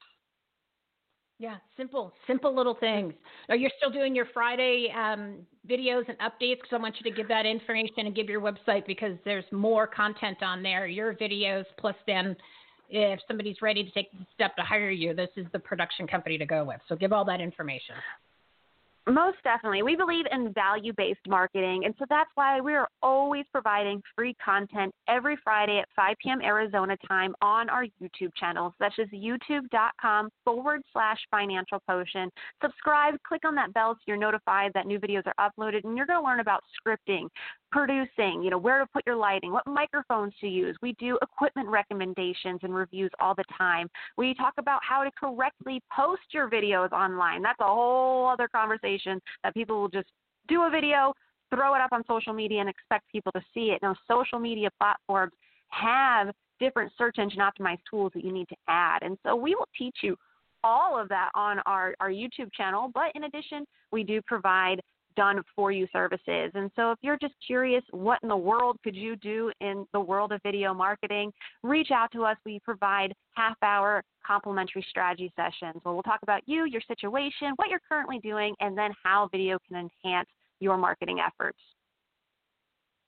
Yeah, 1.39 1.57
simple, 1.74 2.12
simple 2.26 2.55
little 2.55 2.74
things. 2.74 3.14
Are 3.49 3.57
you 3.57 3.70
still 3.78 3.91
doing 3.91 4.14
your 4.14 4.26
Friday 4.35 4.93
um, 4.95 5.39
videos 5.66 6.05
and 6.07 6.18
updates? 6.18 6.59
Because 6.61 6.72
I 6.72 6.76
want 6.76 6.97
you 7.03 7.11
to 7.11 7.16
give 7.16 7.28
that 7.28 7.47
information 7.47 8.01
and 8.01 8.14
give 8.14 8.28
your 8.28 8.43
website 8.43 8.87
because 8.87 9.16
there's 9.24 9.47
more 9.51 9.87
content 9.87 10.43
on 10.43 10.62
there. 10.62 10.87
Your 10.87 11.14
videos 11.14 11.64
plus 11.78 11.97
then 12.07 12.37
if 12.91 13.20
somebody's 13.26 13.57
ready 13.62 13.85
to 13.85 13.91
take 13.93 14.12
the 14.12 14.26
step 14.35 14.55
to 14.57 14.62
hire 14.62 14.91
you, 14.91 15.14
this 15.14 15.31
is 15.37 15.47
the 15.53 15.59
production 15.59 16.07
company 16.07 16.37
to 16.37 16.45
go 16.45 16.64
with. 16.64 16.81
So 16.89 16.97
give 16.97 17.12
all 17.12 17.24
that 17.24 17.41
information. 17.41 17.95
Most 19.09 19.39
definitely. 19.43 19.83
We 19.83 19.97
believe 19.97 20.27
in 20.31 20.53
value 20.53 20.93
based 20.95 21.27
marketing, 21.27 21.85
and 21.87 21.95
so 21.99 22.05
that's 22.11 22.31
why 22.35 22.61
we're 22.61 22.87
always 23.03 23.47
providing 23.51 24.03
free 24.15 24.37
content 24.45 24.95
every 25.09 25.39
Friday 25.43 25.79
at 25.79 25.89
5 25.97 26.17
p.m. 26.23 26.43
Arizona 26.43 26.97
time 27.09 27.35
on 27.41 27.71
our 27.71 27.85
YouTube 27.85 28.31
channel, 28.39 28.75
That's 28.79 28.95
just 28.97 29.13
youtube.com 29.13 30.29
forward 30.45 30.83
slash 30.93 31.19
financial 31.31 31.81
potion. 31.89 32.31
Subscribe, 32.63 33.15
click 33.27 33.45
on 33.47 33.55
that 33.55 33.73
bell 33.73 33.95
so 33.95 34.01
you're 34.07 34.19
notified 34.19 34.71
that 34.75 34.87
new 34.87 35.01
videos 35.01 35.23
are 35.27 35.51
uploaded, 35.51 35.85
and 35.85 35.97
you're 35.97 36.07
going 36.07 36.21
to 36.21 36.27
learn 36.27 36.41
about 36.41 36.63
scripting, 36.79 37.29
producing, 37.73 38.43
you 38.43 38.51
know, 38.51 38.59
where 38.59 38.81
to 38.81 38.87
put 38.93 39.03
your 39.07 39.17
lighting, 39.17 39.51
what 39.51 39.67
microphones 39.67 40.35
to 40.43 40.47
use. 40.47 40.77
We 40.83 40.93
do 40.99 41.19
equipment 41.23 41.69
recommendations 41.69 42.61
and 42.63 42.75
reviews 42.75 43.11
all 43.19 43.35
the 43.35 43.45
time. 43.57 43.89
We 44.19 44.35
talk 44.35 44.55
about 44.59 44.81
how 44.87 45.05
to 45.05 45.11
correctly 45.19 45.83
post 45.95 46.23
your 46.33 46.51
videos 46.51 46.93
online. 46.93 47.41
That's 47.43 47.61
a 47.61 47.65
whole 47.65 48.29
other 48.29 48.49
conversation 48.49 48.89
that 49.45 49.55
people 49.55 49.80
will 49.80 49.88
just 49.88 50.09
do 50.49 50.62
a 50.62 50.70
video, 50.70 51.14
throw 51.55 51.74
it 51.74 51.80
up 51.80 51.93
on 51.93 52.03
social 52.07 52.32
media 52.32 52.61
and 52.61 52.68
expect 52.68 53.11
people 53.11 53.32
to 53.32 53.41
see 53.53 53.70
it. 53.70 53.80
Now, 53.82 53.95
social 54.09 54.38
media 54.38 54.68
platforms 54.78 55.32
have 55.68 56.32
different 56.59 56.93
search 56.97 57.18
engine 57.18 57.41
optimized 57.41 57.80
tools 57.88 58.12
that 58.14 58.24
you 58.24 58.32
need 58.32 58.49
to 58.49 58.57
add. 58.68 59.03
And 59.03 59.16
so 59.24 59.34
we 59.34 59.55
will 59.55 59.68
teach 59.76 59.97
you 60.03 60.16
all 60.62 61.01
of 61.01 61.09
that 61.09 61.30
on 61.34 61.59
our, 61.66 61.95
our 62.01 62.11
YouTube 62.11 62.53
channel. 62.55 62.91
But 62.93 63.12
in 63.14 63.24
addition, 63.24 63.64
we 63.93 64.05
do 64.05 64.20
provide 64.26 64.80
done 65.21 65.43
for 65.55 65.71
you 65.71 65.87
services. 65.93 66.51
And 66.55 66.71
so 66.75 66.93
if 66.93 66.99
you're 67.03 67.18
just 67.18 67.35
curious, 67.47 67.85
what 67.91 68.18
in 68.23 68.31
the 68.31 68.37
world 68.37 68.79
could 68.83 68.97
you 68.97 69.16
do 69.16 69.53
in 69.61 69.87
the 69.93 70.01
world 70.01 70.33
of 70.33 70.41
video 70.43 70.73
marketing, 70.73 71.31
reach 71.62 71.91
out 71.91 72.11
to 72.12 72.25
us. 72.25 72.39
We 72.47 72.59
provide 72.64 73.12
half 73.35 73.59
hour 73.62 74.03
complimentary 74.27 74.83
strategy 74.89 75.31
sessions 75.37 75.79
where 75.83 75.93
we'll 75.93 76.03
talk 76.03 76.21
about 76.23 76.41
you, 76.47 76.64
your 76.64 76.81
situation, 76.89 77.53
what 77.57 77.68
you're 77.68 77.83
currently 77.87 78.18
doing, 78.21 78.55
and 78.61 78.79
then 78.79 78.93
how 79.05 79.29
video 79.31 79.59
can 79.68 79.91
enhance 80.05 80.29
your 80.59 80.79
marketing 80.79 81.18
efforts. 81.21 81.59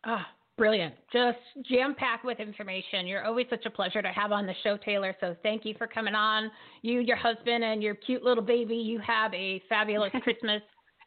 Ah, 0.05 0.27
brilliant. 0.59 0.95
Just 1.15 1.39
jam 1.67 1.95
packed 1.95 2.27
with 2.27 2.41
information. 2.41 3.07
You're 3.07 3.25
always 3.25 3.47
such 3.49 3.65
a 3.65 3.71
pleasure 3.71 4.03
to 4.03 4.09
have 4.09 4.33
on 4.33 4.45
the 4.45 4.55
show, 4.63 4.77
Taylor. 4.77 5.17
So 5.19 5.35
thank 5.43 5.65
you 5.65 5.75
for 5.79 5.87
coming 5.87 6.15
on. 6.15 6.51
You, 6.83 7.01
your 7.01 7.17
husband, 7.17 7.65
and 7.65 7.83
your 7.83 7.95
cute 7.95 8.23
little 8.23 8.45
baby, 8.45 8.77
you 8.77 8.99
have 8.99 9.33
a 9.33 9.63
fabulous 9.71 10.13
Christmas 10.23 10.61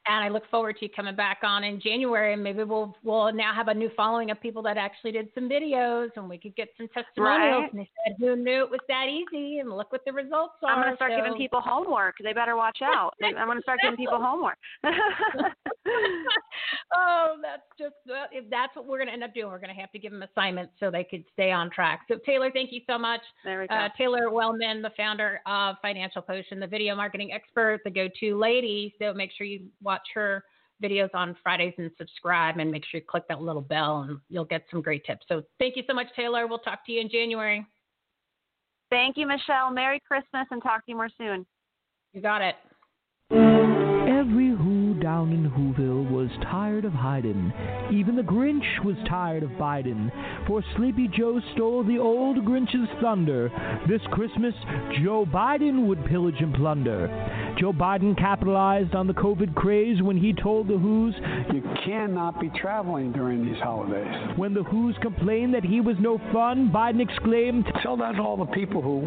and 0.07 0.23
I 0.23 0.29
look 0.29 0.43
forward 0.49 0.77
to 0.77 0.85
you 0.85 0.91
coming 0.95 1.15
back 1.15 1.39
on 1.43 1.63
in 1.63 1.81
January. 1.81 2.33
And 2.33 2.43
maybe 2.43 2.63
we'll 2.63 2.95
we'll 3.03 3.33
now 3.33 3.53
have 3.53 3.67
a 3.67 3.73
new 3.73 3.89
following 3.95 4.31
of 4.31 4.39
people 4.41 4.61
that 4.63 4.77
actually 4.77 5.11
did 5.11 5.29
some 5.33 5.49
videos, 5.49 6.09
and 6.15 6.29
we 6.29 6.37
could 6.37 6.55
get 6.55 6.69
some 6.77 6.87
testimonials. 6.89 7.63
Right. 7.63 7.73
And 7.73 7.79
they 7.81 7.89
said, 8.05 8.15
"Who 8.19 8.35
knew 8.35 8.63
it 8.63 8.69
was 8.69 8.79
that 8.87 9.07
easy?" 9.07 9.59
And 9.59 9.69
look 9.69 9.91
what 9.91 10.01
the 10.05 10.13
results 10.13 10.55
are. 10.63 10.69
I'm 10.69 10.81
going 10.81 10.93
to 10.93 10.95
start 10.95 11.11
so. 11.11 11.17
giving 11.17 11.37
people 11.37 11.61
homework. 11.61 12.15
They 12.23 12.33
better 12.33 12.55
watch 12.55 12.79
out. 12.83 13.13
I'm 13.23 13.47
going 13.47 13.57
to 13.57 13.63
start 13.63 13.79
giving 13.81 13.97
people 13.97 14.19
homework. 14.19 14.57
oh, 16.95 17.37
that's 17.41 17.63
just 17.79 17.95
well, 18.07 18.27
if 18.31 18.49
that's 18.49 18.75
what 18.75 18.85
we're 18.85 18.97
going 18.97 19.07
to 19.07 19.13
end 19.13 19.23
up 19.23 19.33
doing. 19.33 19.47
We're 19.47 19.59
going 19.59 19.73
to 19.73 19.81
have 19.81 19.91
to 19.91 19.99
give 19.99 20.11
them 20.11 20.23
assignments 20.23 20.73
so 20.79 20.91
they 20.91 21.03
could 21.03 21.23
stay 21.33 21.51
on 21.51 21.69
track. 21.71 22.01
So 22.07 22.17
Taylor, 22.25 22.51
thank 22.51 22.71
you 22.71 22.81
so 22.87 22.97
much. 22.97 23.21
There 23.43 23.61
we 23.61 23.67
go. 23.67 23.75
Uh, 23.75 23.89
Taylor 23.97 24.29
Wellman, 24.29 24.81
the 24.81 24.91
founder 24.95 25.41
of 25.45 25.75
Financial 25.81 26.21
Potion, 26.21 26.59
the 26.59 26.67
video 26.67 26.95
marketing 26.95 27.31
expert, 27.33 27.81
the 27.83 27.91
go-to 27.91 28.37
lady. 28.37 28.93
So 28.99 29.13
make 29.13 29.31
sure 29.37 29.47
you 29.47 29.65
watch 29.81 29.94
her 30.13 30.43
videos 30.83 31.09
on 31.13 31.35
Fridays 31.41 31.73
and 31.77 31.89
subscribe 31.97 32.57
and 32.57 32.69
make 32.71 32.83
sure 32.85 32.99
you 32.99 33.05
click 33.07 33.23
that 33.29 33.41
little 33.41 33.61
bell 33.61 34.01
and 34.01 34.19
you'll 34.29 34.45
get 34.45 34.65
some 34.69 34.81
great 34.81 35.05
tips. 35.05 35.25
So 35.27 35.43
thank 35.59 35.75
you 35.75 35.83
so 35.87 35.93
much, 35.93 36.07
Taylor. 36.15 36.47
We'll 36.47 36.59
talk 36.59 36.85
to 36.85 36.91
you 36.91 37.01
in 37.01 37.09
January. 37.09 37.65
Thank 38.89 39.17
you, 39.17 39.25
Michele. 39.27 39.71
Merry 39.71 40.01
Christmas 40.05 40.47
and 40.51 40.61
talk 40.61 40.85
to 40.85 40.91
you 40.91 40.95
more 40.95 41.09
soon. 41.17 41.45
You 42.13 42.21
got 42.21 42.41
it. 42.41 42.55
Every 43.31 44.49
Who 44.49 44.93
down 45.01 45.31
in 45.31 45.49
Whoville 45.49 45.94
was 46.25 46.45
tired 46.45 46.85
of 46.85 46.93
hiding. 46.93 47.53
Even 47.91 48.15
the 48.15 48.23
Grinch 48.23 48.83
was 48.83 48.95
tired 49.07 49.43
of 49.43 49.51
Biden. 49.51 50.11
For 50.47 50.63
Sleepy 50.75 51.07
Joe 51.07 51.39
stole 51.53 51.83
the 51.83 51.99
old 51.99 52.37
Grinch's 52.37 52.89
thunder. 52.99 53.51
This 53.87 54.01
Christmas, 54.11 54.55
Joe 55.03 55.27
Biden 55.31 55.85
would 55.85 56.03
pillage 56.05 56.39
and 56.39 56.53
plunder. 56.55 57.55
Joe 57.59 57.73
Biden 57.73 58.17
capitalized 58.17 58.95
on 58.95 59.05
the 59.05 59.13
COVID 59.13 59.53
craze 59.53 60.01
when 60.01 60.17
he 60.17 60.33
told 60.33 60.67
the 60.67 60.77
Who's 60.77 61.13
You 61.53 61.61
cannot 61.85 62.41
be 62.41 62.49
traveling 62.59 63.11
during 63.11 63.45
these 63.45 63.61
holidays. 63.61 64.33
when 64.35 64.55
the 64.55 64.63
Who's 64.63 64.95
complained 65.01 65.53
that 65.53 65.63
he 65.63 65.79
was 65.79 65.95
no 65.99 66.17
fun, 66.33 66.71
Biden 66.73 67.01
exclaimed, 67.07 67.65
Tell 67.83 67.97
that 67.97 68.13
to 68.13 68.21
all 68.21 68.37
the 68.37 68.51
people 68.51 68.81
who 68.81 68.99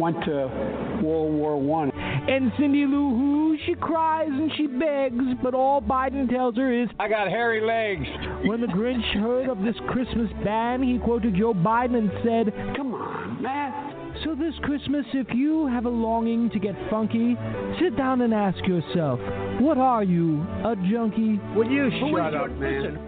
went 0.00 0.24
to 0.26 1.00
World 1.02 1.32
War 1.32 1.60
One. 1.60 1.90
And 2.28 2.52
Cindy 2.58 2.86
Lou 2.86 3.10
Who, 3.10 3.56
she 3.66 3.74
cries 3.74 4.28
and 4.28 4.50
she 4.56 4.66
begs, 4.66 5.24
but 5.42 5.54
all 5.54 5.80
Biden 5.80 6.28
tells 6.28 6.56
her 6.56 6.72
is, 6.72 6.88
I 6.98 7.08
got 7.08 7.28
hairy 7.28 7.60
legs. 7.60 8.06
When 8.46 8.60
the 8.60 8.66
Grinch 8.66 9.04
heard 9.20 9.48
of 9.48 9.58
this 9.62 9.76
Christmas 9.88 10.28
ban, 10.42 10.82
he 10.82 10.98
quoted 10.98 11.36
Joe 11.36 11.54
Biden 11.54 11.96
and 11.96 12.10
said, 12.24 12.52
Come 12.76 12.94
on, 12.94 13.42
man. 13.42 13.92
So 14.24 14.34
this 14.34 14.54
Christmas, 14.62 15.04
if 15.12 15.28
you 15.34 15.66
have 15.66 15.84
a 15.84 15.90
longing 15.90 16.50
to 16.50 16.58
get 16.58 16.74
funky, 16.90 17.36
sit 17.78 17.96
down 17.96 18.22
and 18.22 18.32
ask 18.32 18.58
yourself, 18.66 19.20
what 19.60 19.76
are 19.78 20.02
you, 20.02 20.40
a 20.64 20.74
junkie? 20.90 21.38
Will 21.54 21.70
you 21.70 21.90
shut 21.90 22.34
is 22.34 22.40
up, 22.40 22.48
your 22.48 22.48
man? 22.48 22.98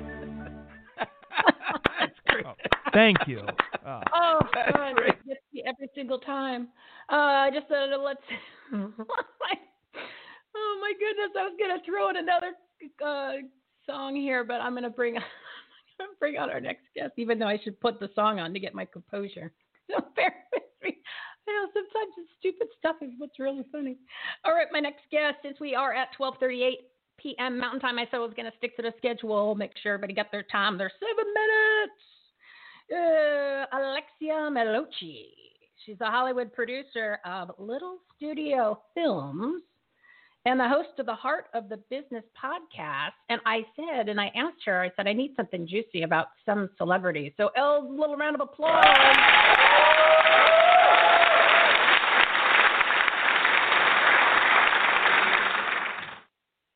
Thank 2.93 3.19
you. 3.27 3.41
Uh, 3.87 4.01
Oh, 4.15 4.41
God, 4.53 4.99
it 4.99 5.27
gets 5.27 5.41
me 5.53 5.65
every 5.67 5.89
single 5.95 6.19
time. 6.19 6.69
Uh, 7.09 7.51
just 7.51 7.71
uh, 7.71 7.97
let's. 8.03 8.21
oh 8.75 8.89
my 10.81 10.93
goodness, 10.93 11.33
I 11.39 11.45
was 11.45 11.57
gonna 11.59 11.81
throw 11.85 12.11
in 12.11 12.17
another 12.17 12.53
uh, 13.05 13.33
song 13.87 14.15
here, 14.15 14.45
but 14.45 14.61
I'm 14.61 14.75
gonna 14.75 14.91
bring. 14.91 15.19
Bring 16.21 16.37
out 16.37 16.49
our 16.49 16.61
next 16.61 16.85
guest, 16.95 17.15
even 17.17 17.41
though 17.41 17.49
I 17.49 17.59
should 17.65 17.81
put 17.81 17.99
the 17.99 18.09
song 18.15 18.39
on 18.39 18.53
to 18.53 18.61
get 18.61 18.73
my 18.73 18.85
composure. 18.85 19.53
So 19.91 19.97
bear 20.15 20.45
with 20.53 20.63
me. 20.85 20.99
I 21.49 21.51
know 21.51 21.67
sometimes 21.73 22.13
the 22.15 22.25
stupid 22.39 22.69
stuff 22.79 22.97
is 23.01 23.11
what's 23.17 23.39
really 23.39 23.65
funny. 23.73 23.97
All 24.45 24.53
right, 24.53 24.67
my 24.71 24.81
next 24.81 25.01
guest, 25.11 25.39
since 25.43 25.59
we 25.59 25.75
are 25.75 25.93
at 25.93 26.09
12:38 26.21 26.75
p.m. 27.17 27.59
Mountain 27.59 27.81
Time, 27.81 27.99
I 27.99 28.05
said 28.05 28.17
I 28.17 28.19
was 28.19 28.35
gonna 28.37 28.53
stick 28.59 28.77
to 28.77 28.83
the 28.83 28.93
schedule, 28.99 29.57
make 29.57 29.73
sure 29.83 29.95
everybody 29.95 30.13
got 30.15 30.31
their 30.31 30.45
time. 30.45 30.79
They're 30.79 30.93
seven 31.01 31.33
minutes 31.35 32.03
uh, 32.93 33.67
Alexia 33.73 34.49
Melocchi. 34.51 35.27
She's 35.89 35.97
a 36.03 36.11
Hollywood 36.11 36.53
producer 36.53 37.19
of 37.25 37.51
Little 37.57 37.97
Studio 38.15 38.79
Films 38.95 39.63
and 40.45 40.61
the 40.61 40.69
host 40.69 40.99
of 40.99 41.07
the 41.07 41.15
Heart 41.15 41.47
of 41.55 41.71
the 41.71 41.79
Business 41.89 42.25
podcast. 42.37 43.13
And 43.31 43.41
I 43.47 43.63
said, 43.75 44.11
and 44.11 44.21
I 44.21 44.27
asked 44.37 44.59
her, 44.67 44.83
I 44.83 44.91
said, 44.97 45.09
I 45.09 45.15
need 45.15 45.33
something 45.35 45.67
juicy 45.67 46.03
about 46.03 46.27
some 46.45 46.69
celebrity. 46.77 47.33
So, 47.39 47.49
a 47.57 47.81
little 47.81 48.17
round 48.17 48.35
of 48.35 48.43
applause. 48.43 48.85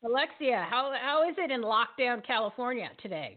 Alexia, 0.07 0.67
how, 0.71 0.95
how 0.99 1.29
is 1.29 1.37
it 1.37 1.51
in 1.51 1.61
lockdown 1.61 2.27
California 2.27 2.89
today? 3.03 3.37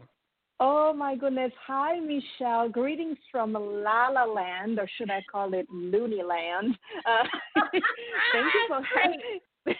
Oh 0.58 0.94
my 0.94 1.16
goodness. 1.16 1.52
Hi, 1.66 2.00
Michele. 2.00 2.70
Greetings 2.70 3.18
from 3.30 3.52
La 3.52 4.08
La 4.08 4.24
Land, 4.24 4.78
or 4.78 4.88
should 4.96 5.10
I 5.10 5.22
call 5.30 5.52
it 5.52 5.66
Looney 5.70 6.22
Land? 6.22 6.78
Uh, 7.04 7.24
thank 7.72 8.54
you 8.54 8.64
for 8.68 8.80
having 9.02 9.20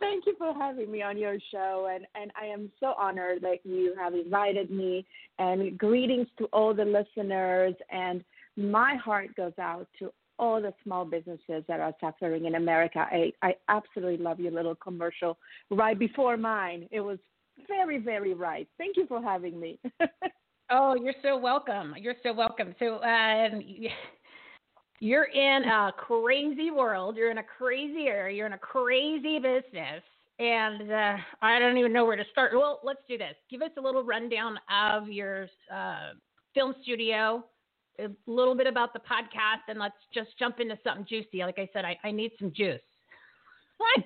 thank 0.00 0.26
you 0.26 0.34
for 0.36 0.52
having 0.52 0.90
me 0.90 1.00
on 1.00 1.16
your 1.16 1.38
show, 1.50 1.90
and 1.94 2.06
and 2.14 2.30
I 2.40 2.46
am 2.46 2.70
so 2.78 2.94
honored 2.98 3.40
that 3.40 3.64
you 3.64 3.94
have 3.98 4.12
invited 4.12 4.70
me. 4.70 5.06
And 5.38 5.78
greetings 5.78 6.28
to 6.38 6.44
all 6.52 6.74
the 6.74 6.84
listeners. 6.84 7.74
And 7.90 8.22
my 8.58 8.96
heart 8.96 9.34
goes 9.34 9.58
out 9.58 9.88
to 9.98 10.12
all 10.38 10.60
the 10.60 10.74
small 10.82 11.06
businesses 11.06 11.64
that 11.68 11.80
are 11.80 11.94
suffering 12.02 12.44
in 12.44 12.56
America. 12.56 13.06
I 13.10 13.32
I 13.40 13.54
absolutely 13.70 14.22
love 14.22 14.40
your 14.40 14.52
little 14.52 14.74
commercial 14.74 15.38
right 15.70 15.98
before 15.98 16.36
mine. 16.36 16.86
It 16.90 17.00
was 17.00 17.18
very, 17.68 17.98
very 17.98 18.34
right. 18.34 18.68
Thank 18.78 18.96
you 18.96 19.06
for 19.06 19.22
having 19.22 19.58
me. 19.58 19.78
Oh, 20.70 20.94
you're 20.94 21.14
so 21.22 21.36
welcome. 21.36 21.94
You're 21.98 22.14
so 22.22 22.32
welcome. 22.32 22.74
So, 22.78 23.02
um, 23.02 23.62
you're 25.00 25.24
in 25.24 25.64
a 25.64 25.92
crazy 25.96 26.70
world. 26.70 27.16
You're 27.16 27.30
in 27.30 27.38
a 27.38 27.44
crazy 27.58 28.06
area. 28.06 28.36
You're 28.36 28.46
in 28.46 28.54
a 28.54 28.58
crazy 28.58 29.38
business. 29.38 30.02
And 30.38 30.90
uh, 30.90 31.16
I 31.42 31.58
don't 31.58 31.76
even 31.76 31.92
know 31.92 32.06
where 32.06 32.16
to 32.16 32.24
start. 32.32 32.52
Well, 32.54 32.80
let's 32.82 33.02
do 33.08 33.18
this. 33.18 33.34
Give 33.50 33.62
us 33.62 33.70
a 33.76 33.80
little 33.80 34.02
rundown 34.02 34.58
of 34.70 35.08
your 35.08 35.48
uh, 35.72 36.14
film 36.54 36.74
studio, 36.82 37.44
a 38.00 38.08
little 38.26 38.56
bit 38.56 38.66
about 38.66 38.92
the 38.94 39.00
podcast, 39.00 39.68
and 39.68 39.78
let's 39.78 39.94
just 40.12 40.30
jump 40.38 40.58
into 40.58 40.78
something 40.82 41.06
juicy. 41.08 41.40
Like 41.40 41.58
I 41.58 41.68
said, 41.72 41.84
I, 41.84 41.96
I 42.02 42.10
need 42.10 42.32
some 42.38 42.52
juice. 42.56 42.80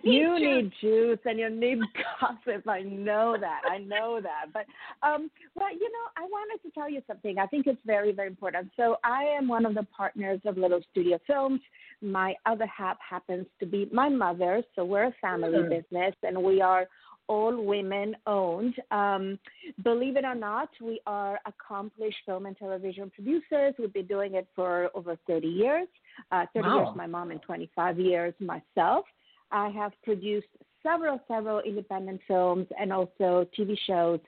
You 0.02 0.38
need 0.38 0.72
juice 0.80 1.18
and 1.24 1.38
you 1.38 1.50
need 1.50 1.78
gossip. 2.20 2.66
I 2.68 2.82
know 2.82 3.36
that. 3.40 3.62
I 3.70 3.78
know 3.78 4.20
that. 4.22 4.52
But 4.52 4.66
um, 5.06 5.30
well, 5.54 5.72
you 5.72 5.80
know, 5.90 6.06
I 6.16 6.22
wanted 6.22 6.62
to 6.66 6.70
tell 6.72 6.90
you 6.90 7.02
something. 7.06 7.38
I 7.38 7.46
think 7.46 7.66
it's 7.66 7.80
very, 7.84 8.12
very 8.12 8.28
important. 8.28 8.70
So 8.76 8.96
I 9.04 9.24
am 9.24 9.48
one 9.48 9.66
of 9.66 9.74
the 9.74 9.84
partners 9.84 10.40
of 10.44 10.56
Little 10.56 10.80
Studio 10.92 11.18
Films. 11.26 11.60
My 12.00 12.34
other 12.46 12.66
half 12.66 12.96
happens 13.08 13.46
to 13.60 13.66
be 13.66 13.88
my 13.92 14.08
mother. 14.08 14.62
So 14.74 14.84
we're 14.84 15.04
a 15.06 15.14
family 15.20 15.62
Hmm. 15.62 15.68
business, 15.68 16.14
and 16.22 16.42
we 16.42 16.60
are 16.60 16.86
all 17.28 17.62
women 17.62 18.16
owned. 18.26 18.74
Um, 18.90 19.38
believe 19.84 20.16
it 20.16 20.24
or 20.24 20.34
not, 20.34 20.70
we 20.80 20.98
are 21.06 21.38
accomplished 21.44 22.16
film 22.24 22.46
and 22.46 22.56
television 22.56 23.10
producers. 23.10 23.74
We've 23.78 23.92
been 23.92 24.06
doing 24.06 24.34
it 24.34 24.48
for 24.56 24.90
over 24.94 25.16
30 25.26 25.46
years. 25.46 25.88
Uh, 26.32 26.46
30 26.54 26.68
Wow. 26.68 26.74
years, 26.76 26.88
my 26.96 27.06
mom, 27.06 27.30
and 27.30 27.42
25 27.42 28.00
years 28.00 28.34
myself. 28.40 29.04
I 29.50 29.68
have 29.70 29.92
produced 30.02 30.48
several, 30.82 31.20
several 31.28 31.60
independent 31.60 32.20
films 32.26 32.66
and 32.78 32.92
also 32.92 33.46
TV 33.58 33.76
shows. 33.86 34.20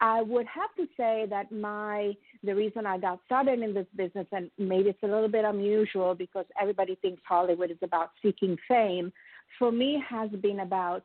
I 0.00 0.22
would 0.22 0.46
have 0.46 0.72
to 0.76 0.86
say 0.96 1.26
that 1.28 1.50
my 1.50 2.14
the 2.44 2.54
reason 2.54 2.86
I 2.86 2.98
got 2.98 3.18
started 3.26 3.60
in 3.60 3.74
this 3.74 3.86
business, 3.96 4.26
and 4.30 4.50
maybe 4.56 4.90
it's 4.90 5.02
a 5.02 5.06
little 5.06 5.28
bit 5.28 5.44
unusual 5.44 6.14
because 6.14 6.44
everybody 6.60 6.94
thinks 7.02 7.20
Hollywood 7.26 7.70
is 7.70 7.78
about 7.82 8.12
seeking 8.22 8.56
fame. 8.68 9.12
For 9.58 9.72
me, 9.72 10.02
has 10.08 10.30
been 10.30 10.60
about 10.60 11.02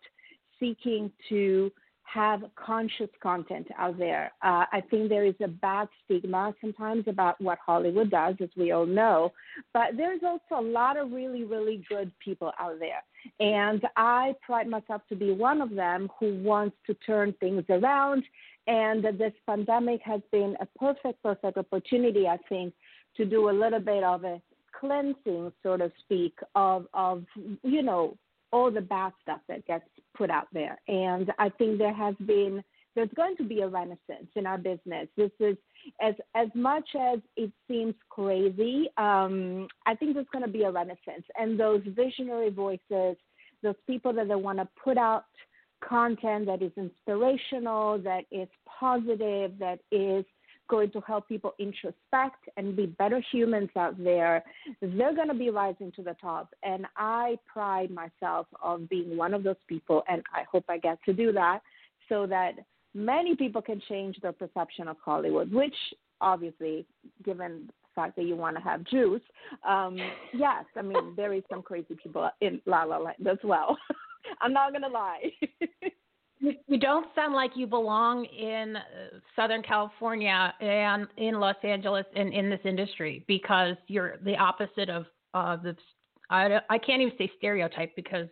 seeking 0.60 1.12
to 1.30 1.72
have 2.04 2.44
conscious 2.56 3.10
content 3.22 3.68
out 3.78 3.98
there. 3.98 4.32
Uh, 4.44 4.66
I 4.72 4.84
think 4.90 5.10
there 5.10 5.26
is 5.26 5.36
a 5.44 5.48
bad 5.48 5.88
stigma 6.04 6.54
sometimes 6.62 7.06
about 7.08 7.40
what 7.42 7.58
Hollywood 7.66 8.12
does, 8.12 8.36
as 8.42 8.50
we 8.56 8.72
all 8.72 8.86
know, 8.86 9.32
but 9.74 9.98
there's 9.98 10.22
also 10.24 10.62
a 10.62 10.68
lot 10.68 10.98
of 10.98 11.12
really, 11.12 11.44
really 11.44 11.84
good 11.90 12.12
people 12.20 12.52
out 12.60 12.80
there. 12.80 13.04
And 13.40 13.82
I 13.96 14.36
pride 14.46 14.68
myself 14.68 15.02
to 15.10 15.16
be 15.16 15.32
one 15.32 15.62
of 15.62 15.72
them 15.72 16.10
who 16.20 16.36
wants 16.44 16.76
to 16.88 16.94
turn 17.06 17.34
things 17.40 17.64
around. 17.70 18.24
And 18.68 19.04
this 19.04 19.34
pandemic 19.46 20.02
has 20.04 20.22
been 20.32 20.56
a 20.60 20.66
perfect, 20.78 21.22
perfect 21.24 21.58
opportunity, 21.58 22.28
I 22.28 22.38
think, 22.50 22.74
to 23.18 23.26
do 23.26 23.50
a 23.50 23.52
little 23.52 23.80
bit 23.80 24.04
of 24.04 24.24
a 24.24 24.42
cleansing, 24.80 25.52
so 25.62 25.78
to 25.78 25.92
speak, 26.00 26.38
of, 26.56 26.88
of 26.94 27.24
you 27.64 27.82
know, 27.82 28.18
all 28.54 28.72
the 28.72 28.82
bad 28.82 29.12
stuff 29.22 29.42
that 29.50 29.66
gets 29.66 29.84
put 30.16 30.30
out 30.30 30.48
there. 30.54 30.80
And 30.88 31.34
I 31.40 31.50
think 31.50 31.78
there 31.78 31.94
has 31.94 32.16
been 32.26 32.64
there's 32.96 33.10
going 33.16 33.36
to 33.38 33.44
be 33.44 33.62
a 33.62 33.68
renaissance 33.68 34.30
in 34.36 34.46
our 34.46 34.60
business. 34.60 35.08
This 35.18 35.32
is 35.40 35.58
as 36.00 36.14
as 36.36 36.48
much 36.54 36.88
as 36.98 37.20
it 37.36 37.52
seems 37.68 37.96
crazy. 38.10 38.88
Um, 38.98 39.68
I 39.88 39.96
think 39.96 40.14
there's 40.14 40.28
going 40.32 40.46
to 40.46 40.52
be 40.52 40.64
a 40.64 40.72
renaissance, 40.72 41.26
and 41.38 41.60
those 41.60 41.82
visionary 41.88 42.52
voices, 42.52 43.18
those 43.64 43.76
people 43.88 44.14
that 44.14 44.28
they 44.28 44.36
want 44.36 44.60
to 44.60 44.68
put 44.82 44.98
out 44.98 45.26
content 45.88 46.46
that 46.46 46.62
is 46.62 46.72
inspirational, 46.78 47.98
that 48.00 48.26
is 48.32 48.48
positive, 48.80 49.58
that 49.60 49.80
is 49.92 50.24
going 50.70 50.92
to 50.92 51.02
help 51.02 51.28
people 51.28 51.54
introspect 51.60 52.50
and 52.58 52.76
be 52.76 52.86
better 52.86 53.22
humans 53.32 53.70
out 53.78 54.02
there, 54.02 54.44
they're 54.82 55.16
going 55.16 55.28
to 55.28 55.34
be 55.34 55.50
rising 55.50 55.92
to 55.96 56.04
the 56.04 56.16
top. 56.22 56.54
And 56.64 56.86
I 56.98 57.38
pride 57.52 57.92
myself 57.92 58.48
of 58.62 58.90
being 58.90 59.18
one 59.18 59.34
of 59.34 59.44
those 59.44 59.56
people, 59.68 60.04
and 60.08 60.24
I 60.34 60.44
hope 60.52 60.66
I 60.70 60.78
get 60.78 60.98
to 61.06 61.14
do 61.14 61.32
that 61.34 61.60
so 62.10 62.26
that 62.28 62.54
many 62.94 63.36
people 63.36 63.62
can 63.62 63.82
change 63.90 64.18
their 64.22 64.32
perception 64.32 64.88
of 64.88 64.98
Hollywood, 65.04 65.52
which 65.52 65.76
obviously, 66.22 66.86
given 67.24 67.68
the 67.68 67.74
fact 67.96 68.16
that 68.16 68.26
you 68.26 68.36
want 68.36 68.56
to 68.56 68.62
have 68.62 68.84
juice, 68.86 69.22
um, 69.68 69.98
yes, 70.34 70.66
I 70.76 70.82
mean, 70.82 71.16
there 71.16 71.34
is 71.34 71.44
some 71.50 71.62
crazy 71.62 71.96
people 72.02 72.30
in 72.42 72.62
La 72.66 72.84
La 72.84 72.98
Land 72.98 73.28
as 73.30 73.38
well. 73.44 73.78
I'm 74.42 74.54
not 74.54 74.72
going 74.72 74.84
to 74.84 74.88
lie. 74.88 75.32
You, 76.44 76.56
you 76.68 76.78
don't 76.78 77.08
sound 77.16 77.34
like 77.34 77.52
you 77.56 77.66
belong 77.66 78.26
in 78.26 78.76
uh, 78.76 78.82
Southern 79.34 79.64
California 79.64 80.54
and 80.60 81.08
in 81.16 81.40
Los 81.40 81.56
Angeles 81.64 82.06
and 82.18 82.34
in 82.34 82.50
this 82.50 82.60
industry 82.66 83.24
because 83.30 83.78
you're 83.88 84.18
the 84.26 84.36
opposite 84.36 84.90
of 84.90 85.06
uh, 85.34 85.56
the. 85.56 85.74
I, 86.30 86.60
I 86.70 86.78
can't 86.80 87.02
even 87.02 87.14
say 87.18 87.32
stereotype 87.38 87.96
because 87.96 88.28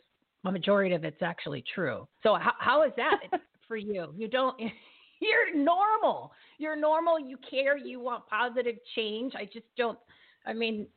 a 0.45 0.51
majority 0.51 0.93
of 0.93 1.05
it's 1.05 1.21
actually 1.21 1.63
true. 1.73 2.05
So 2.21 2.35
how, 2.35 2.51
how 2.59 2.83
is 2.83 2.91
that 2.97 3.19
for 3.67 3.77
you? 3.77 4.13
You 4.17 4.27
don't. 4.27 4.59
You're 5.21 5.55
normal. 5.55 6.33
You're 6.57 6.75
normal. 6.75 7.17
You 7.17 7.37
care. 7.49 7.77
You 7.77 8.01
want 8.01 8.27
positive 8.27 8.75
change. 8.95 9.33
I 9.37 9.45
just 9.45 9.67
don't. 9.77 9.97
I 10.45 10.51
mean, 10.51 10.87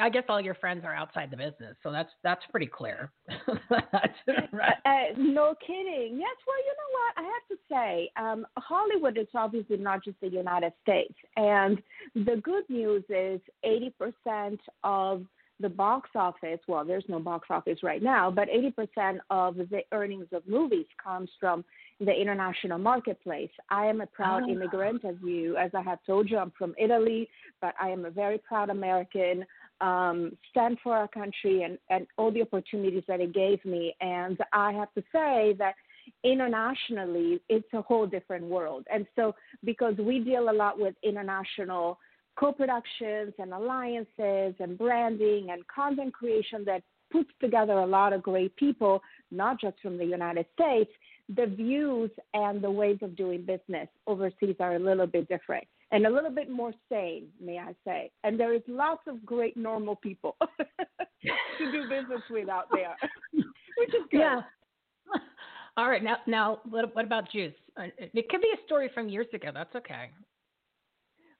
I 0.00 0.08
guess 0.10 0.24
all 0.28 0.40
your 0.40 0.54
friends 0.54 0.84
are 0.84 0.94
outside 0.94 1.30
the 1.30 1.36
business, 1.36 1.76
so 1.82 1.92
that's 1.92 2.10
that's 2.22 2.42
pretty 2.50 2.66
clear. 2.66 3.10
That's 3.28 4.18
right. 4.52 4.74
Uh, 4.86 5.14
no 5.16 5.54
kidding. 5.66 6.18
Yes, 6.18 6.36
well, 6.46 6.58
you 6.58 6.74
know 6.78 6.90
what? 6.92 7.14
I 7.16 7.22
have 7.22 7.48
to 7.48 7.56
say, 7.70 8.10
um, 8.16 8.46
Hollywood 8.58 9.16
is 9.18 9.26
obviously 9.34 9.76
not 9.78 10.04
just 10.04 10.20
the 10.20 10.28
United 10.28 10.72
States. 10.82 11.14
And 11.36 11.80
the 12.14 12.36
good 12.42 12.64
news 12.68 13.02
is 13.08 13.40
80% 13.64 14.58
of 14.84 15.24
the 15.60 15.68
box 15.68 16.10
office, 16.16 16.58
well, 16.68 16.84
there's 16.84 17.04
no 17.08 17.18
box 17.20 17.46
office 17.48 17.78
right 17.82 18.02
now, 18.02 18.30
but 18.30 18.48
80% 18.48 19.18
of 19.30 19.56
the 19.56 19.80
earnings 19.92 20.26
of 20.32 20.46
movies 20.48 20.86
comes 21.02 21.30
from 21.40 21.64
the 22.00 22.12
international 22.12 22.78
marketplace. 22.78 23.50
I 23.70 23.86
am 23.86 24.00
a 24.00 24.06
proud 24.06 24.42
Oh. 24.44 24.50
immigrant, 24.52 25.04
as 25.04 25.14
you, 25.24 25.56
as 25.56 25.70
I 25.74 25.80
have 25.82 26.00
told 26.04 26.28
you, 26.28 26.38
I'm 26.38 26.50
from 26.58 26.74
Italy, 26.78 27.28
but 27.60 27.74
I 27.80 27.88
am 27.90 28.04
a 28.04 28.10
very 28.10 28.38
proud 28.38 28.68
American. 28.68 29.46
Um, 29.80 30.38
stand 30.50 30.78
for 30.82 30.96
our 30.96 31.08
country 31.08 31.62
and, 31.62 31.78
and 31.90 32.06
all 32.16 32.30
the 32.30 32.42
opportunities 32.42 33.02
that 33.08 33.20
it 33.20 33.34
gave 33.34 33.62
me. 33.64 33.94
And 34.00 34.38
I 34.52 34.72
have 34.72 34.92
to 34.94 35.02
say 35.12 35.54
that 35.58 35.74
internationally, 36.22 37.40
it's 37.48 37.68
a 37.72 37.82
whole 37.82 38.06
different 38.06 38.44
world. 38.44 38.86
And 38.92 39.06
so, 39.16 39.34
because 39.64 39.96
we 39.98 40.20
deal 40.20 40.50
a 40.50 40.52
lot 40.52 40.78
with 40.78 40.94
international 41.02 41.98
co-productions 42.38 43.32
and 43.38 43.52
alliances 43.52 44.54
and 44.58 44.76
branding 44.76 45.50
and 45.50 45.66
content 45.68 46.12
creation 46.12 46.64
that 46.66 46.82
puts 47.12 47.30
together 47.40 47.74
a 47.74 47.86
lot 47.86 48.12
of 48.12 48.22
great 48.22 48.54
people, 48.56 49.00
not 49.30 49.60
just 49.60 49.76
from 49.80 49.96
the 49.96 50.04
United 50.04 50.46
States, 50.52 50.90
the 51.34 51.46
views 51.46 52.10
and 52.34 52.60
the 52.60 52.70
ways 52.70 52.98
of 53.02 53.16
doing 53.16 53.42
business 53.42 53.88
overseas 54.06 54.56
are 54.60 54.76
a 54.76 54.78
little 54.78 55.06
bit 55.06 55.28
different 55.28 55.66
and 55.90 56.06
a 56.06 56.10
little 56.10 56.30
bit 56.30 56.50
more 56.50 56.72
sane, 56.88 57.28
may 57.40 57.58
I 57.58 57.74
say. 57.84 58.10
And 58.24 58.38
there 58.38 58.54
is 58.54 58.62
lots 58.66 59.02
of 59.06 59.24
great 59.24 59.56
normal 59.56 59.96
people 59.96 60.36
to 60.40 61.72
do 61.72 61.82
business 61.82 62.22
with 62.30 62.48
out 62.48 62.66
there, 62.72 62.96
which 63.32 63.88
is 63.90 64.02
good. 64.10 64.18
Yeah. 64.20 64.40
All 65.76 65.88
right. 65.88 66.02
Now, 66.02 66.16
now, 66.26 66.60
what, 66.68 66.94
what 66.94 67.04
about 67.04 67.30
juice? 67.30 67.54
Uh, 67.76 67.84
It 67.98 68.28
could 68.28 68.40
be 68.40 68.50
a 68.54 68.64
story 68.66 68.90
from 68.94 69.08
years 69.08 69.26
ago. 69.32 69.50
That's 69.52 69.74
okay. 69.76 70.10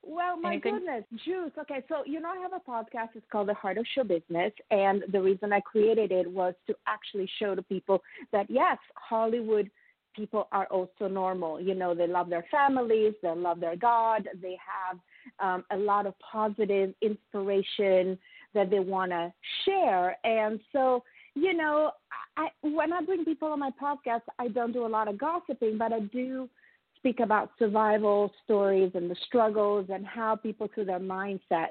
Well, 0.06 0.36
my 0.38 0.52
Anything? 0.54 0.74
goodness, 0.74 1.04
juice. 1.24 1.52
Okay, 1.58 1.82
so 1.88 2.02
you 2.04 2.20
know 2.20 2.28
I 2.28 2.38
have 2.38 2.52
a 2.52 2.70
podcast. 2.70 3.10
It's 3.14 3.24
called 3.32 3.48
The 3.48 3.54
Heart 3.54 3.78
of 3.78 3.86
Show 3.94 4.04
Business, 4.04 4.52
and 4.70 5.02
the 5.10 5.20
reason 5.20 5.50
I 5.50 5.60
created 5.60 6.12
it 6.12 6.30
was 6.30 6.52
to 6.66 6.74
actually 6.86 7.28
show 7.38 7.54
to 7.54 7.62
people 7.62 8.02
that 8.30 8.44
yes, 8.50 8.76
Hollywood 8.96 9.70
people 10.14 10.48
are 10.52 10.66
also 10.66 11.08
normal. 11.08 11.60
You 11.60 11.74
know, 11.74 11.94
they 11.94 12.06
love 12.06 12.28
their 12.28 12.46
families, 12.50 13.14
they 13.22 13.34
love 13.34 13.60
their 13.60 13.76
God, 13.76 14.28
they 14.40 14.56
have 14.58 14.98
um, 15.40 15.64
a 15.70 15.76
lot 15.76 16.06
of 16.06 16.14
positive 16.18 16.94
inspiration 17.02 18.18
that 18.54 18.70
they 18.70 18.80
want 18.80 19.10
to 19.10 19.32
share, 19.64 20.16
and 20.24 20.60
so 20.72 21.02
you 21.34 21.52
know, 21.52 21.90
I, 22.36 22.48
when 22.62 22.92
I 22.92 23.02
bring 23.02 23.24
people 23.24 23.48
on 23.48 23.58
my 23.58 23.70
podcast, 23.80 24.22
I 24.38 24.48
don't 24.48 24.72
do 24.72 24.86
a 24.86 24.88
lot 24.88 25.08
of 25.08 25.18
gossiping, 25.18 25.78
but 25.78 25.92
I 25.92 26.00
do 26.00 26.48
speak 26.96 27.20
about 27.20 27.50
survival 27.58 28.32
stories 28.44 28.92
and 28.94 29.10
the 29.10 29.16
struggles 29.26 29.86
and 29.92 30.06
how 30.06 30.36
people 30.36 30.68
through 30.72 30.86
their 30.86 31.00
mindset 31.00 31.70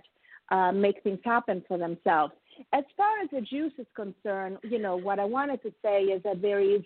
uh, 0.52 0.72
make 0.72 1.02
things 1.04 1.20
happen 1.24 1.64
for 1.68 1.78
themselves. 1.78 2.34
As 2.72 2.84
far 2.96 3.20
as 3.24 3.30
the 3.32 3.42
juice 3.42 3.74
is 3.80 3.88
concerned, 3.96 4.58
you 4.64 4.80
know 4.80 4.96
what 4.96 5.18
I 5.18 5.26
wanted 5.26 5.64
to 5.64 5.74
say 5.82 6.04
is 6.04 6.22
that 6.24 6.42
there 6.42 6.60
is 6.60 6.82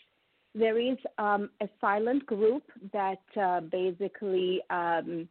there 0.57 0.79
is 0.79 0.97
um, 1.17 1.49
a 1.61 1.67
silent 1.79 2.25
group 2.25 2.63
that 2.93 3.21
uh, 3.39 3.61
basically 3.61 4.61
um, 4.69 5.27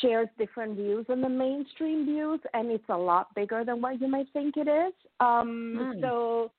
shares 0.00 0.28
different 0.38 0.76
views 0.76 1.06
on 1.08 1.20
the 1.20 1.28
mainstream 1.28 2.06
views, 2.06 2.40
and 2.54 2.70
it's 2.70 2.88
a 2.88 2.96
lot 2.96 3.34
bigger 3.34 3.64
than 3.64 3.80
what 3.80 4.00
you 4.00 4.08
might 4.08 4.26
think 4.32 4.56
it 4.56 4.68
is. 4.68 4.92
Um, 5.20 5.92
Hmm. 5.94 6.00
So, 6.00 6.50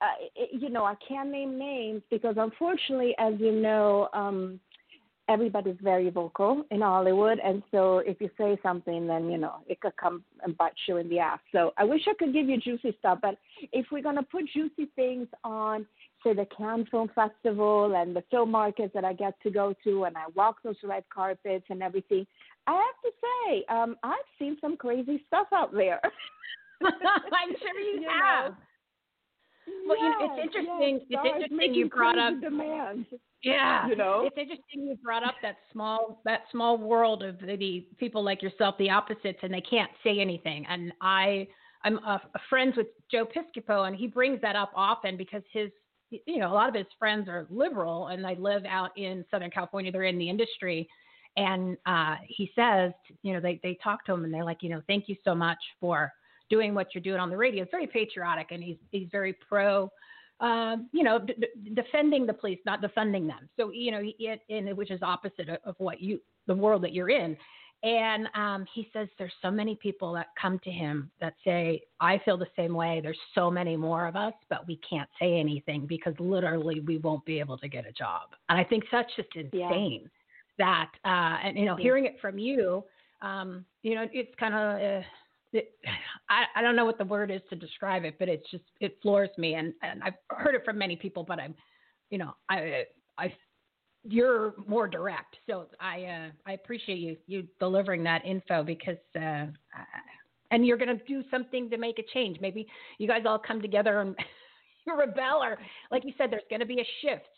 uh, 0.00 0.06
it, 0.34 0.60
you 0.60 0.68
know, 0.68 0.84
I 0.84 0.96
can't 1.06 1.30
name 1.30 1.58
names 1.58 2.02
because, 2.10 2.34
unfortunately, 2.36 3.14
as 3.18 3.34
you 3.38 3.52
know, 3.52 4.08
um, 4.12 4.58
everybody's 5.28 5.76
very 5.80 6.10
vocal 6.10 6.64
in 6.70 6.80
Hollywood, 6.80 7.38
and 7.42 7.62
so 7.70 7.98
if 7.98 8.20
you 8.20 8.28
say 8.36 8.58
something, 8.62 9.06
then 9.06 9.30
you 9.30 9.38
know 9.38 9.56
it 9.68 9.80
could 9.80 9.96
come 9.96 10.24
and 10.42 10.56
bite 10.58 10.72
you 10.88 10.96
in 10.96 11.08
the 11.08 11.20
ass. 11.20 11.38
So 11.52 11.72
I 11.78 11.84
wish 11.84 12.02
I 12.08 12.14
could 12.18 12.32
give 12.32 12.48
you 12.48 12.58
juicy 12.58 12.94
stuff, 12.98 13.18
but 13.22 13.38
if 13.72 13.86
we're 13.92 14.02
gonna 14.02 14.24
put 14.24 14.44
juicy 14.52 14.90
things 14.96 15.28
on, 15.44 15.86
say 16.24 16.34
the 16.34 16.46
Cannes 16.56 16.86
Film 16.90 17.10
Festival 17.14 17.94
and 17.96 18.14
the 18.14 18.22
film 18.30 18.50
markets 18.50 18.92
that 18.94 19.04
I 19.04 19.12
get 19.12 19.34
to 19.42 19.50
go 19.50 19.74
to, 19.84 20.04
and 20.04 20.16
I 20.16 20.24
walk 20.34 20.56
those 20.62 20.76
red 20.82 21.04
carpets 21.12 21.64
and 21.70 21.82
everything, 21.82 22.26
I 22.66 22.72
have 22.72 22.80
to 23.04 23.10
say 23.22 23.64
um, 23.68 23.96
I've 24.02 24.18
seen 24.38 24.56
some 24.60 24.76
crazy 24.76 25.22
stuff 25.26 25.48
out 25.52 25.72
there. 25.72 26.00
I'm 26.84 27.54
sure 27.60 27.80
you, 27.80 28.00
You 28.02 28.08
have. 28.08 28.50
know. 28.52 28.56
Well, 29.86 29.96
you 29.96 30.10
know, 30.10 30.16
it's 30.20 30.42
interesting. 30.56 31.00
yes, 31.08 31.20
it's 31.24 31.44
interesting 31.44 31.74
you 31.74 31.88
brought 31.88 32.18
up. 32.18 32.32
crazy 32.32 32.40
demands. 32.44 33.06
Yeah, 33.44 33.88
You 33.88 33.96
know? 33.96 34.22
it's 34.26 34.36
interesting 34.38 34.86
you 34.88 34.96
brought 35.02 35.24
up 35.24 35.34
that 35.42 35.56
small 35.72 36.20
that 36.24 36.42
small 36.52 36.78
world 36.78 37.22
of 37.24 37.38
the 37.40 37.84
people 37.98 38.22
like 38.24 38.42
yourself, 38.42 38.76
the 38.78 38.90
opposites, 38.90 39.38
and 39.42 39.52
they 39.52 39.60
can't 39.60 39.90
say 40.04 40.18
anything. 40.20 40.64
And 40.68 40.92
I, 41.00 41.46
I'm 41.84 41.98
uh, 42.06 42.18
friends 42.48 42.76
with 42.76 42.86
Joe 43.10 43.24
Piscopo, 43.26 43.86
and 43.88 43.96
he 43.96 44.06
brings 44.06 44.40
that 44.42 44.54
up 44.56 44.70
often 44.76 45.16
because 45.16 45.42
his, 45.52 45.70
you 46.26 46.38
know, 46.38 46.52
a 46.52 46.54
lot 46.54 46.68
of 46.68 46.74
his 46.74 46.86
friends 46.98 47.28
are 47.28 47.46
liberal, 47.50 48.08
and 48.08 48.24
they 48.24 48.36
live 48.36 48.64
out 48.64 48.90
in 48.96 49.24
Southern 49.30 49.50
California. 49.50 49.90
They're 49.90 50.04
in 50.04 50.18
the 50.18 50.28
industry, 50.28 50.88
and 51.36 51.76
uh, 51.86 52.16
he 52.26 52.50
says, 52.54 52.92
you 53.22 53.32
know, 53.32 53.40
they 53.40 53.60
they 53.62 53.78
talk 53.82 54.04
to 54.06 54.12
him, 54.12 54.24
and 54.24 54.32
they're 54.32 54.44
like, 54.44 54.62
you 54.62 54.70
know, 54.70 54.82
thank 54.86 55.08
you 55.08 55.16
so 55.24 55.34
much 55.34 55.58
for 55.80 56.12
doing 56.50 56.74
what 56.74 56.88
you're 56.94 57.02
doing 57.02 57.20
on 57.20 57.30
the 57.30 57.36
radio. 57.36 57.62
It's 57.62 57.70
very 57.70 57.86
patriotic, 57.86 58.48
and 58.50 58.62
he's 58.62 58.76
he's 58.90 59.08
very 59.10 59.32
pro 59.32 59.90
um, 60.42 60.88
you 60.92 61.04
know, 61.04 61.20
d- 61.20 61.34
defending 61.74 62.26
the 62.26 62.32
police, 62.32 62.58
not 62.66 62.82
defunding 62.82 63.28
them. 63.28 63.48
So, 63.56 63.70
you 63.70 63.92
know, 63.92 64.00
it, 64.02 64.40
and 64.50 64.76
which 64.76 64.90
is 64.90 65.00
opposite 65.00 65.48
of 65.64 65.76
what 65.78 66.00
you, 66.00 66.20
the 66.48 66.54
world 66.54 66.82
that 66.82 66.92
you're 66.92 67.10
in. 67.10 67.36
And 67.84 68.28
um, 68.34 68.64
he 68.72 68.88
says 68.92 69.08
there's 69.18 69.32
so 69.42 69.50
many 69.50 69.74
people 69.74 70.12
that 70.12 70.28
come 70.40 70.60
to 70.60 70.70
him 70.70 71.10
that 71.20 71.34
say, 71.44 71.82
I 72.00 72.20
feel 72.24 72.36
the 72.36 72.46
same 72.56 72.74
way. 72.74 73.00
There's 73.02 73.18
so 73.34 73.50
many 73.50 73.76
more 73.76 74.06
of 74.06 74.14
us, 74.14 74.34
but 74.48 74.66
we 74.68 74.78
can't 74.88 75.08
say 75.20 75.38
anything 75.38 75.86
because 75.86 76.14
literally 76.20 76.78
we 76.80 76.98
won't 76.98 77.24
be 77.24 77.40
able 77.40 77.58
to 77.58 77.68
get 77.68 77.84
a 77.86 77.92
job. 77.92 78.30
And 78.48 78.58
I 78.58 78.62
think 78.62 78.84
that's 78.92 79.10
just 79.16 79.30
insane 79.34 80.08
that, 80.58 80.90
uh, 81.04 81.38
and, 81.42 81.58
you 81.58 81.64
know, 81.64 81.76
Yeah. 81.76 81.82
hearing 81.82 82.06
it 82.06 82.20
from 82.20 82.38
you, 82.38 82.84
um, 83.20 83.64
you 83.82 83.94
know, 83.96 84.06
it's 84.12 84.34
kind 84.36 84.54
of, 84.54 84.80
uh, 84.80 85.06
it, 85.52 85.74
I, 86.28 86.44
I 86.54 86.62
don't 86.62 86.76
know 86.76 86.84
what 86.84 86.98
the 86.98 87.04
word 87.04 87.30
is 87.30 87.40
to 87.50 87.56
describe 87.56 88.04
it, 88.04 88.16
but 88.18 88.28
it's 88.28 88.48
just 88.50 88.64
it 88.80 88.98
floors 89.02 89.30
me, 89.38 89.54
and, 89.54 89.74
and 89.82 90.02
I've 90.02 90.14
heard 90.30 90.54
it 90.54 90.64
from 90.64 90.78
many 90.78 90.96
people, 90.96 91.24
but 91.24 91.38
I'm, 91.40 91.54
you 92.10 92.18
know, 92.18 92.34
I 92.48 92.84
I 93.18 93.34
you're 94.04 94.54
more 94.66 94.88
direct, 94.88 95.36
so 95.48 95.66
I 95.80 96.02
uh, 96.04 96.28
I 96.46 96.52
appreciate 96.52 96.98
you 96.98 97.16
you 97.26 97.46
delivering 97.60 98.02
that 98.04 98.24
info 98.24 98.62
because 98.62 98.96
uh, 99.16 99.46
and 100.50 100.66
you're 100.66 100.76
gonna 100.76 100.98
do 101.06 101.22
something 101.30 101.70
to 101.70 101.76
make 101.78 101.98
a 101.98 102.02
change. 102.12 102.38
Maybe 102.40 102.66
you 102.98 103.06
guys 103.08 103.22
all 103.26 103.38
come 103.38 103.62
together 103.62 104.00
and 104.00 104.16
rebel, 104.86 105.42
or 105.42 105.58
like 105.90 106.04
you 106.04 106.12
said, 106.18 106.30
there's 106.30 106.42
gonna 106.50 106.66
be 106.66 106.80
a 106.80 106.86
shift, 107.00 107.28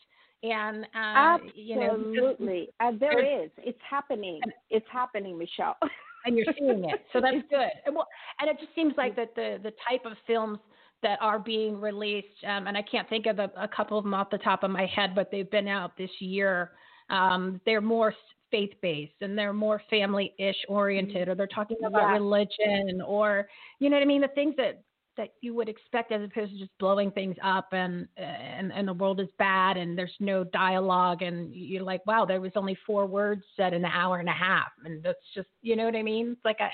and 0.43 0.85
uh, 0.95 1.37
you 1.53 1.75
know, 1.75 1.95
Absolutely. 1.95 2.69
uh, 2.79 2.91
there's- 2.99 3.49
It's 3.57 3.79
happening. 3.89 4.41
It's 4.69 4.87
happening, 4.91 5.37
Michele. 5.37 5.77
and 6.25 6.35
you're 6.35 6.47
seeing 6.57 6.83
it. 6.85 7.05
So 7.13 7.21
that's 7.21 7.37
good. 7.49 7.69
And, 7.85 7.95
well, 7.95 8.07
and 8.39 8.49
it 8.49 8.57
just 8.59 8.73
seems 8.75 8.93
like 8.97 9.15
that 9.15 9.35
the 9.35 9.59
the 9.61 9.71
type 9.87 10.05
of 10.05 10.13
films 10.25 10.59
that 11.03 11.19
are 11.21 11.39
being 11.39 11.79
released, 11.79 12.43
um, 12.47 12.67
and 12.67 12.77
I 12.77 12.81
can't 12.81 13.07
think 13.09 13.25
of 13.25 13.39
a, 13.39 13.51
a 13.57 13.67
couple 13.67 13.97
of 13.97 14.03
them 14.03 14.13
off 14.13 14.29
the 14.29 14.37
top 14.37 14.63
of 14.63 14.71
my 14.71 14.85
head, 14.85 15.13
but 15.15 15.29
they've 15.31 15.49
been 15.49 15.67
out 15.67 15.97
this 15.97 16.09
year. 16.19 16.71
Um, 17.09 17.61
they're 17.65 17.81
more 17.81 18.13
faith 18.51 18.73
based 18.81 19.13
and 19.21 19.37
they're 19.37 19.53
more 19.53 19.81
family 19.89 20.33
ish 20.39 20.55
oriented, 20.67 21.27
or 21.27 21.35
they're 21.35 21.47
talking 21.47 21.77
about 21.85 22.07
Yeah. 22.07 22.13
religion, 22.13 23.01
or 23.05 23.47
you 23.79 23.89
know 23.89 23.97
what 23.97 24.03
I 24.03 24.07
mean, 24.07 24.21
the 24.21 24.29
things 24.29 24.55
that 24.57 24.81
that 25.17 25.29
you 25.41 25.53
would 25.53 25.69
expect 25.69 26.11
as 26.11 26.21
opposed 26.23 26.51
to 26.51 26.59
just 26.59 26.77
blowing 26.77 27.11
things 27.11 27.35
up 27.43 27.69
and 27.71 28.07
and 28.17 28.71
and 28.73 28.87
the 28.87 28.93
world 28.93 29.19
is 29.19 29.29
bad 29.37 29.77
and 29.77 29.97
there's 29.97 30.15
no 30.19 30.43
dialogue 30.43 31.21
and 31.21 31.53
you're 31.53 31.83
like 31.83 32.05
wow 32.05 32.25
there 32.25 32.41
was 32.41 32.51
only 32.55 32.77
four 32.85 33.05
words 33.05 33.43
said 33.55 33.73
in 33.73 33.85
an 33.85 33.91
hour 33.91 34.19
and 34.19 34.29
a 34.29 34.33
half 34.33 34.67
and 34.83 35.01
that's 35.03 35.17
just 35.33 35.47
you 35.61 35.75
know 35.75 35.85
what 35.85 35.95
I 35.95 36.03
mean 36.03 36.31
it's 36.31 36.45
like 36.45 36.59
a 36.59 36.69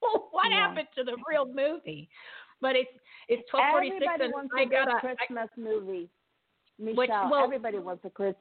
well, 0.00 0.28
what 0.32 0.46
Yeah. 0.50 0.68
happened 0.68 0.88
to 0.96 1.04
the 1.04 1.16
real 1.28 1.46
movie 1.46 2.08
but 2.60 2.76
it's 2.76 2.90
it's 3.28 3.42
1246 3.52 4.02
Everybody 4.02 4.24
and 4.24 4.32
wants 4.32 4.52
I 4.56 4.62
a 4.62 4.64
good 4.66 4.72
gotta 4.72 4.96
I- 4.96 5.00
Christmas 5.00 5.48
movie. 5.56 6.08
Michele, 6.78 6.96
Which- 6.96 7.10
well- 7.10 7.44
everybody 7.44 7.78
wants 7.78 8.04
a 8.04 8.10
Chris. 8.10 8.34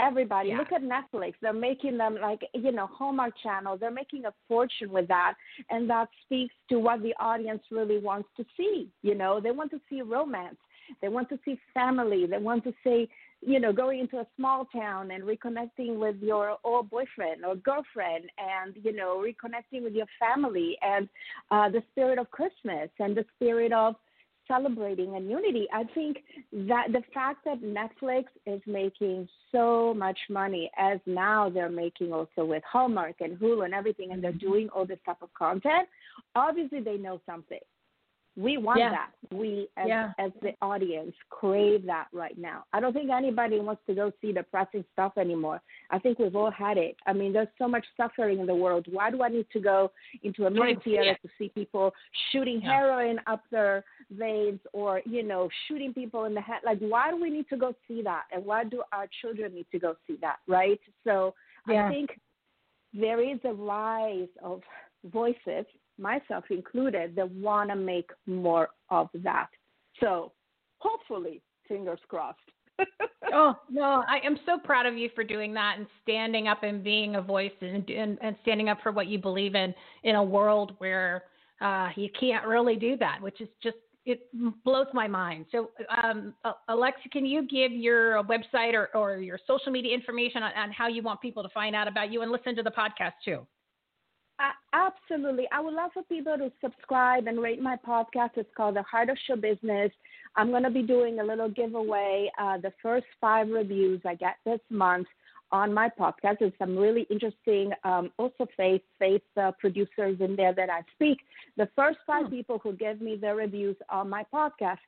Everybody, 0.00 0.50
Yeah. 0.50 0.58
look 0.58 0.70
at 0.70 0.82
Netflix. 0.82 1.34
They're 1.40 1.52
making 1.52 1.96
them 1.96 2.14
like 2.20 2.44
you 2.54 2.70
know 2.70 2.86
Hallmark 2.86 3.36
Channel. 3.38 3.76
They're 3.78 3.90
making 3.90 4.26
a 4.26 4.32
fortune 4.46 4.92
with 4.92 5.08
that, 5.08 5.34
and 5.70 5.90
that 5.90 6.08
speaks 6.22 6.54
to 6.68 6.78
what 6.78 7.02
the 7.02 7.14
audience 7.18 7.64
really 7.72 7.98
wants 7.98 8.28
to 8.36 8.44
see. 8.56 8.88
You 9.02 9.16
know, 9.16 9.40
they 9.40 9.50
want 9.50 9.72
to 9.72 9.80
see 9.90 10.02
romance. 10.02 10.56
They 11.00 11.08
want 11.08 11.28
to 11.30 11.38
see 11.44 11.56
family. 11.74 12.26
They 12.26 12.38
want 12.38 12.62
to 12.64 12.72
see, 12.84 13.08
you 13.42 13.58
know, 13.58 13.72
going 13.72 13.98
into 13.98 14.20
a 14.20 14.26
small 14.36 14.66
town 14.66 15.10
and 15.10 15.24
reconnecting 15.24 15.98
with 15.98 16.22
your 16.22 16.58
old 16.62 16.88
boyfriend 16.90 17.44
or 17.44 17.56
girlfriend, 17.56 18.30
and 18.38 18.76
you 18.84 18.92
know, 18.92 19.16
reconnecting 19.18 19.82
with 19.82 19.94
your 19.94 20.06
family, 20.20 20.78
and 20.80 21.08
uh, 21.50 21.68
the 21.68 21.82
spirit 21.90 22.20
of 22.20 22.30
Christmas 22.30 22.88
and 23.00 23.16
the 23.16 23.24
spirit 23.34 23.72
of 23.72 23.96
celebrating 24.48 25.14
and 25.14 25.30
unity. 25.30 25.66
I 25.72 25.84
think 25.94 26.18
that 26.52 26.88
the 26.92 27.02
fact 27.14 27.44
that 27.44 27.62
Netflix 27.62 28.24
is 28.46 28.60
making 28.66 29.28
so 29.52 29.94
much 29.94 30.18
money, 30.28 30.70
as 30.78 30.98
now 31.06 31.48
they're 31.48 31.70
making 31.70 32.12
also 32.12 32.44
with 32.44 32.62
Hallmark 32.70 33.16
and 33.20 33.38
Hulu 33.38 33.64
and 33.64 33.74
everything, 33.74 34.12
and 34.12 34.22
they're 34.22 34.32
mm-hmm. 34.32 34.50
doing 34.50 34.68
all 34.70 34.86
this 34.86 34.98
type 35.06 35.22
of 35.22 35.32
content, 35.34 35.88
obviously 36.34 36.80
they 36.80 36.96
know 36.96 37.20
something. 37.26 37.60
We 38.38 38.56
want 38.56 38.78
Yeah. 38.78 38.90
that. 38.90 39.10
We, 39.32 39.68
as, 39.76 39.88
Yeah. 39.88 40.12
as 40.16 40.32
the 40.42 40.54
audience, 40.62 41.12
crave 41.28 41.84
that 41.86 42.06
right 42.12 42.38
now. 42.38 42.64
I 42.72 42.78
don't 42.78 42.92
think 42.92 43.10
anybody 43.10 43.58
wants 43.58 43.84
to 43.86 43.94
go 43.94 44.12
see 44.20 44.30
depressing 44.32 44.84
stuff 44.92 45.18
anymore. 45.18 45.60
I 45.90 45.98
think 45.98 46.20
we've 46.20 46.36
all 46.36 46.50
had 46.52 46.78
it. 46.78 46.96
I 47.04 47.12
mean, 47.12 47.32
there's 47.32 47.48
so 47.58 47.66
much 47.66 47.84
suffering 47.96 48.38
in 48.38 48.46
the 48.46 48.54
world. 48.54 48.86
Why 48.88 49.10
do 49.10 49.24
I 49.24 49.28
need 49.28 49.46
to 49.54 49.58
go 49.60 49.90
into 50.22 50.46
a 50.46 50.50
movie 50.50 50.76
theater 50.84 51.10
it. 51.10 51.22
to 51.22 51.28
see 51.36 51.48
people 51.48 51.92
shooting 52.30 52.60
Yeah. 52.60 52.74
heroin 52.74 53.20
up 53.26 53.42
their 53.50 53.84
veins 54.10 54.60
or, 54.72 55.02
you 55.04 55.24
know, 55.24 55.48
shooting 55.66 55.92
people 55.92 56.24
in 56.26 56.34
the 56.34 56.40
head? 56.40 56.62
Like, 56.64 56.78
why 56.78 57.10
do 57.10 57.16
we 57.16 57.30
need 57.30 57.48
to 57.48 57.56
go 57.56 57.74
see 57.88 58.02
that? 58.02 58.26
And 58.30 58.46
why 58.46 58.62
do 58.62 58.84
our 58.92 59.08
children 59.20 59.52
need 59.52 59.66
to 59.72 59.80
go 59.80 59.96
see 60.06 60.16
that, 60.18 60.38
right? 60.46 60.80
So 61.02 61.34
Yeah. 61.66 61.86
I 61.86 61.88
think 61.90 62.20
there 62.94 63.20
is 63.20 63.44
a 63.44 63.52
rise 63.52 64.28
of 64.42 64.62
voices, 65.04 65.66
myself 65.98 66.44
included, 66.50 67.14
that 67.16 67.30
want 67.30 67.70
to 67.70 67.76
make 67.76 68.10
more 68.26 68.70
of 68.90 69.08
that. 69.14 69.48
So 70.00 70.32
hopefully, 70.78 71.42
fingers 71.66 72.00
crossed. 72.08 72.38
oh 73.32 73.54
no, 73.68 74.04
I 74.08 74.24
am 74.24 74.38
so 74.46 74.58
proud 74.62 74.86
of 74.86 74.96
you 74.96 75.10
for 75.14 75.24
doing 75.24 75.52
that 75.54 75.74
and 75.78 75.86
standing 76.02 76.46
up 76.46 76.62
and 76.62 76.82
being 76.84 77.16
a 77.16 77.22
voice 77.22 77.50
and 77.60 77.88
and, 77.90 78.18
and 78.22 78.36
standing 78.42 78.68
up 78.68 78.78
for 78.82 78.92
what 78.92 79.08
you 79.08 79.18
believe 79.18 79.56
in 79.56 79.74
in 80.04 80.14
a 80.14 80.22
world 80.22 80.76
where 80.78 81.24
uh, 81.60 81.88
you 81.96 82.08
can't 82.18 82.46
really 82.46 82.76
do 82.76 82.96
that, 82.98 83.20
which 83.20 83.40
is 83.40 83.48
just 83.62 83.76
it 84.08 84.26
blows 84.64 84.86
my 84.94 85.06
mind. 85.06 85.44
So, 85.52 85.70
um, 86.02 86.32
Alexa, 86.68 87.10
can 87.10 87.26
you 87.26 87.46
give 87.46 87.72
your 87.72 88.22
website 88.24 88.72
or, 88.72 88.88
or 88.94 89.18
your 89.18 89.38
social 89.46 89.70
media 89.70 89.94
information 89.94 90.42
on, 90.42 90.52
on 90.56 90.72
how 90.72 90.88
you 90.88 91.02
want 91.02 91.20
people 91.20 91.42
to 91.42 91.48
find 91.50 91.76
out 91.76 91.86
about 91.86 92.10
you 92.10 92.22
and 92.22 92.32
listen 92.32 92.56
to 92.56 92.62
the 92.62 92.70
podcast 92.70 93.12
too? 93.22 93.46
Uh, 94.38 94.52
absolutely. 94.72 95.48
I 95.50 95.60
would 95.60 95.74
love 95.74 95.90
for 95.92 96.04
people 96.04 96.36
to 96.38 96.52
subscribe 96.60 97.26
and 97.26 97.40
rate 97.40 97.60
my 97.60 97.76
podcast. 97.76 98.30
It's 98.36 98.48
called 98.56 98.76
The 98.76 98.82
Heart 98.82 99.10
of 99.10 99.18
Show 99.26 99.34
Business. 99.34 99.90
I'm 100.36 100.50
going 100.50 100.62
to 100.62 100.70
be 100.70 100.82
doing 100.82 101.18
a 101.18 101.24
little 101.24 101.48
giveaway. 101.48 102.30
Uh, 102.38 102.58
the 102.58 102.72
first 102.80 103.06
five 103.20 103.48
reviews 103.48 104.00
I 104.06 104.14
get 104.14 104.36
this 104.44 104.60
month 104.70 105.08
on 105.50 105.72
my 105.72 105.88
podcast. 105.98 106.38
There's 106.40 106.52
some 106.58 106.76
really 106.76 107.06
interesting, 107.10 107.72
um, 107.82 108.12
also 108.18 108.46
faith 108.56 108.82
faith 108.98 109.22
uh, 109.36 109.52
producers 109.58 110.18
in 110.20 110.36
there 110.36 110.54
that 110.54 110.70
I 110.70 110.82
speak. 110.94 111.18
The 111.56 111.68
first 111.74 111.98
five 112.06 112.30
people 112.30 112.60
who 112.62 112.74
give 112.74 113.00
me 113.00 113.16
their 113.16 113.34
reviews 113.34 113.76
on 113.88 114.08
my 114.10 114.24
podcast, 114.32 114.78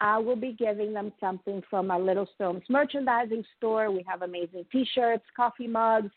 I 0.00 0.18
will 0.18 0.36
be 0.36 0.52
giving 0.52 0.92
them 0.92 1.12
something 1.18 1.62
from 1.68 1.86
my 1.86 1.96
Little 1.96 2.28
Stones 2.34 2.62
merchandising 2.68 3.44
store. 3.56 3.90
We 3.90 4.04
have 4.06 4.22
amazing 4.22 4.66
T-shirts, 4.70 5.24
coffee 5.34 5.66
mugs, 5.66 6.10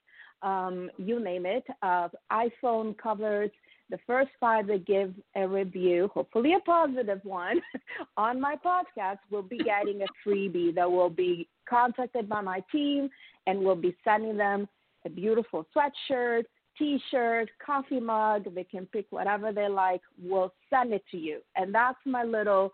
um, 0.43 0.91
you 0.97 1.19
name 1.19 1.45
it, 1.45 1.63
uh, 1.81 2.09
iPhone 2.31 2.97
covers. 2.97 3.49
The 3.89 3.97
first 4.07 4.29
five 4.39 4.67
that 4.67 4.85
give 4.85 5.13
a 5.35 5.47
review, 5.47 6.09
hopefully 6.13 6.53
a 6.53 6.59
positive 6.59 7.19
one, 7.23 7.61
on 8.17 8.39
my 8.39 8.55
podcast 8.55 9.19
will 9.29 9.43
be 9.43 9.57
getting 9.57 10.01
a 10.01 10.27
freebie 10.27 10.73
that 10.75 10.89
will 10.89 11.09
be 11.09 11.47
contacted 11.69 12.27
by 12.27 12.41
my 12.41 12.63
team 12.71 13.09
and 13.45 13.59
we'll 13.59 13.75
be 13.75 13.95
sending 14.03 14.37
them 14.37 14.67
a 15.05 15.09
beautiful 15.09 15.65
sweatshirt, 15.75 16.43
t-shirt, 16.77 17.49
coffee 17.63 17.99
mug. 17.99 18.45
They 18.55 18.63
can 18.63 18.85
pick 18.87 19.05
whatever 19.09 19.51
they 19.51 19.67
like. 19.67 20.01
We'll 20.21 20.53
send 20.69 20.93
it 20.93 21.03
to 21.11 21.17
you. 21.17 21.39
And 21.55 21.73
that's 21.73 21.99
my 22.05 22.23
little 22.23 22.71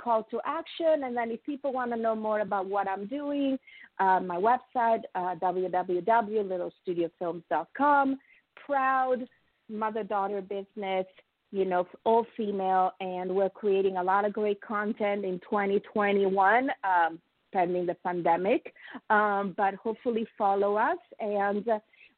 call 0.00 0.22
to 0.30 0.40
action. 0.44 1.02
And 1.04 1.16
then 1.16 1.30
if 1.30 1.42
people 1.44 1.72
want 1.72 1.90
to 1.92 1.96
know 1.96 2.14
more 2.14 2.40
about 2.40 2.66
what 2.66 2.86
I'm 2.88 3.06
doing, 3.06 3.58
uh, 3.98 4.20
my 4.20 4.36
website, 4.36 5.02
uh, 5.14 5.34
www.littlestudiofilms.com. 5.42 8.18
Proud 8.66 9.26
mother-daughter 9.70 10.40
business, 10.42 11.06
you 11.50 11.64
know, 11.64 11.86
all 12.04 12.26
female, 12.36 12.92
and 13.00 13.34
we're 13.34 13.50
creating 13.50 13.96
a 13.96 14.02
lot 14.02 14.24
of 14.24 14.32
great 14.32 14.60
content 14.60 15.24
in 15.24 15.40
2021. 15.40 16.70
Um, 16.84 17.18
pending 17.52 17.86
the 17.86 17.94
pandemic, 18.04 18.72
um, 19.10 19.54
but 19.56 19.74
hopefully 19.74 20.26
follow 20.36 20.76
us 20.76 20.98
and 21.18 21.64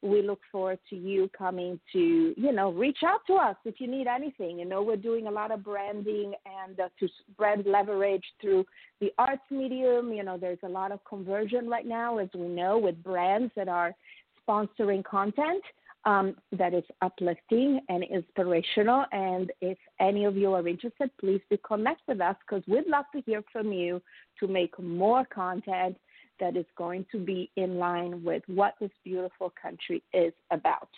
we 0.01 0.21
look 0.21 0.39
forward 0.51 0.79
to 0.89 0.95
you 0.95 1.29
coming 1.37 1.79
to, 1.93 2.33
you 2.35 2.51
know, 2.51 2.71
reach 2.71 2.99
out 3.05 3.21
to 3.27 3.33
us 3.33 3.55
if 3.65 3.79
you 3.79 3.87
need 3.87 4.07
anything. 4.07 4.59
You 4.59 4.65
know, 4.65 4.81
we're 4.81 4.97
doing 4.97 5.27
a 5.27 5.31
lot 5.31 5.51
of 5.51 5.63
branding 5.63 6.33
and 6.45 6.79
uh, 6.79 6.89
to 6.99 7.07
spread 7.31 7.65
leverage 7.65 8.23
through 8.39 8.65
the 8.99 9.11
arts 9.17 9.43
medium. 9.51 10.11
You 10.11 10.23
know, 10.23 10.37
there's 10.37 10.59
a 10.63 10.69
lot 10.69 10.91
of 10.91 11.03
conversion 11.05 11.69
right 11.69 11.85
now, 11.85 12.17
as 12.17 12.29
we 12.33 12.47
know, 12.47 12.77
with 12.77 13.01
brands 13.03 13.51
that 13.55 13.67
are 13.67 13.93
sponsoring 14.47 15.03
content 15.03 15.63
um, 16.05 16.35
that 16.51 16.73
is 16.73 16.83
uplifting 17.01 17.79
and 17.89 18.03
inspirational. 18.03 19.05
And 19.11 19.51
if 19.61 19.77
any 19.99 20.25
of 20.25 20.35
you 20.35 20.53
are 20.53 20.67
interested, 20.67 21.11
please 21.19 21.41
do 21.49 21.57
connect 21.57 22.01
with 22.07 22.21
us 22.21 22.35
because 22.47 22.63
we'd 22.67 22.87
love 22.87 23.05
to 23.13 23.21
hear 23.21 23.43
from 23.51 23.71
you 23.71 24.01
to 24.39 24.47
make 24.47 24.77
more 24.79 25.25
content 25.25 25.97
that 26.41 26.57
is 26.57 26.65
going 26.77 27.05
to 27.13 27.19
be 27.19 27.49
in 27.55 27.77
line 27.77 28.21
with 28.23 28.43
what 28.47 28.75
this 28.81 28.91
beautiful 29.05 29.53
country 29.61 30.03
is 30.13 30.33
about. 30.51 30.89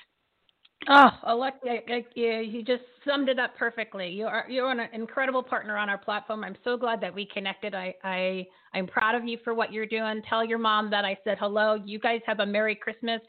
Oh, 0.90 1.12
Alexia, 1.24 2.42
you 2.42 2.64
just 2.64 2.84
summed 3.08 3.30
it 3.30 3.40
up 3.40 3.56
perfectly. 3.56 4.10
You 4.10 4.26
are 4.26 4.46
you're 4.50 4.70
an 4.70 4.90
incredible 4.92 5.44
partner 5.44 5.78
on 5.78 5.88
our 5.88 5.98
platform. 5.98 6.44
I'm 6.44 6.58
so 6.64 6.76
glad 6.76 7.00
that 7.02 7.14
we 7.14 7.26
connected. 7.26 7.74
I 7.74 7.94
I 8.04 8.46
I'm 8.74 8.88
proud 8.88 9.16
of 9.16 9.26
you 9.26 9.38
for 9.44 9.54
what 9.54 9.72
you're 9.72 9.86
doing. 9.86 10.22
Tell 10.28 10.44
your 10.44 10.58
mom 10.58 10.90
that 10.90 11.06
I 11.06 11.18
said 11.24 11.38
hello. 11.40 11.76
You 11.86 12.00
guys 12.00 12.20
have 12.26 12.40
a 12.40 12.46
Merry 12.46 12.76
Christmas 12.76 13.22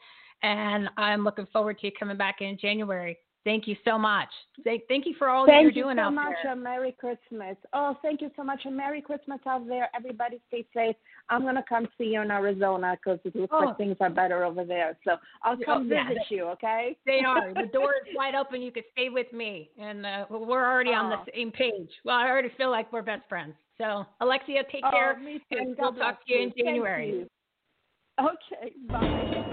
and 0.43 0.89
I'm 0.97 1.23
looking 1.23 1.47
forward 1.53 1.79
to 1.79 1.87
you 1.87 1.93
coming 1.97 2.17
back 2.17 2.41
in 2.41 2.57
January. 2.59 3.17
Thank 3.45 3.67
you 3.67 3.75
so 3.85 3.97
much. 3.99 4.27
Thank, 4.63 4.87
thank 4.87 5.05
you 5.05 5.13
for 5.19 5.29
all 5.29 5.45
thank 5.45 5.67
that 5.67 5.75
you're 5.75 5.83
doing 5.85 5.97
so 5.97 6.01
out 6.05 6.15
much, 6.15 6.33
there. 6.43 6.51
And 6.53 6.63
Merry 6.63 6.91
Christmas. 6.99 7.55
Oh, 7.73 7.95
thank 8.01 8.19
you 8.19 8.31
so 8.35 8.43
much. 8.43 8.61
And 8.65 8.75
Merry 8.75 9.01
Christmas 9.01 9.39
out 9.47 9.67
there. 9.67 9.87
Everybody 9.95 10.41
stay 10.47 10.65
safe. 10.73 10.95
I'm 11.29 11.43
going 11.43 11.53
to 11.53 11.63
come 11.69 11.87
see 11.95 12.05
you 12.05 12.21
in 12.21 12.31
Arizona 12.31 12.97
because 12.97 13.19
it 13.23 13.35
looks 13.35 13.53
Oh. 13.55 13.65
like 13.65 13.77
things 13.77 13.97
are 14.01 14.09
better 14.09 14.43
over 14.43 14.65
there. 14.65 14.97
So 15.05 15.17
I'll 15.43 15.57
come 15.63 15.87
Oh, 15.91 15.93
yeah. 15.93 16.07
visit 16.09 16.23
you, 16.29 16.45
okay? 16.45 16.97
They 17.05 17.19
are. 17.25 17.53
The 17.53 17.67
door 17.73 17.93
is 18.09 18.15
wide 18.15 18.33
open. 18.33 18.63
You 18.63 18.71
can 18.71 18.83
stay 18.93 19.09
with 19.09 19.31
me, 19.31 19.69
and 19.79 20.07
uh, 20.07 20.25
we're 20.31 20.65
already 20.65 20.89
on 20.93 21.13
Oh. 21.13 21.21
the 21.23 21.31
same 21.35 21.51
page. 21.51 21.89
Well, 22.03 22.17
I 22.17 22.27
already 22.27 22.49
feel 22.57 22.71
like 22.71 22.91
we're 22.91 23.03
best 23.03 23.29
friends. 23.29 23.53
So, 23.77 24.07
Alexia, 24.21 24.63
take 24.71 24.83
Oh, 24.85 24.89
care, 24.89 25.11
and 25.51 25.75
we'll 25.77 25.93
talk 25.93 26.25
to 26.25 26.33
you 26.33 26.41
in 26.41 26.53
January. 26.57 27.09
you. 27.11 27.27
Okay, 28.19 28.73
bye. 28.89 29.51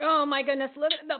Oh 0.00 0.24
my 0.26 0.42
goodness! 0.42 0.70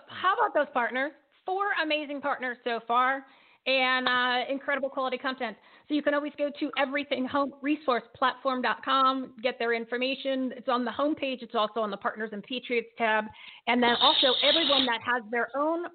How 0.09 0.35
about 0.35 0.53
those 0.55 0.73
partners? 0.73 1.13
Four 1.45 1.67
amazing 1.83 2.21
partners 2.21 2.57
so 2.65 2.81
far, 2.87 3.25
and 3.67 4.09
uh, 4.09 4.45
incredible 4.51 4.89
quality 4.89 5.19
content. 5.19 5.57
So 5.89 5.95
you 5.95 6.03
can 6.03 6.15
always 6.15 6.33
go 6.37 6.51
to 6.59 6.71
everythinghomeresourceplatform.com, 6.79 9.33
get 9.43 9.59
their 9.59 9.73
information. 9.73 10.53
It's 10.57 10.69
on 10.69 10.85
the 10.85 10.91
homepage. 10.91 11.43
It's 11.43 11.55
also 11.55 11.81
on 11.81 11.91
the 11.91 11.97
Partners 11.97 12.29
and 12.33 12.43
Patriots 12.43 12.89
tab, 12.99 13.25
and 13.67 13.83
then 13.83 13.95
also 14.01 14.35
everyone 14.43 14.85
that 14.87 15.01
has 15.03 15.23
their 15.31 15.49
own 15.57 15.87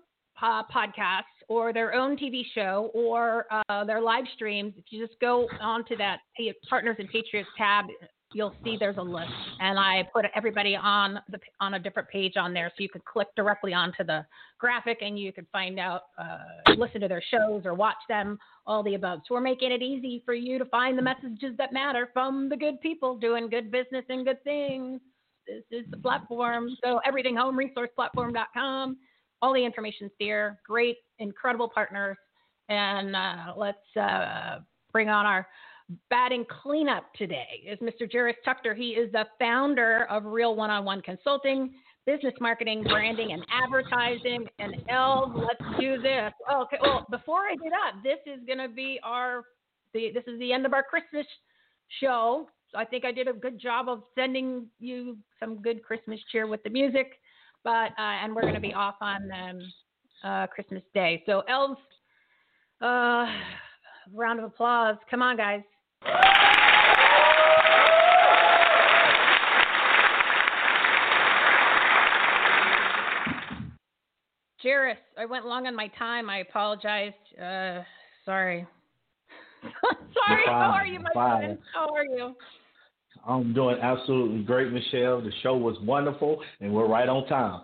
uh, 0.41 0.63
podcast 0.73 1.23
or 1.49 1.73
their 1.73 1.93
own 1.93 2.15
TV 2.17 2.43
show 2.55 2.89
or 2.93 3.45
uh, 3.69 3.83
their 3.83 4.01
live 4.01 4.23
streams. 4.35 4.73
If 4.77 4.85
you 4.89 5.05
just 5.05 5.19
go 5.19 5.47
onto 5.59 5.97
that 5.97 6.19
Pa- 6.37 6.53
Partners 6.69 6.95
and 6.99 7.09
Patriots 7.09 7.49
tab, 7.57 7.85
you'll 8.33 8.55
see 8.63 8.77
there's 8.79 8.97
a 8.97 9.01
list, 9.01 9.31
and 9.59 9.77
I 9.79 10.07
put 10.13 10.25
everybody 10.35 10.75
on 10.75 11.19
the 11.29 11.39
on 11.59 11.75
a 11.75 11.79
different 11.79 12.09
page 12.09 12.33
on 12.37 12.53
there, 12.53 12.71
so 12.75 12.81
you 12.81 12.89
can 12.89 13.01
click 13.05 13.27
directly 13.35 13.73
onto 13.73 14.03
the 14.03 14.25
graphic 14.61 14.99
and 15.01 15.19
you 15.19 15.33
can 15.33 15.45
find 15.51 15.79
out, 15.79 16.03
uh, 16.17 16.73
listen 16.77 17.01
to 17.01 17.07
their 17.07 17.23
shows 17.31 17.63
or 17.65 17.73
watch 17.73 17.97
them, 18.07 18.37
all 18.65 18.83
the 18.83 18.93
above. 18.95 19.19
So 19.27 19.35
we're 19.35 19.41
making 19.41 19.71
it 19.71 19.81
easy 19.81 20.21
for 20.23 20.33
you 20.33 20.57
to 20.59 20.65
find 20.65 20.97
the 20.97 21.01
messages 21.01 21.57
that 21.57 21.73
matter 21.73 22.09
from 22.13 22.47
the 22.47 22.55
good 22.55 22.79
people 22.79 23.17
doing 23.17 23.49
good 23.49 23.71
business 23.71 24.05
and 24.07 24.25
good 24.25 24.41
things. 24.43 25.01
This 25.47 25.63
is 25.71 25.85
the 25.89 25.97
platform. 25.97 26.69
So 26.83 27.01
everythinghomeresourceplatform.com. 27.07 28.97
All 29.41 29.53
the 29.53 29.65
information's 29.65 30.11
there. 30.19 30.59
Great, 30.65 30.97
incredible 31.17 31.67
partners. 31.67 32.17
And 32.69 33.15
uh, 33.15 33.53
let's 33.57 33.97
uh, 33.99 34.59
bring 34.91 35.09
on 35.09 35.25
our 35.25 35.47
batting 36.09 36.45
cleanup 36.61 37.13
today 37.15 37.63
is 37.65 37.79
Mr. 37.79 38.11
Jaris 38.11 38.35
Tucker. 38.43 38.73
He 38.73 38.89
is 38.89 39.11
the 39.11 39.25
founder 39.39 40.05
of 40.09 40.25
Real 40.25 40.55
One 40.55 40.69
on 40.69 40.85
One 40.85 41.01
Consulting, 41.01 41.73
business 42.05 42.33
marketing, 42.39 42.83
branding, 42.83 43.31
and 43.31 43.45
advertising. 43.51 44.47
And 44.59 44.75
El, 44.89 45.33
let's 45.35 45.79
do 45.79 46.01
this. 46.01 46.31
Oh, 46.49 46.63
okay. 46.63 46.77
Well, 46.81 47.05
before 47.09 47.41
I 47.41 47.55
do 47.55 47.69
that, 47.69 48.01
this 48.03 48.19
is 48.25 48.39
going 48.45 48.59
to 48.59 48.73
be 48.73 48.99
our 49.03 49.43
the 49.93 50.11
this 50.13 50.23
is 50.27 50.39
the 50.39 50.53
end 50.53 50.65
of 50.65 50.73
our 50.73 50.83
Christmas 50.83 51.25
show. 51.99 52.47
So 52.71 52.77
I 52.77 52.85
think 52.85 53.03
I 53.03 53.11
did 53.11 53.27
a 53.27 53.33
good 53.33 53.59
job 53.59 53.89
of 53.89 54.03
sending 54.15 54.67
you 54.79 55.17
some 55.39 55.61
good 55.61 55.83
Christmas 55.83 56.19
cheer 56.31 56.47
with 56.47 56.63
the 56.63 56.69
music. 56.69 57.19
But 57.63 57.91
uh, 57.99 58.23
and 58.23 58.33
we're 58.35 58.43
going 58.43 58.55
to 58.55 58.61
be 58.61 58.73
off 58.73 58.95
on 59.01 59.29
um, 59.31 59.59
uh, 60.23 60.47
Christmas 60.47 60.83
Day. 60.93 61.21
So 61.25 61.41
elves, 61.49 61.79
uh, 62.81 63.25
round 64.13 64.39
of 64.39 64.45
applause. 64.45 64.95
Come 65.09 65.21
on, 65.21 65.37
guys. 65.37 65.61
Jaris, 74.63 74.95
I 75.17 75.25
went 75.25 75.45
long 75.45 75.67
on 75.67 75.75
my 75.75 75.87
time. 75.99 76.29
I 76.29 76.39
apologize. 76.39 77.13
Uh, 77.37 77.81
sorry. 78.25 78.65
sorry. 80.27 80.43
How 80.45 80.71
are 80.75 80.85
you, 80.85 80.99
my 80.99 81.09
Fine. 81.13 81.39
friend? 81.39 81.57
How 81.73 81.93
are 81.93 82.05
you? 82.05 82.35
I'm 83.27 83.53
doing 83.53 83.77
absolutely 83.81 84.43
great, 84.43 84.71
Michele. 84.71 85.21
The 85.21 85.31
show 85.43 85.55
was 85.55 85.77
wonderful, 85.81 86.41
and 86.59 86.73
we're 86.73 86.87
right 86.87 87.07
on 87.07 87.27
time. 87.27 87.61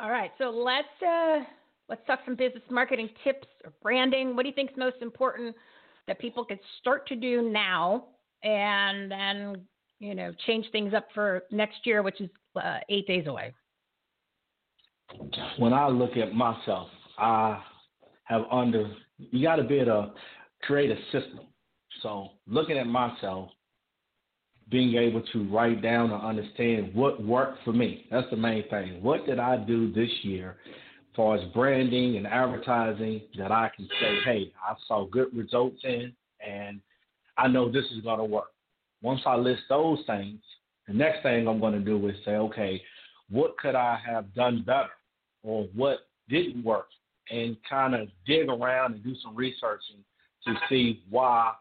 All 0.00 0.10
right. 0.10 0.30
So 0.38 0.50
let's 0.50 0.88
uh, 1.06 1.40
let's 1.88 2.02
talk 2.06 2.20
some 2.24 2.36
business 2.36 2.62
marketing 2.70 3.08
tips 3.22 3.46
or 3.64 3.72
branding. 3.82 4.34
What 4.34 4.42
do 4.42 4.48
you 4.48 4.54
think 4.54 4.70
is 4.72 4.76
most 4.76 4.96
important 5.00 5.54
that 6.06 6.18
people 6.18 6.44
could 6.44 6.60
start 6.80 7.06
to 7.08 7.16
do 7.16 7.50
now, 7.50 8.06
and 8.42 9.10
then 9.10 9.62
you 9.98 10.14
know 10.14 10.32
change 10.46 10.66
things 10.72 10.94
up 10.94 11.08
for 11.14 11.44
next 11.50 11.78
year, 11.84 12.02
which 12.02 12.20
is 12.20 12.30
uh, 12.56 12.78
eight 12.88 13.06
days 13.06 13.26
away. 13.26 13.52
When 15.58 15.72
I 15.72 15.88
look 15.88 16.16
at 16.16 16.34
myself, 16.34 16.88
I 17.18 17.62
have 18.24 18.42
under, 18.50 18.90
you 19.18 19.46
got 19.46 19.56
to 19.56 19.64
be 19.64 19.76
able 19.76 19.86
to 19.86 20.12
create 20.66 20.90
a 20.90 20.96
system. 21.12 21.40
So 22.02 22.30
looking 22.46 22.78
at 22.78 22.86
myself, 22.86 23.50
being 24.70 24.96
able 24.96 25.22
to 25.32 25.48
write 25.50 25.82
down 25.82 26.10
and 26.10 26.22
understand 26.22 26.94
what 26.94 27.22
worked 27.22 27.62
for 27.64 27.72
me. 27.72 28.06
That's 28.10 28.28
the 28.30 28.36
main 28.36 28.66
thing. 28.68 29.02
What 29.02 29.26
did 29.26 29.38
I 29.38 29.58
do 29.58 29.92
this 29.92 30.10
year 30.22 30.56
far 31.14 31.36
as 31.36 31.44
branding 31.52 32.16
and 32.16 32.26
advertising 32.26 33.22
that 33.38 33.52
I 33.52 33.70
can 33.74 33.88
say, 34.00 34.18
hey, 34.24 34.52
I 34.62 34.74
saw 34.86 35.06
good 35.06 35.34
results 35.34 35.80
in 35.84 36.12
and 36.46 36.80
I 37.36 37.48
know 37.48 37.70
this 37.70 37.84
is 37.96 38.02
going 38.02 38.18
to 38.18 38.24
work. 38.24 38.52
Once 39.02 39.20
I 39.26 39.36
list 39.36 39.62
those 39.68 39.98
things, 40.06 40.40
the 40.86 40.94
next 40.94 41.22
thing 41.22 41.46
I'm 41.46 41.60
going 41.60 41.74
to 41.74 41.80
do 41.80 42.08
is 42.08 42.16
say, 42.24 42.32
okay, 42.32 42.82
what 43.30 43.56
could 43.58 43.74
I 43.74 43.98
have 44.06 44.34
done 44.34 44.62
better 44.66 44.90
or 45.42 45.66
what 45.74 46.06
didn't 46.28 46.64
work 46.64 46.88
and 47.30 47.56
kind 47.68 47.94
of 47.94 48.08
dig 48.26 48.48
around 48.48 48.94
and 48.94 49.04
do 49.04 49.14
some 49.22 49.34
researching 49.34 50.04
to 50.46 50.54
see 50.68 51.02
why 51.08 51.52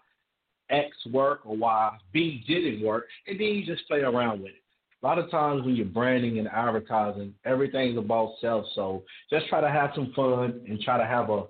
X 0.70 0.90
worked 1.12 1.46
or 1.46 1.56
why 1.56 1.98
B 2.12 2.44
didn't 2.48 2.86
work, 2.86 3.06
and 3.28 3.40
then 3.40 3.48
you 3.48 3.66
just 3.66 3.88
play 3.88 4.00
around 4.00 4.42
with 4.42 4.52
it. 4.52 4.63
A 5.04 5.06
lot 5.06 5.20
of 5.20 5.30
times 5.30 5.66
when 5.66 5.76
you're 5.76 5.86
branding 5.86 6.40
and 6.40 6.48
advertising, 6.48 7.34
everything's 7.44 7.98
about 7.98 8.36
self. 8.40 8.66
So 8.74 9.04
just 9.30 9.48
try 9.50 9.60
to 9.60 9.70
have 9.70 9.92
some 9.94 10.14
fun 10.16 10.62
and 10.66 10.80
try 10.80 10.98
to 10.98 11.06
have 11.06 11.30
a 11.30 11.44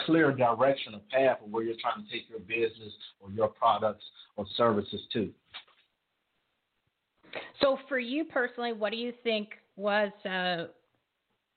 clear 0.00 0.32
direction, 0.32 0.94
a 0.94 0.98
path 1.14 1.38
of 1.44 1.52
where 1.52 1.62
you're 1.62 1.76
trying 1.80 2.04
to 2.04 2.10
take 2.10 2.28
your 2.28 2.40
business 2.40 2.92
or 3.20 3.30
your 3.30 3.48
products 3.48 4.04
or 4.36 4.44
services 4.56 5.00
to. 5.12 5.30
So 7.60 7.78
for 7.88 7.98
you 7.98 8.24
personally, 8.24 8.72
what 8.72 8.90
do 8.90 8.96
you 8.96 9.12
think 9.22 9.50
was 9.76 10.10
uh, 10.24 10.66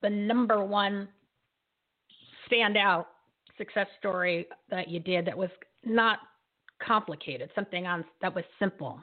the 0.03 0.09
number 0.09 0.63
one 0.63 1.07
standout 2.49 3.05
success 3.57 3.87
story 3.97 4.47
that 4.69 4.87
you 4.87 4.99
did 4.99 5.25
that 5.25 5.37
was 5.37 5.49
not 5.83 6.19
complicated, 6.85 7.49
something 7.55 7.87
on 7.87 8.05
that 8.21 8.33
was 8.35 8.43
simple? 8.59 8.99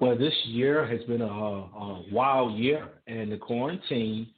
Well, 0.00 0.16
this 0.16 0.34
year 0.44 0.86
has 0.86 1.02
been 1.04 1.22
a, 1.22 1.26
a 1.26 2.04
wild 2.12 2.58
year, 2.58 2.88
and 3.06 3.32
the 3.32 3.36
quarantine 3.36 4.28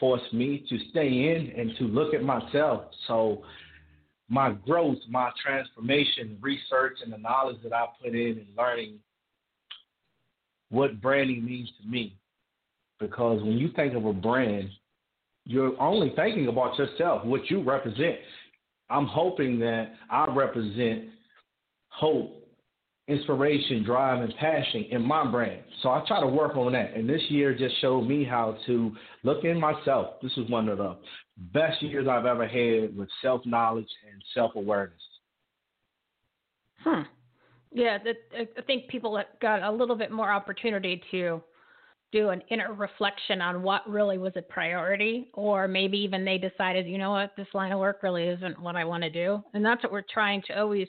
forced 0.00 0.32
me 0.32 0.64
to 0.68 0.78
stay 0.90 1.06
in 1.08 1.52
and 1.56 1.76
to 1.78 1.84
look 1.84 2.14
at 2.14 2.22
myself. 2.22 2.84
So 3.06 3.44
my 4.28 4.52
growth, 4.52 4.98
my 5.08 5.30
transformation, 5.44 6.38
research, 6.40 6.98
and 7.04 7.12
the 7.12 7.18
knowledge 7.18 7.58
that 7.62 7.72
I 7.72 7.86
put 8.02 8.14
in 8.14 8.38
and 8.38 8.46
learning 8.56 8.98
what 10.70 11.00
branding 11.00 11.44
means 11.44 11.70
to 11.80 11.88
me. 11.88 12.16
Because 12.98 13.42
when 13.42 13.58
you 13.58 13.70
think 13.76 13.94
of 13.94 14.06
a 14.06 14.12
brand, 14.12 14.70
you're 15.44 15.80
only 15.80 16.12
thinking 16.16 16.48
about 16.48 16.78
yourself, 16.78 17.24
what 17.24 17.50
you 17.50 17.62
represent. 17.62 18.16
I'm 18.90 19.06
hoping 19.06 19.58
that 19.60 19.92
I 20.10 20.26
represent 20.34 21.04
hope, 21.88 22.43
inspiration, 23.06 23.84
drive, 23.84 24.22
and 24.22 24.34
passion 24.36 24.86
in 24.90 25.02
my 25.02 25.30
brand. 25.30 25.62
So 25.82 25.90
I 25.90 26.02
try 26.08 26.20
to 26.20 26.26
work 26.26 26.56
on 26.56 26.72
that. 26.72 26.94
And 26.94 27.08
this 27.08 27.20
year 27.28 27.54
just 27.54 27.78
showed 27.80 28.02
me 28.02 28.24
how 28.24 28.56
to 28.66 28.94
look 29.22 29.44
in 29.44 29.60
myself. 29.60 30.20
This 30.22 30.32
is 30.36 30.48
one 30.48 30.68
of 30.68 30.78
the 30.78 30.96
best 31.52 31.82
years 31.82 32.08
I've 32.08 32.24
ever 32.24 32.46
had 32.46 32.96
with 32.96 33.08
self 33.20 33.42
knowledge 33.44 33.88
and 34.10 34.22
self 34.32 34.52
awareness. 34.54 35.00
Hmm. 36.78 37.02
Yeah, 37.72 37.98
that, 38.04 38.16
I 38.58 38.62
think 38.62 38.88
people 38.88 39.20
got 39.42 39.62
a 39.62 39.70
little 39.70 39.96
bit 39.96 40.12
more 40.12 40.30
opportunity 40.30 41.02
to 41.10 41.42
do 42.12 42.28
an 42.28 42.40
inner 42.48 42.72
reflection 42.72 43.40
on 43.40 43.62
what 43.62 43.88
really 43.90 44.16
was 44.16 44.32
a 44.36 44.42
priority, 44.42 45.28
or 45.34 45.66
maybe 45.66 45.98
even 45.98 46.24
they 46.24 46.38
decided, 46.38 46.86
you 46.86 46.96
know 46.96 47.10
what, 47.10 47.32
this 47.36 47.48
line 47.52 47.72
of 47.72 47.80
work 47.80 48.04
really 48.04 48.28
isn't 48.28 48.60
what 48.62 48.76
I 48.76 48.84
want 48.84 49.02
to 49.02 49.10
do. 49.10 49.42
And 49.52 49.64
that's 49.64 49.82
what 49.82 49.90
we're 49.90 50.04
trying 50.08 50.40
to 50.46 50.60
always 50.60 50.86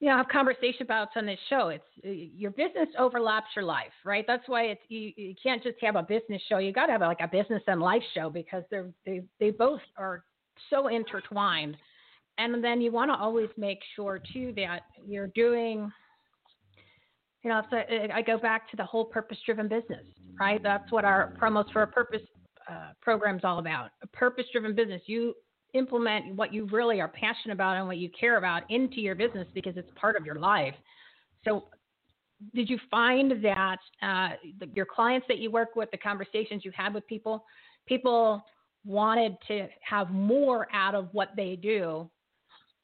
you 0.00 0.08
know 0.08 0.16
have 0.16 0.28
conversation 0.28 0.82
about 0.82 1.08
on 1.16 1.26
this 1.26 1.38
show. 1.48 1.68
It's 1.68 1.84
your 2.02 2.50
business 2.50 2.88
overlaps 2.98 3.48
your 3.56 3.64
life 3.64 3.92
right? 4.04 4.24
That's 4.26 4.44
why 4.46 4.64
it's 4.64 4.80
you, 4.88 5.12
you 5.16 5.34
can't 5.42 5.62
just 5.62 5.76
have 5.82 5.96
a 5.96 6.02
business 6.02 6.42
show. 6.48 6.58
You 6.58 6.72
got 6.72 6.86
to 6.86 6.92
have 6.92 7.00
like 7.00 7.20
a 7.20 7.28
business 7.28 7.62
and 7.66 7.80
life 7.80 8.02
show 8.14 8.30
because 8.30 8.62
they're 8.70 8.90
they, 9.04 9.22
they 9.40 9.50
both 9.50 9.80
are 9.96 10.24
so 10.70 10.88
intertwined. 10.88 11.76
And 12.38 12.62
then 12.62 12.80
you 12.80 12.92
want 12.92 13.10
to 13.10 13.16
always 13.16 13.48
make 13.56 13.80
sure 13.96 14.20
too 14.32 14.52
that 14.56 14.82
you're 15.06 15.28
doing 15.28 15.90
you 17.42 17.50
know 17.50 17.62
so 17.70 17.76
i 18.12 18.20
go 18.20 18.36
back 18.36 18.68
to 18.68 18.76
the 18.76 18.84
whole 18.84 19.04
purpose 19.04 19.38
driven 19.46 19.68
business 19.68 20.04
right? 20.40 20.62
That's 20.62 20.90
what 20.90 21.04
our 21.04 21.34
promos 21.40 21.70
for 21.72 21.82
a 21.82 21.86
purpose 21.86 22.22
uh, 22.70 22.90
program 23.00 23.36
is 23.36 23.44
all 23.44 23.58
about. 23.58 23.90
A 24.02 24.06
purpose 24.08 24.44
driven 24.52 24.74
business. 24.74 25.02
You 25.06 25.34
implement 25.74 26.34
what 26.34 26.52
you 26.52 26.66
really 26.66 27.00
are 27.00 27.08
passionate 27.08 27.54
about 27.54 27.76
and 27.76 27.86
what 27.86 27.98
you 27.98 28.10
care 28.18 28.38
about 28.38 28.62
into 28.70 29.00
your 29.00 29.14
business 29.14 29.46
because 29.54 29.76
it's 29.76 29.90
part 29.96 30.16
of 30.16 30.24
your 30.24 30.36
life. 30.36 30.74
So, 31.44 31.64
did 32.54 32.70
you 32.70 32.78
find 32.88 33.44
that 33.44 33.78
uh, 34.00 34.28
your 34.72 34.86
clients 34.86 35.26
that 35.26 35.38
you 35.38 35.50
work 35.50 35.74
with, 35.74 35.90
the 35.90 35.98
conversations 35.98 36.64
you 36.64 36.70
had 36.70 36.94
with 36.94 37.04
people, 37.08 37.44
people 37.86 38.44
wanted 38.86 39.36
to 39.48 39.66
have 39.80 40.10
more 40.10 40.68
out 40.72 40.94
of 40.94 41.08
what 41.10 41.30
they 41.36 41.56
do, 41.56 42.08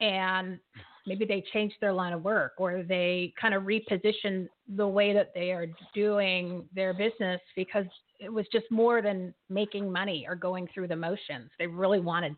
and 0.01 0.59
maybe 1.07 1.25
they 1.25 1.45
changed 1.53 1.77
their 1.81 1.93
line 1.93 2.13
of 2.13 2.23
work 2.23 2.53
or 2.59 2.83
they 2.83 3.33
kind 3.41 3.55
of 3.55 3.65
repositioned 3.65 4.49
the 4.77 4.87
way 4.87 5.13
that 5.13 5.33
they 5.35 5.53
are 5.53 5.67
doing 5.95 6.67
their 6.75 6.95
business 6.95 7.41
because 7.57 7.85
it 8.21 8.33
was 8.33 8.47
just 8.53 8.65
more 8.71 9.03
than 9.03 9.35
making 9.51 9.91
money 9.91 10.25
or 10.29 10.35
going 10.35 10.69
through 10.73 10.89
the 10.89 10.97
motions. 10.97 11.51
They 11.59 11.67
really 11.67 12.01
wanted 12.01 12.35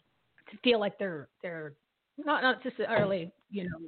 to 0.51 0.57
feel 0.63 0.81
like 0.81 0.99
they're 0.99 1.29
they're 1.43 1.73
not 2.19 2.43
not 2.43 2.65
necessarily 2.65 3.33
you 3.51 3.65
know 3.65 3.79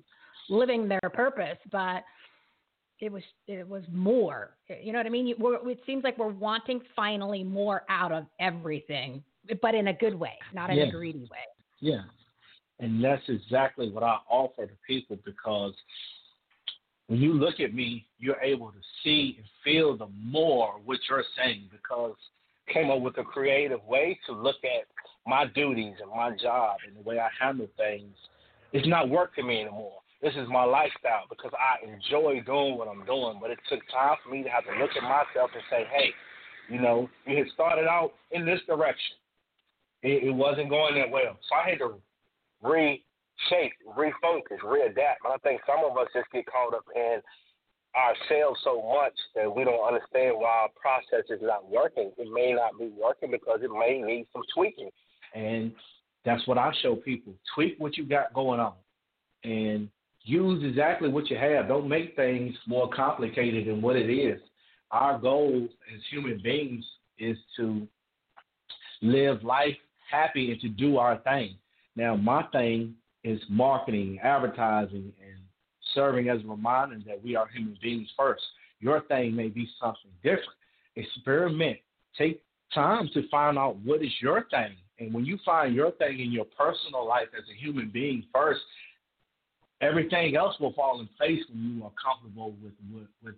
living 0.48 0.88
their 0.88 1.11
purpose, 1.12 1.59
but 1.70 2.04
it 3.00 3.12
was 3.12 3.22
it 3.46 3.68
was 3.68 3.84
more. 3.92 4.56
You 4.82 4.92
know 4.92 4.98
what 4.98 5.06
I 5.06 5.11
mean? 5.11 5.34
it 5.38 5.80
seems 5.86 6.04
like 6.04 6.18
we're 6.18 6.28
wanting 6.28 6.80
finally 6.96 7.44
more 7.44 7.82
out 7.88 8.12
of 8.12 8.24
everything, 8.40 9.22
but 9.62 9.74
in 9.74 9.88
a 9.88 9.92
good 9.92 10.14
way, 10.14 10.38
not 10.52 10.70
in 10.70 10.78
yeah. 10.78 10.84
a 10.84 10.90
greedy 10.90 11.20
way. 11.20 11.46
Yeah, 11.80 12.02
and 12.80 13.02
that's 13.02 13.22
exactly 13.28 13.90
what 13.90 14.02
I 14.02 14.18
offer 14.28 14.66
to 14.66 14.72
people 14.86 15.18
because 15.24 15.74
when 17.09 17.20
you 17.20 17.32
look 17.32 17.61
at 17.61 17.74
me, 17.74 18.06
you're 18.18 18.40
able 18.40 18.70
to 18.70 18.80
see 19.02 19.36
and 19.38 19.46
feel 19.64 19.96
the 19.96 20.09
more 20.22 20.74
what 20.84 20.98
you're 21.09 21.24
saying 21.36 21.68
because 21.70 22.14
I 22.68 22.72
came 22.72 22.90
up 22.90 23.00
with 23.00 23.16
a 23.18 23.24
creative 23.24 23.82
way 23.84 24.18
to 24.26 24.32
look 24.32 24.56
at 24.62 24.86
my 25.28 25.44
duties 25.46 25.94
and 26.00 26.10
my 26.10 26.34
job 26.36 26.78
and 26.86 26.96
the 26.96 27.08
way 27.08 27.18
I 27.18 27.28
handle 27.38 27.68
things, 27.76 28.16
it's 28.72 28.88
not 28.88 29.10
work 29.10 29.34
to 29.36 29.42
me 29.42 29.60
anymore. 29.60 30.00
This 30.22 30.32
is 30.34 30.48
my 30.48 30.64
lifestyle 30.64 31.28
because 31.28 31.52
I 31.54 31.84
enjoy 31.86 32.42
doing 32.44 32.76
what 32.76 32.88
I'm 32.88 33.04
doing. 33.04 33.38
But 33.40 33.50
it 33.50 33.58
took 33.68 33.80
time 33.92 34.16
for 34.24 34.30
me 34.34 34.42
to 34.42 34.48
have 34.48 34.64
to 34.64 34.72
look 34.80 34.90
at 34.96 35.02
myself 35.02 35.50
and 35.54 35.62
say, 35.70 35.86
hey, 35.94 36.10
you 36.68 36.80
know, 36.80 37.08
you 37.26 37.36
had 37.36 37.46
started 37.54 37.86
out 37.86 38.12
in 38.32 38.44
this 38.44 38.60
direction. 38.66 39.16
It, 40.02 40.24
it 40.24 40.34
wasn't 40.34 40.70
going 40.70 40.96
that 40.96 41.10
well. 41.10 41.38
So 41.48 41.54
I 41.54 41.70
had 41.70 41.78
to 41.78 41.94
reshape, 42.62 43.74
refocus, 43.96 44.58
readapt. 44.64 45.22
And 45.24 45.32
I 45.34 45.38
think 45.44 45.60
some 45.66 45.84
of 45.88 45.96
us 45.96 46.08
just 46.14 46.30
get 46.32 46.46
caught 46.46 46.74
up 46.74 46.84
in 46.96 47.20
ourselves 47.94 48.60
so 48.64 48.82
much 48.82 49.14
that 49.34 49.48
we 49.48 49.64
don't 49.64 49.86
understand 49.86 50.36
why 50.36 50.66
our 50.66 50.72
process 50.74 51.30
is 51.30 51.40
not 51.42 51.70
working. 51.70 52.10
It 52.18 52.28
may 52.32 52.52
not 52.52 52.78
be 52.78 52.90
working 52.90 53.30
because 53.30 53.60
it 53.62 53.70
may 53.70 54.02
need 54.02 54.26
some 54.32 54.42
tweaking. 54.54 54.90
And 55.34 55.72
that's 56.24 56.46
what 56.46 56.58
I 56.58 56.72
show 56.82 56.96
people. 56.96 57.34
Tweak 57.54 57.76
what 57.78 57.96
you 57.96 58.04
got 58.04 58.34
going 58.34 58.60
on 58.60 58.74
and 59.44 59.88
use 60.22 60.62
exactly 60.64 61.08
what 61.08 61.30
you 61.30 61.36
have. 61.36 61.68
Don't 61.68 61.88
make 61.88 62.16
things 62.16 62.54
more 62.66 62.88
complicated 62.90 63.66
than 63.66 63.80
what 63.80 63.96
it 63.96 64.10
is. 64.12 64.40
Our 64.90 65.18
goal 65.18 65.68
as 65.94 66.00
human 66.10 66.40
beings 66.42 66.84
is 67.18 67.36
to 67.56 67.86
live 69.02 69.42
life 69.42 69.76
happy 70.10 70.50
and 70.52 70.60
to 70.60 70.68
do 70.68 70.98
our 70.98 71.18
thing. 71.18 71.56
Now, 71.96 72.16
my 72.16 72.44
thing 72.52 72.94
is 73.24 73.40
marketing, 73.48 74.18
advertising, 74.22 75.12
and 75.22 75.38
serving 75.94 76.28
as 76.28 76.42
a 76.44 76.48
reminder 76.48 76.98
that 77.06 77.22
we 77.22 77.36
are 77.36 77.46
human 77.48 77.76
beings 77.82 78.08
first. 78.16 78.42
Your 78.80 79.00
thing 79.02 79.34
may 79.34 79.48
be 79.48 79.68
something 79.80 80.10
different. 80.22 80.48
Experiment. 80.96 81.78
Take 82.16 82.42
time 82.74 83.08
to 83.14 83.28
find 83.28 83.58
out 83.58 83.76
what 83.84 84.02
is 84.02 84.12
your 84.20 84.46
thing 84.50 84.76
and 84.99 85.14
when 85.14 85.24
you 85.24 85.38
find 85.44 85.74
your 85.74 85.92
thing 85.92 86.20
in 86.20 86.32
your 86.32 86.44
personal 86.44 87.07
life 87.07 87.28
as 87.36 87.44
a 87.51 87.61
human 87.61 87.90
being 87.90 88.24
first, 88.34 88.61
everything 89.80 90.36
else 90.36 90.59
will 90.61 90.72
fall 90.72 91.01
in 91.01 91.09
place 91.16 91.40
when 91.51 91.76
you 91.76 91.84
are 91.84 91.92
comfortable 92.03 92.55
with, 92.62 92.72
with, 92.92 93.09
with 93.22 93.34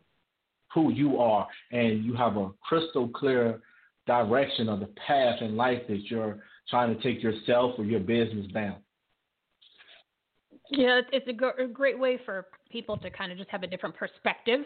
who 0.73 0.93
you 0.93 1.19
are 1.19 1.47
and 1.73 2.05
you 2.05 2.15
have 2.15 2.37
a 2.37 2.51
crystal 2.63 3.09
clear 3.09 3.61
direction 4.07 4.69
of 4.69 4.81
the 4.81 4.89
path 5.07 5.41
in 5.41 5.57
life 5.57 5.83
that 5.89 6.01
you're 6.11 6.39
trying 6.69 6.95
to 6.95 7.03
take 7.03 7.23
yourself 7.23 7.73
or 7.79 7.85
your 7.85 8.01
business 8.01 8.47
down. 8.53 8.77
Yeah, 10.71 11.01
it's 11.13 11.27
a, 11.29 11.67
great 11.67 11.99
way 11.99 12.19
for 12.25 12.47
people 12.71 12.97
to 12.99 13.11
kind 13.11 13.33
of 13.33 13.39
just 13.39 13.51
have 13.51 13.65
a 13.65 13.67
different 13.67 13.97
perspective 13.97 14.61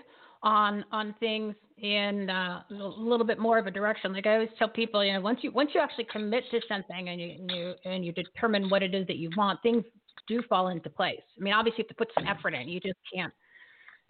on 0.44 0.84
on 0.92 1.14
things 1.18 1.54
in 1.78 2.30
uh, 2.30 2.62
a 2.70 2.74
little 2.74 3.26
bit 3.26 3.38
more 3.38 3.58
of 3.58 3.66
a 3.66 3.70
direction. 3.70 4.12
Like 4.12 4.26
I 4.26 4.34
always 4.34 4.50
tell 4.58 4.68
people, 4.68 5.04
you 5.04 5.12
know, 5.12 5.20
once 5.20 5.40
you 5.42 5.50
once 5.50 5.70
you 5.74 5.80
actually 5.80 6.06
commit 6.12 6.44
to 6.52 6.60
something 6.68 7.08
and 7.08 7.20
you 7.20 7.30
and 7.30 7.50
you 7.50 7.74
and 7.84 8.04
you 8.04 8.12
determine 8.12 8.68
what 8.68 8.82
it 8.82 8.94
is 8.94 9.06
that 9.08 9.16
you 9.16 9.30
want, 9.36 9.60
things 9.62 9.84
do 10.28 10.42
fall 10.48 10.68
into 10.68 10.88
place. 10.88 11.20
I 11.38 11.42
mean, 11.42 11.52
obviously 11.52 11.78
you 11.78 11.84
have 11.88 11.96
to 11.96 12.04
put 12.06 12.14
some 12.14 12.26
effort 12.28 12.54
in. 12.54 12.68
You 12.68 12.78
just 12.78 12.98
can't 13.12 13.32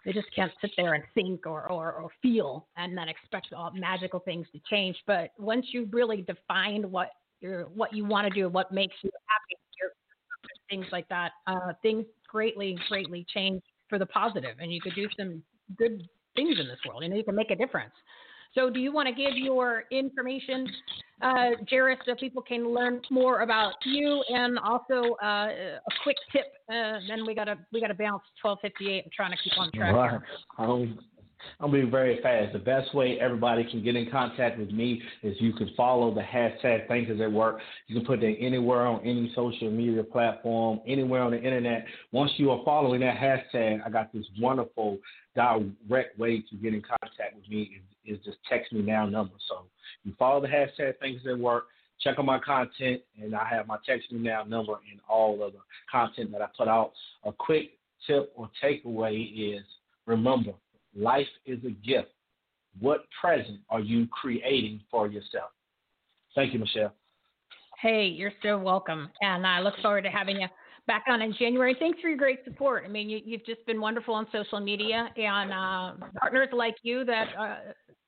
you 0.05 0.13
just 0.13 0.27
can't 0.35 0.51
sit 0.61 0.69
there 0.77 0.93
and 0.93 1.03
think 1.15 1.47
or, 1.47 1.67
or, 1.71 1.93
or 1.93 2.09
feel 2.21 2.67
and 2.77 2.95
then 2.95 3.09
expect 3.09 3.47
all 3.53 3.71
magical 3.73 4.19
things 4.19 4.45
to 4.53 4.59
change. 4.69 4.95
But 5.07 5.31
once 5.39 5.65
you 5.71 5.89
really 5.91 6.21
define 6.21 6.91
what 6.91 7.09
you're 7.39 7.63
what 7.63 7.91
you 7.93 8.05
want 8.05 8.27
to 8.27 8.33
do, 8.33 8.47
what 8.47 8.71
makes 8.71 8.95
you 9.01 9.09
happy, 9.27 9.59
things 10.69 10.85
like 10.91 11.07
that, 11.09 11.31
uh, 11.47 11.73
things 11.81 12.05
greatly 12.27 12.77
greatly 12.89 13.25
change 13.33 13.61
for 13.89 13.99
the 13.99 14.05
positive, 14.05 14.57
and 14.59 14.71
you 14.71 14.81
could 14.81 14.95
do 14.95 15.07
some 15.17 15.41
good 15.77 16.07
things 16.35 16.57
in 16.59 16.67
this 16.67 16.79
world. 16.87 17.03
You 17.03 17.09
know, 17.09 17.15
you 17.15 17.23
can 17.23 17.35
make 17.35 17.51
a 17.51 17.55
difference. 17.55 17.93
So, 18.53 18.69
do 18.69 18.79
you 18.79 18.93
want 18.93 19.09
to 19.09 19.13
give 19.13 19.35
your 19.35 19.83
information, 19.91 20.65
uh, 21.21 21.49
so 22.05 22.15
people 22.15 22.41
can 22.41 22.73
learn 22.73 23.01
more 23.11 23.41
about 23.41 23.73
you, 23.83 24.23
and 24.29 24.57
also 24.59 25.15
uh, 25.21 25.47
a 25.47 25.93
quick 26.03 26.15
tip? 26.31 26.45
Uh, 26.69 26.99
then 27.07 27.25
we 27.25 27.35
gotta 27.35 27.57
we 27.73 27.81
gotta 27.81 27.93
bounce 27.93 28.23
12:58. 28.43 29.03
I'm 29.03 29.09
trying 29.13 29.31
to 29.31 29.37
keep 29.43 29.59
on 29.59 29.71
track. 29.73 29.93
I'm 31.59 31.71
being 31.71 31.91
very 31.91 32.21
fast. 32.21 32.53
The 32.53 32.59
best 32.59 32.93
way 32.93 33.19
everybody 33.19 33.63
can 33.69 33.83
get 33.83 33.95
in 33.95 34.09
contact 34.09 34.59
with 34.59 34.71
me 34.71 35.01
is 35.23 35.35
you 35.39 35.53
can 35.53 35.71
follow 35.75 36.13
the 36.13 36.21
hashtag 36.21 36.87
Thinkers 36.87 37.21
at 37.21 37.31
Work. 37.31 37.59
You 37.87 37.95
can 37.95 38.05
put 38.05 38.19
that 38.21 38.35
anywhere 38.39 38.85
on 38.85 39.01
any 39.01 39.31
social 39.35 39.71
media 39.71 40.03
platform, 40.03 40.81
anywhere 40.87 41.21
on 41.21 41.31
the 41.31 41.41
internet. 41.41 41.85
Once 42.11 42.31
you 42.37 42.51
are 42.51 42.61
following 42.63 43.01
that 43.01 43.17
hashtag, 43.17 43.85
I 43.85 43.89
got 43.89 44.11
this 44.13 44.25
wonderful 44.39 44.97
direct 45.35 46.17
way 46.17 46.43
to 46.49 46.55
get 46.55 46.73
in 46.73 46.81
contact 46.81 47.35
with 47.35 47.47
me 47.49 47.81
is, 48.05 48.19
just 48.23 48.37
text 48.49 48.71
me 48.71 48.81
now 48.81 49.05
number. 49.05 49.33
So 49.49 49.65
you 50.03 50.13
follow 50.17 50.41
the 50.41 50.47
hashtag 50.47 50.99
Thinkers 50.99 51.25
at 51.29 51.37
Work 51.37 51.65
check 52.01 52.19
out 52.19 52.25
my 52.25 52.39
content, 52.39 53.01
and 53.21 53.35
I 53.35 53.47
have 53.47 53.67
my 53.67 53.77
text 53.85 54.11
me 54.11 54.19
now 54.19 54.43
number 54.43 54.73
and 54.91 54.99
all 55.09 55.43
of 55.43 55.53
the 55.53 55.59
content 55.91 56.31
that 56.31 56.41
I 56.41 56.47
put 56.57 56.67
out. 56.67 56.91
A 57.23 57.31
quick 57.31 57.71
tip 58.05 58.31
or 58.35 58.49
takeaway 58.63 59.55
is 59.55 59.63
remember 60.05 60.51
Life 60.95 61.27
is 61.45 61.59
a 61.65 61.71
gift. 61.71 62.09
What 62.79 63.05
present 63.21 63.59
are 63.69 63.79
you 63.79 64.07
creating 64.07 64.81
for 64.89 65.07
yourself? 65.07 65.51
Thank 66.35 66.53
you, 66.53 66.59
Michelle. 66.59 66.93
Hey, 67.81 68.07
you're 68.07 68.33
so 68.41 68.57
welcome. 68.57 69.09
And 69.21 69.45
I 69.45 69.59
look 69.61 69.75
forward 69.81 70.03
to 70.03 70.09
having 70.09 70.41
you 70.41 70.47
back 70.87 71.03
on 71.09 71.21
in 71.21 71.33
January. 71.37 71.75
Thanks 71.79 71.99
for 72.01 72.07
your 72.09 72.17
great 72.17 72.39
support. 72.43 72.83
I 72.85 72.89
mean, 72.89 73.09
you, 73.09 73.19
have 73.37 73.45
just 73.45 73.65
been 73.65 73.81
wonderful 73.81 74.13
on 74.13 74.27
social 74.31 74.59
media 74.59 75.09
and 75.17 75.51
uh, 75.51 76.07
partners 76.19 76.49
like 76.51 76.75
you 76.83 77.03
that 77.05 77.27
uh, 77.39 77.55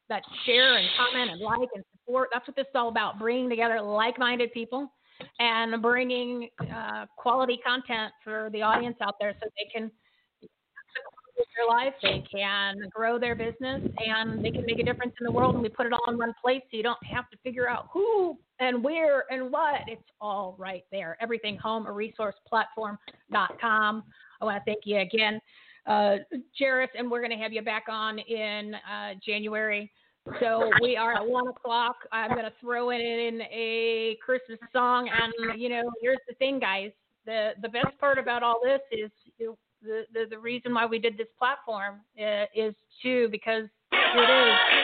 that 0.09 0.23
share 0.45 0.77
and 0.77 0.87
comment 0.97 1.31
and 1.31 1.41
like 1.41 1.69
and 1.75 1.83
support. 1.91 2.29
That's 2.33 2.47
what 2.47 2.55
this 2.55 2.63
is 2.63 2.75
all 2.75 2.89
about: 2.89 3.19
bringing 3.19 3.49
together 3.49 3.81
like-minded 3.81 4.53
people 4.53 4.91
and 5.39 5.81
bringing 5.81 6.49
uh, 6.61 7.05
quality 7.17 7.59
content 7.65 8.13
for 8.23 8.49
the 8.53 8.61
audience 8.61 8.97
out 9.01 9.15
there 9.19 9.35
so 9.41 9.47
they 9.57 9.69
can 9.73 9.91
their 11.55 11.67
life, 11.67 11.93
they 12.01 12.23
can 12.31 12.77
grow 12.89 13.19
their 13.19 13.35
business, 13.35 13.81
and 14.05 14.43
they 14.43 14.51
can 14.51 14.65
make 14.65 14.79
a 14.79 14.83
difference 14.83 15.13
in 15.19 15.25
the 15.25 15.31
world. 15.31 15.55
And 15.55 15.63
we 15.63 15.69
put 15.69 15.85
it 15.85 15.93
all 15.93 16.11
in 16.11 16.17
one 16.17 16.33
place 16.41 16.61
so 16.69 16.77
you 16.77 16.83
don't 16.83 17.03
have 17.05 17.29
to 17.29 17.37
figure 17.43 17.69
out 17.69 17.89
who 17.91 18.37
and 18.59 18.83
where 18.83 19.25
and 19.31 19.51
what. 19.51 19.81
It's 19.87 20.01
all 20.19 20.55
right 20.57 20.83
there. 20.91 21.17
Everything 21.21 21.57
home, 21.57 21.85
a 21.85 21.91
resource 21.91 22.35
platform.com. 22.47 24.03
I 24.41 24.45
want 24.45 24.57
to 24.57 24.63
thank 24.65 24.85
you 24.85 24.99
again, 24.99 25.39
uh, 25.87 26.17
and 26.97 27.09
we're 27.09 27.21
going 27.21 27.31
to 27.31 27.43
have 27.43 27.53
you 27.53 27.61
back 27.61 27.85
on 27.89 28.19
in 28.19 28.75
uh, 28.75 29.13
January. 29.25 29.91
So 30.41 30.69
we 30.81 30.97
are 30.97 31.13
at 31.13 31.25
one 31.27 31.47
o'clock. 31.47 31.95
I'm 32.11 32.31
going 32.31 32.43
to 32.43 32.53
throw 32.59 32.89
in 32.89 33.41
a 33.51 34.17
Christmas 34.23 34.59
song, 34.73 35.09
and 35.09 35.59
you 35.59 35.69
know, 35.69 35.83
here's 36.01 36.19
the 36.27 36.35
thing, 36.35 36.59
guys. 36.59 36.91
The 37.25 37.51
the 37.61 37.69
best 37.69 37.97
part 37.99 38.17
about 38.17 38.43
all 38.43 38.59
this 38.63 38.81
is 38.91 39.11
the 39.81 40.03
the, 40.13 40.25
the 40.29 40.39
reason 40.39 40.73
why 40.73 40.85
we 40.85 40.99
did 40.99 41.17
this 41.17 41.27
platform 41.37 42.01
uh, 42.19 42.45
is 42.55 42.73
too 43.01 43.27
because 43.31 43.65
it 43.91 44.29
is. 44.29 44.77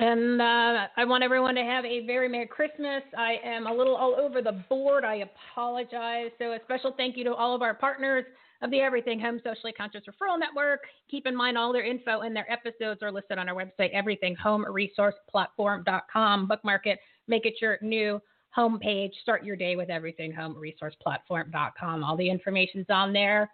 And 0.00 0.40
uh, 0.40 0.86
I 0.96 1.04
want 1.04 1.22
everyone 1.22 1.54
to 1.56 1.62
have 1.62 1.84
a 1.84 2.06
very 2.06 2.26
Merry 2.26 2.46
Christmas. 2.46 3.02
I 3.18 3.36
am 3.44 3.66
a 3.66 3.72
little 3.72 3.94
all 3.94 4.16
over 4.18 4.40
the 4.40 4.64
board. 4.70 5.04
I 5.04 5.26
apologize. 5.52 6.30
So, 6.38 6.52
a 6.52 6.58
special 6.64 6.94
thank 6.96 7.18
you 7.18 7.24
to 7.24 7.34
all 7.34 7.54
of 7.54 7.60
our 7.60 7.74
partners 7.74 8.24
of 8.62 8.70
the 8.70 8.80
Everything 8.80 9.20
Home 9.20 9.40
Socially 9.42 9.72
Conscious 9.72 10.02
Referral 10.02 10.38
Network. 10.38 10.82
Keep 11.10 11.26
in 11.26 11.34
mind 11.34 11.58
all 11.58 11.72
their 11.72 11.84
info 11.84 12.20
and 12.20 12.36
their 12.36 12.48
episodes 12.50 13.02
are 13.02 13.10
listed 13.10 13.38
on 13.38 13.48
our 13.48 13.54
website, 13.54 13.94
everythinghomeresourceplatform.com. 13.94 16.46
Bookmark 16.46 16.86
it, 16.86 16.98
make 17.26 17.46
it 17.46 17.54
your 17.60 17.78
new 17.80 18.20
homepage. 18.56 19.10
Start 19.22 19.44
your 19.44 19.56
day 19.56 19.74
with 19.76 19.88
everythinghomeresourceplatform.com. 19.88 22.04
All 22.04 22.16
the 22.16 22.30
information's 22.30 22.86
on 22.90 23.12
there. 23.12 23.50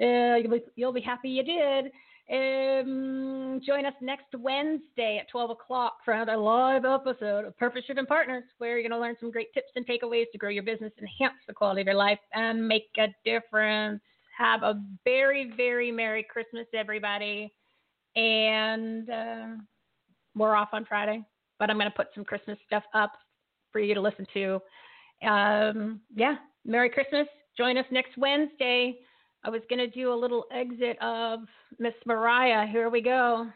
Uh, 0.00 0.34
you'll, 0.36 0.50
be, 0.50 0.62
you'll 0.76 0.92
be 0.92 1.00
happy 1.00 1.30
you 1.30 1.44
did. 1.44 1.92
Um, 2.30 3.60
join 3.64 3.84
us 3.84 3.92
next 4.00 4.34
Wednesday 4.38 5.18
at 5.20 5.28
12 5.30 5.50
o'clock 5.50 5.98
for 6.04 6.14
another 6.14 6.38
live 6.38 6.86
episode 6.86 7.44
of 7.44 7.56
Purpose 7.58 7.82
Driven 7.86 8.06
Partners, 8.06 8.44
where 8.58 8.78
you're 8.78 8.88
going 8.88 8.98
to 8.98 8.98
learn 8.98 9.16
some 9.20 9.30
great 9.30 9.52
tips 9.52 9.68
and 9.76 9.86
takeaways 9.86 10.24
to 10.32 10.38
grow 10.38 10.48
your 10.48 10.62
business, 10.62 10.90
enhance 10.98 11.34
the 11.46 11.52
quality 11.52 11.82
of 11.82 11.86
your 11.86 11.96
life, 11.96 12.18
and 12.32 12.66
make 12.66 12.88
a 12.98 13.08
difference. 13.24 14.00
Have 14.36 14.62
a 14.62 14.82
very, 15.04 15.52
very 15.56 15.90
Merry 15.92 16.24
Christmas, 16.28 16.66
everybody. 16.74 17.52
And 18.16 19.08
uh, 19.10 19.46
we're 20.34 20.54
off 20.54 20.70
on 20.72 20.84
Friday, 20.84 21.24
but 21.58 21.70
I'm 21.70 21.76
going 21.76 21.90
to 21.90 21.96
put 21.96 22.08
some 22.14 22.24
Christmas 22.24 22.58
stuff 22.66 22.84
up 22.94 23.12
for 23.72 23.80
you 23.80 23.94
to 23.94 24.00
listen 24.00 24.26
to. 24.34 24.60
Um, 25.26 26.00
yeah, 26.14 26.36
Merry 26.64 26.90
Christmas. 26.90 27.26
Join 27.56 27.78
us 27.78 27.86
next 27.90 28.16
Wednesday. 28.16 28.98
I 29.44 29.50
was 29.50 29.60
going 29.68 29.78
to 29.78 29.88
do 29.88 30.12
a 30.12 30.14
little 30.14 30.44
exit 30.52 30.96
of 31.02 31.40
Miss 31.78 31.94
Mariah. 32.06 32.66
Here 32.66 32.88
we 32.88 33.00
go. 33.00 33.48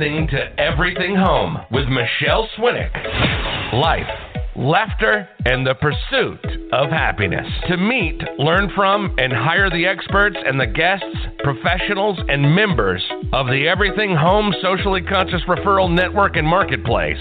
Listening 0.00 0.28
to 0.28 0.58
Everything 0.58 1.14
Home 1.14 1.58
with 1.70 1.86
Michele 1.88 2.48
Swinick. 2.56 2.90
Life, 3.74 4.08
laughter, 4.56 5.28
and 5.44 5.66
the 5.66 5.74
pursuit 5.74 6.40
of 6.72 6.88
happiness. 6.88 7.46
To 7.68 7.76
meet, 7.76 8.18
learn 8.38 8.70
from, 8.74 9.14
and 9.18 9.30
hire 9.30 9.68
the 9.68 9.84
experts 9.84 10.36
and 10.42 10.58
the 10.58 10.66
guests, 10.66 11.04
professionals, 11.40 12.18
and 12.30 12.54
members 12.54 13.04
of 13.34 13.48
the 13.48 13.68
Everything 13.68 14.16
Home 14.16 14.54
Socially 14.62 15.02
Conscious 15.02 15.42
Referral 15.46 15.94
Network 15.94 16.36
and 16.36 16.46
Marketplace 16.46 17.18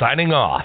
signing 0.00 0.32
off. 0.32 0.64